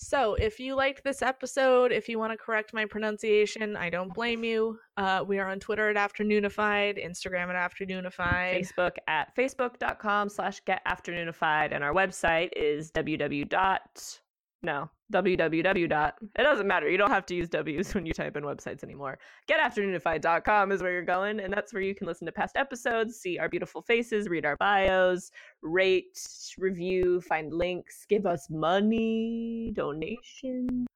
So, 0.00 0.34
if 0.34 0.60
you 0.60 0.76
liked 0.76 1.02
this 1.02 1.22
episode, 1.22 1.90
if 1.90 2.08
you 2.08 2.20
want 2.20 2.32
to 2.32 2.36
correct 2.36 2.72
my 2.72 2.84
pronunciation, 2.84 3.74
I 3.74 3.90
don't 3.90 4.14
blame 4.14 4.44
you. 4.44 4.78
Uh, 4.96 5.24
we 5.26 5.40
are 5.40 5.48
on 5.48 5.58
Twitter 5.58 5.90
at 5.90 5.96
Afternoonified, 5.96 7.04
Instagram 7.04 7.52
at 7.52 7.56
Afternoonified. 7.56 8.60
Facebook 8.60 8.92
at 9.08 9.34
facebook.com 9.34 10.28
slash 10.28 10.60
get 10.60 10.86
afternoonified. 10.86 11.74
And 11.74 11.82
our 11.82 11.92
website 11.92 12.50
is 12.54 12.92
www. 12.92 14.18
No, 14.62 14.90
www. 15.12 15.88
dot 15.88 16.14
It 16.36 16.42
doesn't 16.42 16.66
matter. 16.66 16.90
You 16.90 16.98
don't 16.98 17.10
have 17.10 17.26
to 17.26 17.34
use 17.34 17.48
W's 17.48 17.94
when 17.94 18.04
you 18.04 18.12
type 18.12 18.36
in 18.36 18.42
websites 18.42 18.82
anymore. 18.82 19.18
Getafternoonified.com 19.48 20.72
is 20.72 20.82
where 20.82 20.92
you're 20.92 21.02
going. 21.02 21.40
And 21.40 21.52
that's 21.52 21.72
where 21.72 21.82
you 21.82 21.94
can 21.94 22.08
listen 22.08 22.26
to 22.26 22.32
past 22.32 22.56
episodes, 22.56 23.16
see 23.16 23.38
our 23.38 23.48
beautiful 23.48 23.82
faces, 23.82 24.28
read 24.28 24.44
our 24.44 24.56
bios, 24.56 25.30
rate, 25.62 26.18
review, 26.58 27.20
find 27.20 27.52
links, 27.52 28.04
give 28.08 28.26
us 28.26 28.50
money, 28.50 29.72
donation. 29.74 30.86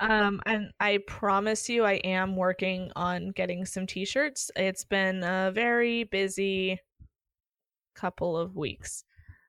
Um, 0.00 0.40
and 0.46 0.70
I 0.80 1.00
promise 1.06 1.68
you, 1.68 1.84
I 1.84 1.94
am 2.04 2.36
working 2.36 2.90
on 2.96 3.32
getting 3.32 3.66
some 3.66 3.86
T-shirts. 3.86 4.50
It's 4.56 4.84
been 4.84 5.22
a 5.22 5.52
very 5.54 6.04
busy 6.04 6.80
couple 7.94 8.34
of 8.38 8.56
weeks. 8.56 9.04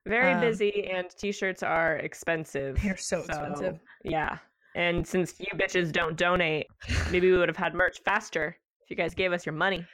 Very 0.06 0.32
Um, 0.32 0.40
busy, 0.40 0.90
and 0.90 1.08
t 1.10 1.30
shirts 1.32 1.62
are 1.62 1.96
expensive. 1.96 2.80
They're 2.82 2.96
so 2.96 3.20
expensive. 3.20 3.78
Yeah. 4.04 4.38
And 4.74 5.06
since 5.06 5.38
you 5.38 5.46
bitches 5.54 5.92
don't 5.92 6.16
donate, 6.16 6.66
maybe 7.10 7.30
we 7.30 7.36
would 7.38 7.48
have 7.48 7.56
had 7.56 7.74
merch 7.74 8.00
faster 8.04 8.56
if 8.82 8.90
you 8.90 8.96
guys 8.96 9.14
gave 9.14 9.32
us 9.32 9.44
your 9.46 9.54
money. 9.54 9.86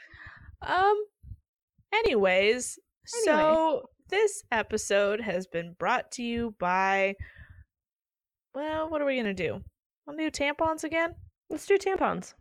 Um. 0.63 1.05
Anyways, 1.93 2.79
so 3.05 3.89
this 4.09 4.43
episode 4.53 5.21
has 5.21 5.47
been 5.47 5.75
brought 5.79 6.11
to 6.13 6.23
you 6.23 6.55
by. 6.59 7.15
Well, 8.55 8.89
what 8.89 9.01
are 9.03 9.05
we 9.07 9.17
gonna 9.17 9.35
do? 9.35 9.63
I'll 10.09 10.17
do 10.17 10.31
tampons 10.31 10.85
again. 10.85 11.15
Let's 11.51 11.67
do 11.67 11.77
tampons. 11.79 12.35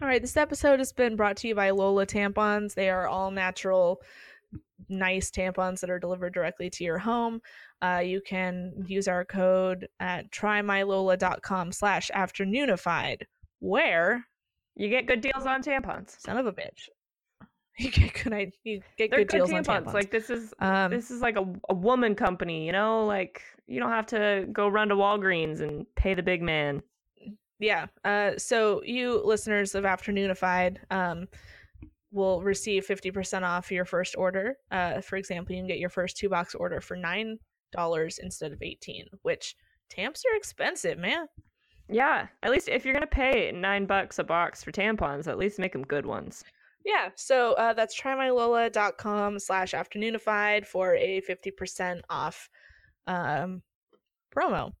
All 0.00 0.06
right, 0.08 0.20
this 0.20 0.36
episode 0.36 0.78
has 0.78 0.92
been 0.92 1.16
brought 1.16 1.36
to 1.38 1.48
you 1.48 1.54
by 1.54 1.70
Lola 1.70 2.06
tampons. 2.06 2.74
They 2.74 2.90
are 2.90 3.08
all 3.08 3.30
natural, 3.30 4.00
nice 4.88 5.30
tampons 5.30 5.80
that 5.80 5.90
are 5.90 5.98
delivered 5.98 6.32
directly 6.34 6.70
to 6.70 6.84
your 6.84 6.98
home. 6.98 7.40
Uh, 7.82 8.02
you 8.04 8.20
can 8.20 8.72
use 8.86 9.08
our 9.08 9.24
code 9.24 9.86
at 10.00 10.30
trymylola.com 10.30 11.72
slash 11.72 12.10
afternoonified, 12.14 13.22
where 13.60 14.24
You 14.76 14.88
get 14.88 15.06
good 15.06 15.20
deals 15.20 15.46
on 15.46 15.62
tampons. 15.62 16.20
son 16.20 16.36
of 16.36 16.46
a 16.46 16.52
bitch, 16.52 16.88
you 17.78 17.90
get 17.90 18.14
good, 18.22 18.32
i- 18.32 18.52
you 18.64 18.80
get 18.96 19.10
They're 19.10 19.20
good, 19.24 19.28
good 19.28 19.36
deals 19.46 19.50
tampons. 19.50 19.68
on 19.68 19.84
tampons. 19.84 19.94
Like 19.94 20.10
this 20.10 20.30
is 20.30 20.52
um, 20.60 20.90
this 20.90 21.10
is 21.10 21.20
like 21.20 21.36
a, 21.36 21.44
a 21.68 21.74
woman 21.74 22.14
company, 22.14 22.66
you 22.66 22.72
know? 22.72 23.04
Like 23.06 23.42
you 23.66 23.80
don't 23.80 23.90
have 23.90 24.06
to 24.06 24.46
go 24.52 24.68
run 24.68 24.88
to 24.88 24.94
Walgreens 24.96 25.60
and 25.60 25.86
pay 25.96 26.14
the 26.14 26.22
big 26.22 26.42
man. 26.42 26.82
yeah 27.60 27.86
uh 28.04 28.30
so 28.38 28.80
you 28.84 29.20
listeners 29.24 29.74
of 29.74 29.84
afternoonified 29.84 30.78
um 30.90 31.26
will 32.10 32.40
receive 32.42 32.86
50% 32.86 33.42
off 33.42 33.70
your 33.70 33.84
first 33.84 34.16
order. 34.16 34.56
Uh 34.70 35.00
for 35.00 35.16
example 35.16 35.54
you 35.54 35.60
can 35.60 35.68
get 35.68 35.78
your 35.78 35.90
first 35.90 36.16
two 36.16 36.28
box 36.28 36.54
order 36.54 36.80
for 36.80 36.96
nine 36.96 37.38
dollars 37.72 38.18
instead 38.22 38.50
of 38.52 38.62
18 38.62 39.04
which 39.22 39.54
tamps 39.90 40.22
are 40.30 40.36
expensive 40.36 40.98
man. 40.98 41.26
Yeah, 41.90 42.28
at 42.42 42.50
least 42.50 42.68
if 42.68 42.84
you're 42.84 42.94
gonna 42.94 43.06
pay 43.06 43.52
nine 43.52 43.86
bucks 43.86 44.18
a 44.18 44.24
box 44.24 44.62
for 44.64 44.72
tampons, 44.72 45.26
at 45.26 45.38
least 45.38 45.58
make 45.58 45.72
them 45.72 45.82
good 45.84 46.06
ones. 46.06 46.44
yeah 46.84 47.10
so 47.14 47.52
uh 47.54 47.72
that's 47.74 47.98
trymylola.com 48.00 49.38
slash 49.38 49.72
afternoonified 49.72 50.66
for 50.66 50.94
a 50.96 51.20
50% 51.22 52.00
off 52.10 52.48
um 53.06 53.62
promo. 54.34 54.72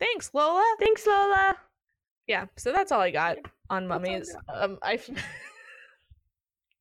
Thanks 0.00 0.30
lola. 0.34 0.64
Thanks, 0.78 1.06
Lola. 1.06 1.56
yeah 2.26 2.46
so 2.56 2.72
that's 2.72 2.90
all 2.92 3.00
i 3.00 3.10
got 3.10 3.36
on 3.70 3.88
That's 3.88 3.98
all 3.98 4.06
I 4.06 4.10
mummies. 4.10 4.36
um 4.54 4.78
i 4.82 4.98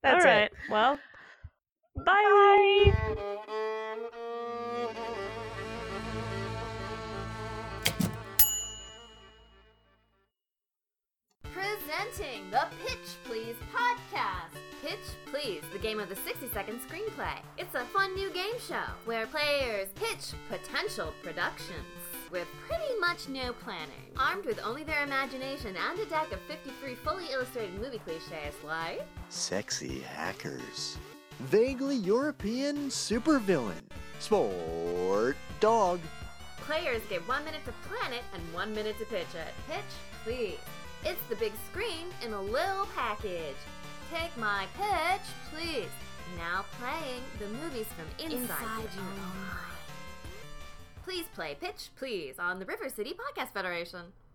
that's 0.04 0.26
All 0.26 0.32
right. 0.32 0.44
it 0.44 0.52
Well, 0.70 1.00
bye. 2.06 2.94
Presenting 11.44 12.50
the 12.50 12.66
Pitch 12.86 12.98
Please 13.26 13.56
podcast. 13.74 14.58
Pitch 14.82 14.98
Please, 15.28 15.62
the 15.72 15.80
game 15.80 16.00
of 16.00 16.10
the 16.10 16.16
60 16.16 16.48
second 16.54 16.80
screenplay. 16.82 17.38
It's 17.58 17.76
a 17.76 17.86
fun 17.86 18.14
new 18.16 18.30
game 18.32 18.60
show 18.68 18.84
where 19.06 19.28
players 19.28 19.90
pitch 19.96 20.34
potential 20.50 21.14
productions 21.22 21.86
with 22.34 22.48
pretty 22.68 23.00
much 23.00 23.30
no 23.30 23.54
planning. 23.54 24.10
Armed 24.18 24.46
with 24.46 24.60
only 24.66 24.84
their 24.84 25.04
imagination 25.04 25.76
and 25.90 26.00
a 26.00 26.06
deck 26.06 26.32
of 26.34 26.40
53 26.48 26.96
fully 26.96 27.26
illustrated 27.32 27.80
movie 27.80 28.00
cliches 28.00 28.56
like 28.66 29.06
Sexy 29.30 30.00
hackers. 30.00 30.98
Vaguely 31.40 31.96
European 31.96 32.90
supervillain. 32.90 33.84
Sport 34.20 35.38
dog. 35.60 36.00
Players 36.58 37.04
get 37.08 37.26
one 37.28 37.46
minute 37.46 37.64
to 37.66 37.74
plan 37.88 38.14
it 38.14 38.24
and 38.34 38.42
one 38.54 38.74
minute 38.74 38.98
to 38.98 39.06
pitch 39.06 39.36
it. 39.36 39.54
Pitch, 39.70 39.84
please. 40.24 40.58
It's 41.06 41.24
the 41.30 41.36
big 41.36 41.54
screen 41.70 42.08
in 42.26 42.34
a 42.34 42.42
little 42.42 42.88
package. 42.96 43.56
Take 44.12 44.36
my 44.38 44.66
pitch, 44.76 45.28
please. 45.54 45.90
Now 46.38 46.66
playing 46.80 47.22
the 47.38 47.48
movies 47.60 47.88
from 47.94 48.08
inside, 48.26 48.90
your 48.96 49.04
own 49.04 49.20
mind. 49.20 49.73
Please 51.04 51.26
play 51.36 51.56
Pitch, 51.60 51.90
please 51.98 52.40
on 52.40 52.60
the 52.60 52.66
River 52.66 52.88
City 52.88 53.14
Podcast 53.14 53.52
Federation. 53.54 54.14